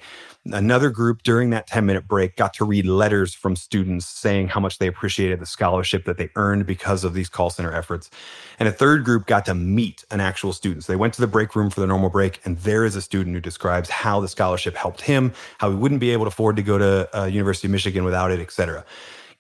Another 0.53 0.90
group 0.90 1.22
during 1.22 1.51
that 1.51 1.66
10 1.66 1.84
minute 1.84 2.09
break 2.09 2.36
got 2.36 2.55
to 2.55 2.64
read 2.64 2.86
letters 2.86 3.34
from 3.34 3.55
students 3.55 4.07
saying 4.07 4.49
how 4.49 4.61
much 4.61 4.78
they 4.78 4.86
appreciated 4.86 5.40
the 5.40 5.46
scholarship 5.46 6.05
that 6.05 6.16
they 6.16 6.30
earned 6.36 6.66
because 6.66 7.05
of 7.05 7.12
these 7.12 7.28
call 7.28 7.51
center 7.51 7.72
efforts. 7.72 8.11
And 8.59 8.68
a 8.68 8.72
third 8.72 9.05
group 9.05 9.26
got 9.26 9.44
to 9.46 9.55
meet 9.55 10.05
an 10.11 10.20
actual 10.20 10.53
student. 10.53 10.84
So 10.84 10.92
they 10.92 10.96
went 10.96 11.12
to 11.14 11.20
the 11.20 11.26
break 11.26 11.55
room 11.55 11.68
for 11.68 11.80
the 11.80 11.86
normal 11.86 12.09
break, 12.09 12.40
and 12.44 12.59
there 12.59 12.84
is 12.84 12.96
a 12.96 13.03
student 13.03 13.34
who 13.36 13.40
describes 13.40 13.90
how 13.90 14.20
the 14.20 14.28
scholarship 14.28 14.74
helped 14.74 15.03
him, 15.03 15.32
how 15.59 15.70
he 15.70 15.76
wouldn't 15.76 16.01
be 16.01 16.11
able 16.11 16.24
to 16.24 16.28
afford 16.28 16.57
to 16.57 16.62
go 16.62 16.78
to 16.78 17.18
uh, 17.18 17.24
University 17.26 17.68
of 17.68 17.72
Michigan 17.72 18.05
without 18.05 18.30
it, 18.30 18.40
et 18.40 18.51
cetera. 18.51 18.84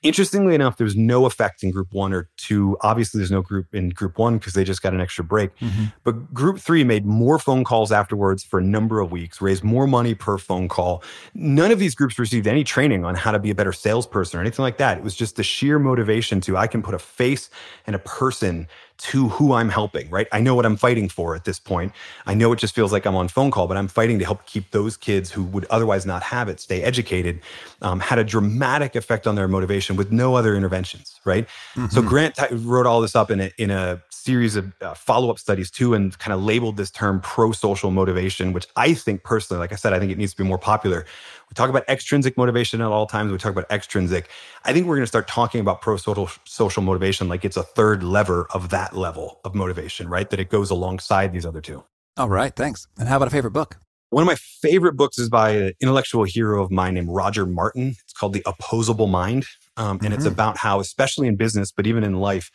Interestingly 0.02 0.54
enough, 0.54 0.76
there 0.76 0.84
was 0.84 0.94
no 0.94 1.26
effect 1.26 1.64
in 1.64 1.72
group 1.72 1.92
one 1.92 2.12
or 2.12 2.30
two. 2.36 2.76
Obviously, 2.82 3.18
there's 3.18 3.32
no 3.32 3.42
group 3.42 3.74
in 3.74 3.88
group 3.88 4.16
one 4.16 4.38
because 4.38 4.52
they 4.52 4.62
just 4.62 4.80
got 4.80 4.94
an 4.94 5.00
extra 5.00 5.24
break. 5.24 5.56
Mm-hmm. 5.56 5.86
But 6.04 6.32
group 6.32 6.60
three 6.60 6.84
made 6.84 7.04
more 7.04 7.36
phone 7.40 7.64
calls 7.64 7.90
afterwards 7.90 8.44
for 8.44 8.60
a 8.60 8.62
number 8.62 9.00
of 9.00 9.10
weeks, 9.10 9.40
raised 9.40 9.64
more 9.64 9.88
money 9.88 10.14
per 10.14 10.38
phone 10.38 10.68
call. 10.68 11.02
None 11.34 11.72
of 11.72 11.80
these 11.80 11.96
groups 11.96 12.16
received 12.16 12.46
any 12.46 12.62
training 12.62 13.04
on 13.04 13.16
how 13.16 13.32
to 13.32 13.40
be 13.40 13.50
a 13.50 13.56
better 13.56 13.72
salesperson 13.72 14.38
or 14.38 14.40
anything 14.40 14.62
like 14.62 14.78
that. 14.78 14.98
It 14.98 15.02
was 15.02 15.16
just 15.16 15.34
the 15.34 15.42
sheer 15.42 15.80
motivation 15.80 16.40
to 16.42 16.56
I 16.56 16.68
can 16.68 16.80
put 16.80 16.94
a 16.94 17.00
face 17.00 17.50
and 17.84 17.96
a 17.96 18.00
person 18.00 18.68
to 18.98 19.28
who 19.28 19.52
I'm 19.52 19.68
helping, 19.68 20.10
right? 20.10 20.26
I 20.32 20.40
know 20.40 20.54
what 20.54 20.66
I'm 20.66 20.76
fighting 20.76 21.08
for 21.08 21.34
at 21.34 21.44
this 21.44 21.58
point. 21.58 21.92
I 22.26 22.34
know 22.34 22.52
it 22.52 22.58
just 22.58 22.74
feels 22.74 22.92
like 22.92 23.06
I'm 23.06 23.14
on 23.14 23.28
phone 23.28 23.50
call, 23.50 23.68
but 23.68 23.76
I'm 23.76 23.88
fighting 23.88 24.18
to 24.18 24.24
help 24.24 24.44
keep 24.46 24.72
those 24.72 24.96
kids 24.96 25.30
who 25.30 25.44
would 25.44 25.64
otherwise 25.66 26.04
not 26.04 26.22
have 26.24 26.48
it 26.48 26.60
stay 26.60 26.82
educated. 26.82 27.40
Um, 27.80 28.00
had 28.00 28.18
a 28.18 28.24
dramatic 28.24 28.96
effect 28.96 29.26
on 29.26 29.36
their 29.36 29.48
motivation 29.48 29.96
with 29.96 30.10
no 30.10 30.34
other 30.34 30.56
interventions, 30.56 31.20
right? 31.24 31.46
Mm-hmm. 31.74 31.86
So 31.86 32.02
Grant 32.02 32.34
t- 32.34 32.54
wrote 32.54 32.86
all 32.86 33.00
this 33.00 33.14
up 33.14 33.30
in 33.30 33.40
a, 33.40 33.50
in 33.56 33.70
a 33.70 34.02
series 34.18 34.56
of 34.56 34.72
uh, 34.80 34.94
follow 34.94 35.30
up 35.30 35.38
studies 35.38 35.70
too, 35.70 35.94
and 35.94 36.18
kind 36.18 36.32
of 36.32 36.42
labeled 36.42 36.76
this 36.76 36.90
term 36.90 37.20
pro 37.20 37.52
social 37.52 37.90
motivation, 37.90 38.52
which 38.52 38.66
I 38.76 38.94
think 38.94 39.22
personally, 39.22 39.60
like 39.60 39.72
I 39.72 39.76
said, 39.76 39.92
I 39.92 39.98
think 39.98 40.12
it 40.12 40.18
needs 40.18 40.32
to 40.32 40.42
be 40.42 40.48
more 40.48 40.58
popular. 40.58 41.06
We 41.48 41.54
talk 41.54 41.70
about 41.70 41.88
extrinsic 41.88 42.36
motivation 42.36 42.80
at 42.80 42.88
all 42.88 43.06
times. 43.06 43.32
We 43.32 43.38
talk 43.38 43.52
about 43.52 43.70
extrinsic. 43.70 44.28
I 44.64 44.72
think 44.72 44.86
we're 44.86 44.96
going 44.96 45.04
to 45.04 45.08
start 45.08 45.28
talking 45.28 45.60
about 45.60 45.80
pro 45.80 45.96
social 45.96 46.30
social 46.44 46.82
motivation 46.82 47.28
like 47.28 47.44
it's 47.44 47.56
a 47.56 47.62
third 47.62 48.02
lever 48.02 48.46
of 48.52 48.68
that 48.70 48.96
level 48.96 49.40
of 49.44 49.54
motivation, 49.54 50.08
right? 50.08 50.28
That 50.30 50.40
it 50.40 50.50
goes 50.50 50.70
alongside 50.70 51.32
these 51.32 51.46
other 51.46 51.60
two. 51.60 51.84
All 52.16 52.28
right. 52.28 52.54
Thanks. 52.54 52.86
And 52.98 53.08
how 53.08 53.16
about 53.16 53.28
a 53.28 53.30
favorite 53.30 53.52
book? 53.52 53.76
One 54.10 54.22
of 54.22 54.26
my 54.26 54.36
favorite 54.36 54.94
books 54.94 55.18
is 55.18 55.28
by 55.28 55.50
an 55.50 55.72
intellectual 55.80 56.24
hero 56.24 56.62
of 56.62 56.70
mine 56.70 56.94
named 56.94 57.10
Roger 57.10 57.44
Martin. 57.44 57.94
It's 58.02 58.14
called 58.14 58.32
The 58.32 58.42
Opposable 58.46 59.06
Mind. 59.06 59.44
Um, 59.76 59.90
and 59.90 60.00
mm-hmm. 60.00 60.14
it's 60.14 60.24
about 60.24 60.56
how, 60.56 60.80
especially 60.80 61.28
in 61.28 61.36
business, 61.36 61.70
but 61.70 61.86
even 61.86 62.02
in 62.02 62.14
life, 62.14 62.50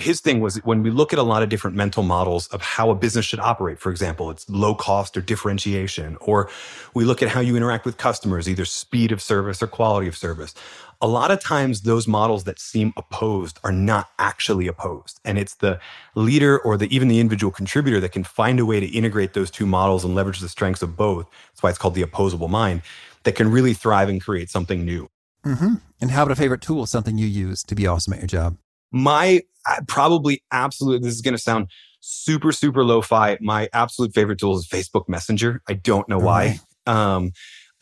his 0.00 0.20
thing 0.20 0.40
was 0.40 0.56
when 0.64 0.82
we 0.82 0.90
look 0.90 1.12
at 1.12 1.18
a 1.18 1.22
lot 1.22 1.42
of 1.42 1.48
different 1.48 1.76
mental 1.76 2.02
models 2.02 2.46
of 2.48 2.62
how 2.62 2.90
a 2.90 2.94
business 2.94 3.24
should 3.24 3.40
operate, 3.40 3.78
for 3.78 3.90
example, 3.90 4.30
it's 4.30 4.48
low 4.48 4.74
cost 4.74 5.16
or 5.16 5.20
differentiation, 5.20 6.16
or 6.20 6.48
we 6.94 7.04
look 7.04 7.22
at 7.22 7.28
how 7.28 7.40
you 7.40 7.56
interact 7.56 7.84
with 7.84 7.96
customers, 7.96 8.48
either 8.48 8.64
speed 8.64 9.12
of 9.12 9.20
service 9.20 9.62
or 9.62 9.66
quality 9.66 10.08
of 10.08 10.16
service. 10.16 10.54
A 11.02 11.08
lot 11.08 11.30
of 11.30 11.40
times, 11.40 11.82
those 11.82 12.06
models 12.06 12.44
that 12.44 12.58
seem 12.58 12.92
opposed 12.96 13.58
are 13.64 13.72
not 13.72 14.10
actually 14.18 14.66
opposed. 14.66 15.18
And 15.24 15.38
it's 15.38 15.54
the 15.54 15.80
leader 16.14 16.58
or 16.58 16.76
the, 16.76 16.94
even 16.94 17.08
the 17.08 17.20
individual 17.20 17.50
contributor 17.50 18.00
that 18.00 18.12
can 18.12 18.24
find 18.24 18.60
a 18.60 18.66
way 18.66 18.80
to 18.80 18.86
integrate 18.86 19.32
those 19.32 19.50
two 19.50 19.64
models 19.64 20.04
and 20.04 20.14
leverage 20.14 20.40
the 20.40 20.48
strengths 20.48 20.82
of 20.82 20.96
both. 20.96 21.26
That's 21.52 21.62
why 21.62 21.70
it's 21.70 21.78
called 21.78 21.94
the 21.94 22.02
opposable 22.02 22.48
mind 22.48 22.82
that 23.22 23.34
can 23.34 23.50
really 23.50 23.74
thrive 23.74 24.08
and 24.08 24.20
create 24.20 24.50
something 24.50 24.84
new. 24.84 25.08
Mm-hmm. 25.44 25.74
And 26.02 26.10
how 26.10 26.22
about 26.22 26.32
a 26.32 26.36
favorite 26.36 26.60
tool, 26.60 26.86
something 26.86 27.16
you 27.16 27.26
use 27.26 27.62
to 27.64 27.74
be 27.74 27.86
awesome 27.86 28.12
at 28.12 28.20
your 28.20 28.28
job? 28.28 28.56
My 28.92 29.42
probably 29.86 30.42
absolute, 30.50 31.02
this 31.02 31.14
is 31.14 31.20
going 31.20 31.34
to 31.34 31.42
sound 31.42 31.68
super, 32.00 32.52
super 32.52 32.84
lo 32.84 33.02
fi. 33.02 33.38
My 33.40 33.68
absolute 33.72 34.14
favorite 34.14 34.38
tool 34.38 34.56
is 34.56 34.66
Facebook 34.66 35.08
Messenger. 35.08 35.62
I 35.68 35.74
don't 35.74 36.08
know 36.08 36.18
why. 36.18 36.58
Um, 36.86 37.32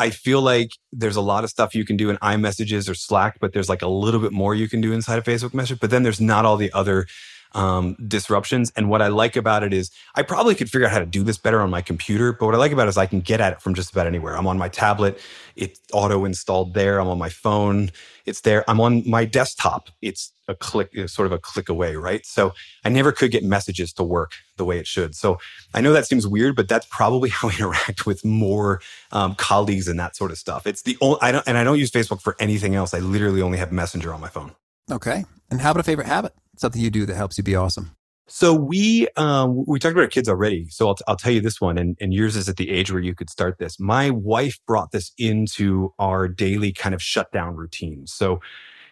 I 0.00 0.10
feel 0.10 0.42
like 0.42 0.70
there's 0.92 1.16
a 1.16 1.20
lot 1.20 1.44
of 1.44 1.50
stuff 1.50 1.74
you 1.74 1.84
can 1.84 1.96
do 1.96 2.10
in 2.10 2.16
iMessages 2.18 2.88
or 2.88 2.94
Slack, 2.94 3.38
but 3.40 3.52
there's 3.52 3.68
like 3.68 3.82
a 3.82 3.88
little 3.88 4.20
bit 4.20 4.32
more 4.32 4.54
you 4.54 4.68
can 4.68 4.80
do 4.80 4.92
inside 4.92 5.18
of 5.18 5.24
Facebook 5.24 5.54
Messenger. 5.54 5.78
But 5.80 5.90
then 5.90 6.02
there's 6.02 6.20
not 6.20 6.44
all 6.44 6.56
the 6.56 6.72
other 6.72 7.06
um, 7.52 7.96
disruptions. 8.06 8.72
And 8.76 8.88
what 8.90 9.02
I 9.02 9.08
like 9.08 9.36
about 9.36 9.62
it 9.62 9.72
is 9.72 9.90
I 10.14 10.22
probably 10.22 10.54
could 10.54 10.70
figure 10.70 10.86
out 10.86 10.92
how 10.92 10.98
to 10.98 11.06
do 11.06 11.22
this 11.22 11.38
better 11.38 11.60
on 11.60 11.70
my 11.70 11.82
computer. 11.82 12.32
But 12.32 12.46
what 12.46 12.54
I 12.54 12.58
like 12.58 12.72
about 12.72 12.86
it 12.86 12.90
is 12.90 12.98
I 12.98 13.06
can 13.06 13.20
get 13.20 13.40
at 13.40 13.52
it 13.52 13.62
from 13.62 13.74
just 13.74 13.90
about 13.90 14.06
anywhere. 14.06 14.36
I'm 14.36 14.46
on 14.46 14.58
my 14.58 14.68
tablet, 14.68 15.20
it's 15.56 15.80
auto 15.92 16.24
installed 16.24 16.74
there. 16.74 17.00
I'm 17.00 17.08
on 17.08 17.18
my 17.18 17.28
phone, 17.28 17.90
it's 18.26 18.42
there. 18.42 18.64
I'm 18.68 18.80
on 18.80 19.08
my 19.08 19.24
desktop, 19.24 19.88
it's 20.02 20.32
a 20.46 20.54
click, 20.54 20.92
sort 21.08 21.26
of 21.26 21.32
a 21.32 21.38
click 21.38 21.68
away, 21.68 21.96
right? 21.96 22.24
So 22.24 22.54
I 22.84 22.88
never 22.88 23.12
could 23.12 23.30
get 23.30 23.44
messages 23.44 23.92
to 23.94 24.02
work 24.02 24.32
the 24.56 24.64
way 24.64 24.78
it 24.78 24.86
should. 24.86 25.14
So 25.14 25.38
I 25.74 25.80
know 25.80 25.92
that 25.92 26.06
seems 26.06 26.26
weird, 26.26 26.56
but 26.56 26.68
that's 26.68 26.86
probably 26.90 27.28
how 27.30 27.48
I 27.48 27.52
interact 27.52 28.06
with 28.06 28.24
more 28.24 28.80
um, 29.12 29.34
colleagues 29.34 29.88
and 29.88 29.98
that 29.98 30.16
sort 30.16 30.30
of 30.30 30.38
stuff. 30.38 30.66
It's 30.66 30.82
the 30.82 30.96
only, 31.00 31.18
I 31.22 31.32
don't, 31.32 31.46
and 31.46 31.58
I 31.58 31.64
don't 31.64 31.78
use 31.78 31.90
Facebook 31.90 32.20
for 32.20 32.36
anything 32.38 32.74
else. 32.74 32.94
I 32.94 32.98
literally 32.98 33.42
only 33.42 33.58
have 33.58 33.72
Messenger 33.72 34.14
on 34.14 34.20
my 34.20 34.28
phone. 34.28 34.52
Okay. 34.90 35.24
And 35.50 35.60
how 35.60 35.72
about 35.72 35.80
a 35.80 35.84
favorite 35.84 36.06
habit? 36.06 36.32
Something 36.58 36.82
you 36.82 36.90
do 36.90 37.06
that 37.06 37.14
helps 37.14 37.38
you 37.38 37.44
be 37.44 37.54
awesome? 37.54 37.92
So 38.30 38.52
we 38.52 39.08
um, 39.16 39.64
we 39.66 39.78
talked 39.78 39.92
about 39.92 40.02
our 40.02 40.08
kids 40.08 40.28
already. 40.28 40.66
So 40.68 40.88
I'll, 40.88 40.94
t- 40.94 41.04
I'll 41.08 41.16
tell 41.16 41.32
you 41.32 41.40
this 41.40 41.62
one, 41.62 41.78
and, 41.78 41.96
and 41.98 42.12
yours 42.12 42.36
is 42.36 42.46
at 42.48 42.58
the 42.58 42.70
age 42.70 42.92
where 42.92 43.00
you 43.00 43.14
could 43.14 43.30
start 43.30 43.58
this. 43.58 43.80
My 43.80 44.10
wife 44.10 44.58
brought 44.66 44.92
this 44.92 45.12
into 45.16 45.94
our 45.98 46.28
daily 46.28 46.72
kind 46.72 46.94
of 46.94 47.02
shutdown 47.02 47.56
routine. 47.56 48.06
So 48.06 48.40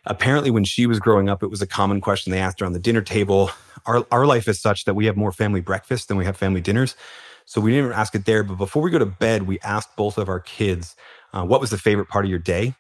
apparently, 0.07 0.51
when 0.51 0.64
she 0.64 0.87
was 0.87 0.99
growing 0.99 1.29
up, 1.29 1.43
it 1.43 1.49
was 1.49 1.61
a 1.61 1.67
common 1.67 2.01
question 2.01 2.33
they 2.33 2.39
asked 2.39 2.61
her 2.61 2.67
on 2.67 2.73
the 2.73 2.79
dinner 2.79 3.03
table. 3.03 3.51
Our 3.85 4.07
our 4.11 4.27
life 4.27 4.49
is 4.49 4.59
such 4.59 4.87
that 4.87 4.95
we 4.95 5.05
have 5.05 5.17
more 5.17 5.33
family 5.33 5.61
breakfasts 5.61 6.07
than 6.07 6.17
we 6.17 6.25
have 6.25 6.37
family 6.37 6.62
dinners. 6.62 6.97
So 7.45 7.61
we 7.61 7.73
didn't 7.73 7.87
even 7.87 7.99
ask 7.99 8.14
it 8.14 8.25
there. 8.25 8.43
But 8.43 8.57
before 8.57 8.83
we 8.83 8.91
go 8.91 8.99
to 8.99 9.07
bed, 9.07 9.43
we 9.43 9.61
asked 9.61 9.95
both 9.97 10.17
of 10.17 10.31
our 10.31 10.41
kids, 10.41 10.97
uh, 11.35 11.45
"What 11.45 11.61
was 11.61 11.71
the 11.71 11.79
favorite 11.79 12.09
part 12.09 12.25
of 12.25 12.31
your 12.31 12.41
day?" 12.41 12.75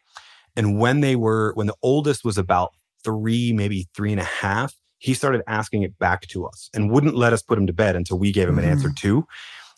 And 0.56 0.80
when 0.80 1.00
they 1.00 1.16
were 1.16 1.52
when 1.54 1.66
the 1.66 1.76
oldest 1.82 2.24
was 2.24 2.38
about 2.38 2.72
three, 3.06 3.52
maybe 3.52 3.86
three 3.94 4.10
and 4.10 4.20
a 4.20 4.24
half, 4.24 4.74
he 4.98 5.14
started 5.14 5.42
asking 5.46 5.82
it 5.82 5.96
back 5.98 6.26
to 6.26 6.44
us 6.46 6.68
and 6.74 6.90
wouldn't 6.90 7.14
let 7.14 7.32
us 7.32 7.40
put 7.40 7.56
him 7.56 7.66
to 7.66 7.72
bed 7.72 7.94
until 7.94 8.18
we 8.18 8.32
gave 8.32 8.48
him 8.48 8.58
an 8.58 8.64
mm. 8.64 8.70
answer 8.70 8.90
too. 8.90 9.24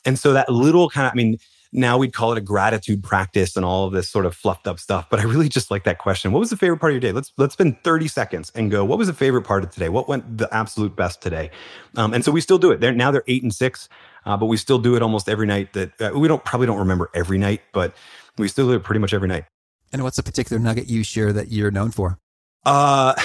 And 0.05 0.19
so 0.19 0.33
that 0.33 0.49
little 0.49 0.89
kind 0.89 1.07
of, 1.07 1.13
I 1.13 1.17
mean, 1.17 1.37
now 1.71 1.99
we'd 1.99 2.15
call 2.15 2.33
it 2.33 2.39
a 2.39 2.41
gratitude 2.41 3.03
practice 3.03 3.55
and 3.55 3.65
all 3.65 3.87
of 3.87 3.93
this 3.93 4.09
sort 4.09 4.25
of 4.25 4.35
fluffed 4.35 4.67
up 4.67 4.79
stuff. 4.79 5.07
But 5.11 5.21
I 5.21 5.25
really 5.25 5.51
just 5.51 5.71
like 5.71 5.85
that 5.85 5.99
question. 5.99 6.33
What 6.33 6.39
was 6.39 6.49
the 6.49 6.57
favorite 6.57 6.79
part 6.79 6.93
of 6.93 6.95
your 6.95 7.01
day? 7.01 7.13
Let's 7.13 7.31
let's 7.37 7.53
spend 7.53 7.83
30 7.85 8.09
seconds 8.09 8.51
and 8.55 8.71
go, 8.71 8.85
what 8.87 8.97
was 8.97 9.09
the 9.09 9.15
favorite 9.15 9.43
part 9.43 9.65
of 9.65 9.71
today? 9.71 9.91
What 9.91 10.09
went 10.09 10.39
the 10.39 10.49
absolute 10.55 10.97
best 10.97 11.21
today? 11.21 11.51
Um, 11.97 12.15
and 12.15 12.25
so 12.25 12.33
we 12.33 12.41
still 12.41 12.59
do 12.59 12.71
it. 12.71 12.81
They're 12.81 12.95
now 12.95 13.11
they're 13.11 13.25
eight 13.27 13.43
and 13.43 13.55
six, 13.55 13.89
uh, 14.25 14.37
but 14.37 14.47
we 14.47 14.57
still 14.57 14.79
do 14.79 14.97
it 14.97 15.03
almost 15.03 15.29
every 15.29 15.47
night. 15.47 15.75
That 15.75 16.01
uh, 16.01 16.19
we 16.19 16.27
don't 16.27 16.45
probably 16.45 16.67
don't 16.67 16.79
remember 16.79 17.11
every 17.13 17.39
night, 17.39 17.61
but 17.73 17.95
we 18.39 18.49
still 18.49 18.69
do 18.69 18.75
it 18.75 18.83
pretty 18.83 19.01
much 19.01 19.13
every 19.13 19.29
night. 19.29 19.45
And 19.93 20.03
what's 20.03 20.19
a 20.19 20.23
particular 20.23 20.61
nugget 20.61 20.89
you 20.89 21.03
share 21.03 21.33
that 21.33 21.51
you're 21.51 21.71
known 21.71 21.91
for? 21.91 22.19
Uh 22.65 23.15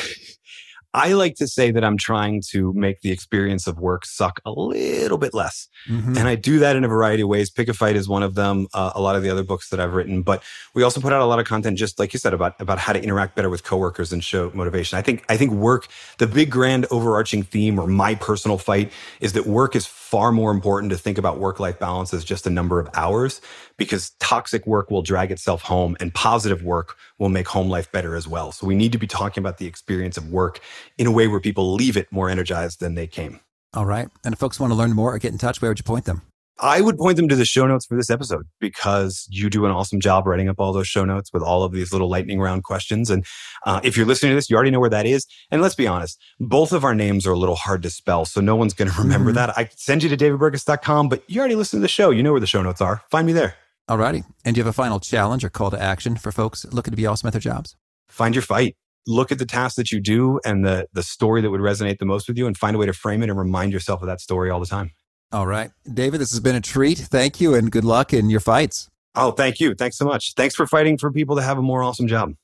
I 0.96 1.14
like 1.14 1.36
to 1.38 1.48
say 1.48 1.72
that 1.72 1.84
I'm 1.84 1.98
trying 1.98 2.44
to 2.50 2.72
make 2.74 3.02
the 3.02 3.10
experience 3.10 3.66
of 3.66 3.80
work 3.80 4.06
suck 4.06 4.40
a 4.46 4.52
little 4.52 5.18
bit 5.18 5.34
less. 5.34 5.68
Mm-hmm. 5.90 6.18
And 6.18 6.28
I 6.28 6.36
do 6.36 6.60
that 6.60 6.76
in 6.76 6.84
a 6.84 6.88
variety 6.88 7.24
of 7.24 7.30
ways. 7.30 7.50
Pick 7.50 7.68
a 7.68 7.74
Fight 7.74 7.96
is 7.96 8.08
one 8.08 8.22
of 8.22 8.36
them, 8.36 8.68
uh, 8.76 8.92
a 8.94 9.02
lot 9.02 9.16
of 9.16 9.24
the 9.24 9.30
other 9.32 9.44
books 9.44 9.70
that 9.70 9.80
I've 9.80 9.94
written. 9.94 10.22
But 10.22 10.44
we 10.76 10.84
also 10.84 11.02
put 11.02 11.12
out 11.12 11.22
a 11.22 11.26
lot 11.26 11.40
of 11.40 11.48
content, 11.48 11.80
just 11.80 11.98
like 11.98 12.14
you 12.14 12.20
said, 12.20 12.32
about, 12.32 12.62
about 12.62 12.78
how 12.78 12.94
to 12.94 13.04
interact 13.04 13.36
better 13.36 13.50
with 13.50 13.64
coworkers 13.64 14.14
and 14.14 14.24
show 14.24 14.52
motivation. 14.54 14.96
I 15.00 15.02
think, 15.02 15.26
I 15.30 15.36
think 15.36 15.52
work, 15.52 15.88
the 16.20 16.28
big 16.28 16.52
grand 16.52 16.86
overarching 16.92 17.42
theme 17.42 17.80
or 17.80 17.88
my 17.88 18.14
personal 18.14 18.60
fight 18.60 18.92
is 19.20 19.34
that 19.34 19.48
work 19.48 19.76
is 19.76 19.88
far 20.14 20.32
more 20.32 20.52
important 20.52 20.92
to 20.92 20.96
think 20.96 21.18
about 21.18 21.40
work 21.40 21.60
life 21.60 21.80
balance 21.80 22.14
as 22.14 22.24
just 22.24 22.46
a 22.46 22.50
number 22.52 22.80
of 22.80 22.88
hours 22.94 23.42
because 23.78 24.12
toxic 24.20 24.68
work 24.68 24.92
will 24.92 25.02
drag 25.02 25.32
itself 25.32 25.64
home 25.64 25.98
and 26.00 26.14
positive 26.14 26.62
work 26.62 26.96
will 27.18 27.30
make 27.30 27.48
home 27.48 27.68
life 27.68 27.92
better 27.92 28.16
as 28.16 28.28
well. 28.28 28.52
So 28.52 28.68
we 28.68 28.76
need 28.76 28.92
to 28.92 29.00
be 29.00 29.08
talking 29.08 29.42
about 29.42 29.58
the 29.58 29.66
experience 29.66 30.16
of 30.16 30.30
work 30.30 30.60
in 31.00 31.08
a 31.08 31.12
way 31.12 31.28
where 31.28 31.40
people 31.40 31.74
leave 31.74 31.98
it 31.98 32.12
more 32.12 32.30
energized 32.30 32.80
than 32.80 32.94
they 32.94 33.08
came. 33.08 33.40
All 33.74 33.88
right. 33.88 34.08
And 34.24 34.34
if 34.34 34.40
folks 34.40 34.60
want 34.60 34.70
to 34.70 34.76
learn 34.76 34.94
more 34.94 35.16
or 35.16 35.18
get 35.18 35.32
in 35.32 35.40
touch, 35.40 35.64
where 35.64 35.72
would 35.72 35.80
you 35.80 35.84
point 35.84 36.06
them? 36.06 36.22
I 36.60 36.82
would 36.82 36.98
point 36.98 37.18
them 37.18 37.28
to 37.30 37.36
the 37.36 37.46
show 37.46 37.66
notes 37.66 37.86
for 37.86 37.98
this 37.98 38.10
episode 38.10 38.46
because 38.60 39.28
you 39.30 39.50
do 39.50 39.66
an 39.66 39.72
awesome 39.72 40.00
job 40.00 40.28
writing 40.28 40.50
up 40.50 40.60
all 40.60 40.72
those 40.72 40.88
show 40.88 41.04
notes 41.04 41.32
with 41.34 41.42
all 41.42 41.64
of 41.64 41.72
these 41.72 41.92
little 41.92 42.10
lightning 42.10 42.40
round 42.40 42.64
questions. 42.64 43.10
And 43.10 43.26
uh, 43.66 43.80
if 43.84 43.98
you're 43.98 44.06
listening 44.06 44.32
to 44.32 44.36
this, 44.36 44.50
you 44.50 44.56
already 44.56 44.72
know 44.72 44.80
where 44.80 44.90
that 44.90 45.06
is. 45.06 45.26
And 45.50 45.62
let's 45.62 45.76
be 45.76 45.88
honest, 45.88 46.22
both 46.40 46.72
of 46.72 46.84
our 46.84 46.94
names 46.94 47.26
are 47.26 47.32
a 47.32 47.38
little 47.38 47.56
hard 47.56 47.82
to 47.84 47.90
spell, 47.90 48.26
so 48.26 48.40
no 48.40 48.56
one's 48.56 48.74
going 48.74 48.92
to 48.92 49.02
remember 49.02 49.32
mm-hmm. 49.32 49.48
that. 49.48 49.58
I 49.58 49.70
send 49.76 50.04
you 50.04 50.10
to 50.10 50.18
davidburkus.com, 50.18 51.10
but 51.10 51.24
you 51.28 51.40
already 51.40 51.56
listened 51.56 51.80
to 51.80 51.82
the 51.82 51.88
show. 51.88 52.12
You 52.12 52.22
know 52.22 52.32
where 52.32 52.42
the 52.42 52.48
show 52.48 52.62
notes 52.62 52.82
are. 52.82 53.02
Find 53.10 53.26
me 53.26 53.34
there. 53.34 53.56
Alrighty. 53.90 54.24
And 54.46 54.56
do 54.56 54.60
you 54.60 54.64
have 54.64 54.72
a 54.72 54.74
final 54.74 55.00
challenge 55.00 55.44
or 55.44 55.50
call 55.50 55.72
to 55.72 55.82
action 55.82 56.16
for 56.16 56.32
folks 56.32 56.66
looking 56.72 56.92
to 56.92 56.98
be 56.98 57.06
awesome 57.06 57.28
at 57.28 57.34
their 57.34 57.42
jobs? 57.42 57.76
Find 58.08 58.36
your 58.36 58.44
fight. 58.44 58.78
Look 59.06 59.32
at 59.32 59.40
the 59.40 59.46
task 59.46 59.76
that 59.76 59.92
you 59.92 60.00
do 60.00 60.40
and 60.46 60.66
the, 60.66 60.88
the 60.94 61.04
story 61.04 61.42
that 61.42 61.50
would 61.50 61.60
resonate 61.60 61.98
the 61.98 62.06
most 62.06 62.30
with 62.30 62.38
you 62.38 62.48
and 62.48 62.58
find 62.58 62.76
a 62.76 62.80
way 62.80 62.86
to 62.86 62.94
frame 62.94 63.22
it 63.22 63.30
and 63.30 63.38
remind 63.38 63.74
yourself 63.74 64.02
of 64.02 64.08
that 64.08 64.22
story 64.22 64.50
all 64.50 64.62
the 64.62 64.66
time. 64.66 64.92
All 65.34 65.48
right. 65.48 65.72
David, 65.92 66.22
this 66.22 66.30
has 66.30 66.40
been 66.40 66.56
a 66.56 66.62
treat. 66.62 67.00
Thank 67.00 67.42
you 67.42 67.56
and 67.56 67.72
good 67.72 67.84
luck 67.84 68.14
in 68.14 68.30
your 68.30 68.40
fights. 68.40 68.88
Oh, 69.16 69.32
thank 69.32 69.60
you. 69.60 69.74
Thanks 69.74 69.98
so 69.98 70.06
much. 70.06 70.36
Thanks 70.36 70.54
for 70.54 70.68
fighting 70.68 70.96
for 70.96 71.12
people 71.12 71.36
to 71.38 71.42
have 71.42 71.58
a 71.58 71.62
more 71.62 71.82
awesome 71.82 72.08
job. 72.08 72.36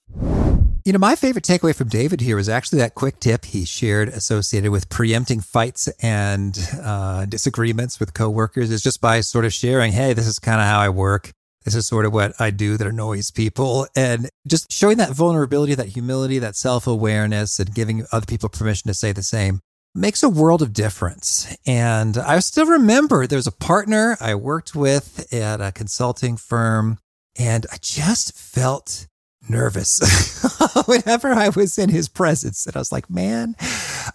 You 0.85 0.93
know, 0.93 0.99
my 0.99 1.15
favorite 1.15 1.45
takeaway 1.45 1.75
from 1.75 1.87
David 1.89 2.19
here 2.19 2.35
was 2.35 2.49
actually 2.49 2.79
that 2.79 2.95
quick 2.95 3.19
tip 3.19 3.45
he 3.45 3.63
shared 3.63 4.09
associated 4.09 4.71
with 4.71 4.89
preempting 4.89 5.39
fights 5.39 5.87
and 6.01 6.57
uh, 6.81 7.25
disagreements 7.25 7.99
with 7.99 8.15
coworkers 8.15 8.71
is 8.71 8.81
just 8.81 9.01
by 9.01 9.21
sort 9.21 9.45
of 9.45 9.53
sharing, 9.53 9.91
hey, 9.91 10.13
this 10.13 10.25
is 10.25 10.39
kind 10.39 10.59
of 10.59 10.65
how 10.65 10.79
I 10.79 10.89
work. 10.89 11.31
This 11.65 11.75
is 11.75 11.85
sort 11.85 12.07
of 12.07 12.13
what 12.13 12.33
I 12.39 12.49
do 12.49 12.75
that 12.77 12.87
annoys 12.87 13.29
people. 13.29 13.85
And 13.95 14.29
just 14.47 14.71
showing 14.71 14.97
that 14.97 15.11
vulnerability, 15.11 15.75
that 15.75 15.89
humility, 15.89 16.39
that 16.39 16.55
self 16.55 16.87
awareness, 16.87 17.59
and 17.59 17.71
giving 17.75 18.05
other 18.11 18.25
people 18.25 18.49
permission 18.49 18.87
to 18.87 18.95
say 18.95 19.11
the 19.11 19.21
same 19.21 19.61
makes 19.95 20.23
a 20.23 20.29
world 20.29 20.61
of 20.61 20.73
difference. 20.73 21.55
And 21.65 22.17
I 22.17 22.39
still 22.39 22.65
remember 22.65 23.25
there's 23.25 23.47
a 23.47 23.51
partner 23.51 24.17
I 24.19 24.35
worked 24.35 24.75
with 24.75 25.31
at 25.33 25.61
a 25.61 25.71
consulting 25.71 26.37
firm, 26.37 26.99
and 27.37 27.65
I 27.71 27.77
just 27.81 28.37
felt 28.37 29.07
nervous 29.49 30.43
whenever 30.85 31.29
I 31.29 31.49
was 31.49 31.77
in 31.77 31.89
his 31.89 32.07
presence. 32.07 32.65
And 32.65 32.75
I 32.75 32.79
was 32.79 32.91
like, 32.91 33.09
man, 33.09 33.55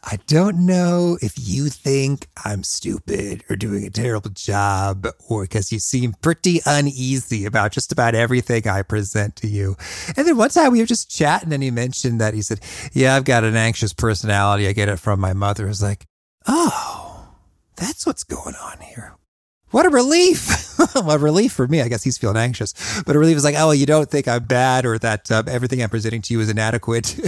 I 0.05 0.19
don't 0.27 0.67
know 0.67 1.19
if 1.21 1.35
you 1.37 1.69
think 1.69 2.29
I'm 2.45 2.63
stupid 2.63 3.45
or 3.51 3.57
doing 3.57 3.85
a 3.85 3.91
terrible 3.91 4.31
job 4.31 5.07
or 5.29 5.43
because 5.43 5.73
you 5.73 5.79
seem 5.79 6.13
pretty 6.15 6.61
uneasy 6.67 7.45
about 7.45 7.73
just 7.73 7.93
about 7.93 8.15
everything 8.15 8.69
I 8.69 8.83
present 8.83 9.37
to 9.37 9.49
you. 9.49 9.77
And 10.17 10.27
then 10.27 10.37
one 10.37 10.51
time 10.51 10.73
we 10.73 10.81
were 10.81 10.87
just 10.87 11.11
chatting 11.11 11.53
and 11.53 11.63
he 11.63 11.71
mentioned 11.71 12.21
that 12.21 12.35
he 12.35 12.43
said, 12.43 12.61
yeah, 12.93 13.17
I've 13.17 13.25
got 13.25 13.45
an 13.45 13.57
anxious 13.57 13.93
personality. 13.93 14.69
I 14.69 14.73
get 14.73 14.89
it 14.89 14.99
from 14.99 15.21
my 15.21 15.33
mother. 15.33 15.65
I 15.65 15.69
was 15.69 15.83
like, 15.83 16.07
oh, 16.47 17.29
that's 17.77 18.07
what's 18.07 18.25
going 18.25 18.55
on 18.55 18.81
here 18.81 19.17
what 19.75 19.87
a 19.87 19.91
relief. 19.91 20.79
a 20.95 21.19
relief 21.19 21.53
for 21.53 21.67
me. 21.67 21.81
I 21.81 21.89
guess 21.89 22.05
he's 22.05 22.17
feeling 22.17 22.37
anxious, 22.37 23.03
but 23.03 23.17
a 23.17 23.19
relief 23.19 23.37
is 23.37 23.43
like, 23.43 23.57
oh, 23.59 23.73
you 23.73 23.87
don't 23.87 24.09
think 24.09 24.29
I'm 24.29 24.45
bad 24.45 24.87
or 24.87 24.99
that 25.01 25.33
uh, 25.33 25.43
everything 25.49 25.83
I'm 25.83 25.91
presenting 25.91 26.23
to 26.23 26.33
you 26.33 26.39
is 26.39 26.49
inadequate 26.49 27.19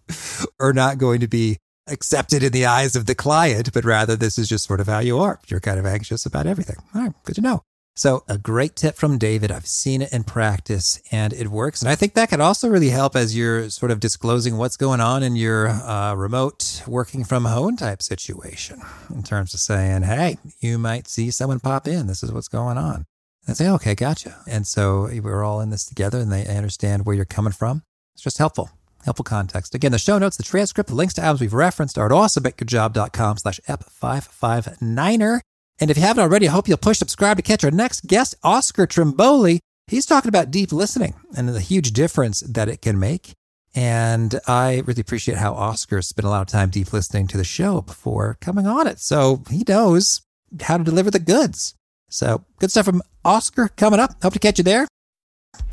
or 0.60 0.72
not 0.72 0.98
going 0.98 1.18
to 1.18 1.26
be 1.26 1.58
accepted 1.88 2.44
in 2.44 2.52
the 2.52 2.66
eyes 2.66 2.94
of 2.94 3.06
the 3.06 3.16
client, 3.16 3.72
but 3.72 3.84
rather 3.84 4.14
this 4.14 4.38
is 4.38 4.48
just 4.48 4.64
sort 4.64 4.78
of 4.78 4.86
how 4.86 5.00
you 5.00 5.18
are. 5.18 5.40
You're 5.48 5.58
kind 5.58 5.80
of 5.80 5.86
anxious 5.86 6.24
about 6.24 6.46
everything. 6.46 6.76
All 6.94 7.02
right, 7.02 7.12
good 7.24 7.34
to 7.34 7.40
know. 7.40 7.62
So, 7.98 8.22
a 8.28 8.38
great 8.38 8.76
tip 8.76 8.94
from 8.94 9.18
David. 9.18 9.50
I've 9.50 9.66
seen 9.66 10.02
it 10.02 10.12
in 10.12 10.22
practice 10.22 11.02
and 11.10 11.32
it 11.32 11.48
works. 11.48 11.82
And 11.82 11.90
I 11.90 11.96
think 11.96 12.14
that 12.14 12.30
could 12.30 12.38
also 12.38 12.68
really 12.68 12.90
help 12.90 13.16
as 13.16 13.36
you're 13.36 13.70
sort 13.70 13.90
of 13.90 13.98
disclosing 13.98 14.56
what's 14.56 14.76
going 14.76 15.00
on 15.00 15.24
in 15.24 15.34
your 15.34 15.66
uh, 15.66 16.14
remote 16.14 16.84
working 16.86 17.24
from 17.24 17.44
home 17.44 17.76
type 17.76 18.00
situation 18.00 18.80
in 19.12 19.24
terms 19.24 19.52
of 19.52 19.58
saying, 19.58 20.02
hey, 20.02 20.38
you 20.60 20.78
might 20.78 21.08
see 21.08 21.32
someone 21.32 21.58
pop 21.58 21.88
in. 21.88 22.06
This 22.06 22.22
is 22.22 22.30
what's 22.30 22.46
going 22.46 22.78
on. 22.78 23.04
And 23.48 23.56
say, 23.56 23.68
okay, 23.68 23.96
gotcha. 23.96 24.36
And 24.46 24.64
so 24.64 25.08
we're 25.20 25.42
all 25.42 25.60
in 25.60 25.70
this 25.70 25.84
together 25.84 26.20
and 26.20 26.30
they 26.30 26.46
understand 26.46 27.04
where 27.04 27.16
you're 27.16 27.24
coming 27.24 27.52
from. 27.52 27.82
It's 28.14 28.22
just 28.22 28.38
helpful 28.38 28.70
helpful 29.04 29.24
context. 29.24 29.74
Again, 29.74 29.92
the 29.92 29.98
show 29.98 30.18
notes, 30.18 30.36
the 30.36 30.42
transcript, 30.42 30.88
the 30.88 30.94
links 30.94 31.14
to 31.14 31.22
albums 31.22 31.40
we've 31.40 31.54
referenced 31.54 31.96
are 31.98 32.06
at 32.06 32.12
awesomeatyourjob.com 32.12 33.38
slash 33.38 33.58
ep559er. 33.68 35.40
And 35.80 35.90
if 35.90 35.96
you 35.96 36.02
haven't 36.02 36.22
already, 36.22 36.48
I 36.48 36.52
hope 36.52 36.68
you'll 36.68 36.78
push 36.78 36.98
subscribe 36.98 37.36
to 37.36 37.42
catch 37.42 37.64
our 37.64 37.70
next 37.70 38.06
guest, 38.06 38.34
Oscar 38.42 38.86
Trimboli. 38.86 39.60
He's 39.86 40.06
talking 40.06 40.28
about 40.28 40.50
deep 40.50 40.72
listening 40.72 41.14
and 41.36 41.48
the 41.48 41.60
huge 41.60 41.92
difference 41.92 42.40
that 42.40 42.68
it 42.68 42.82
can 42.82 42.98
make. 42.98 43.32
And 43.74 44.40
I 44.46 44.82
really 44.86 45.00
appreciate 45.00 45.38
how 45.38 45.54
Oscar 45.54 46.02
spent 46.02 46.26
a 46.26 46.30
lot 46.30 46.42
of 46.42 46.48
time 46.48 46.70
deep 46.70 46.92
listening 46.92 47.26
to 47.28 47.36
the 47.36 47.44
show 47.44 47.80
before 47.80 48.36
coming 48.40 48.66
on 48.66 48.86
it. 48.86 48.98
So 48.98 49.42
he 49.50 49.64
knows 49.68 50.22
how 50.62 50.78
to 50.78 50.84
deliver 50.84 51.10
the 51.10 51.18
goods. 51.18 51.74
So 52.08 52.44
good 52.58 52.70
stuff 52.70 52.86
from 52.86 53.02
Oscar 53.24 53.68
coming 53.68 54.00
up. 54.00 54.22
Hope 54.22 54.32
to 54.32 54.38
catch 54.38 54.58
you 54.58 54.64
there. 54.64 54.88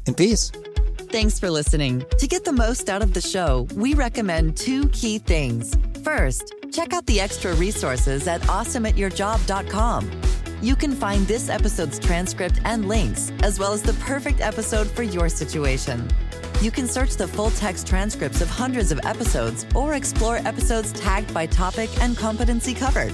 In 0.05 0.13
peace. 0.13 0.51
Thanks 1.09 1.39
for 1.39 1.49
listening. 1.49 2.05
To 2.19 2.27
get 2.27 2.43
the 2.43 2.51
most 2.51 2.89
out 2.89 3.01
of 3.01 3.13
the 3.13 3.21
show, 3.21 3.67
we 3.75 3.93
recommend 3.93 4.57
two 4.57 4.89
key 4.89 5.17
things. 5.17 5.75
First, 6.05 6.53
check 6.71 6.93
out 6.93 7.07
the 7.07 7.19
extra 7.19 7.55
resources 7.55 8.27
at 8.27 8.39
awesomeatyourjob.com. 8.41 10.21
You 10.61 10.75
can 10.75 10.91
find 10.91 11.25
this 11.25 11.49
episode's 11.49 11.97
transcript 11.97 12.61
and 12.63 12.87
links, 12.87 13.31
as 13.41 13.57
well 13.59 13.73
as 13.73 13.81
the 13.81 13.93
perfect 13.93 14.39
episode 14.39 14.85
for 14.85 15.01
your 15.01 15.29
situation. 15.29 16.07
You 16.61 16.69
can 16.69 16.85
search 16.87 17.15
the 17.15 17.27
full 17.27 17.49
text 17.49 17.87
transcripts 17.87 18.39
of 18.39 18.49
hundreds 18.49 18.91
of 18.91 18.99
episodes 19.03 19.65
or 19.73 19.95
explore 19.95 20.37
episodes 20.45 20.93
tagged 20.93 21.33
by 21.33 21.47
topic 21.47 21.89
and 21.99 22.15
competency 22.15 22.75
covered. 22.75 23.13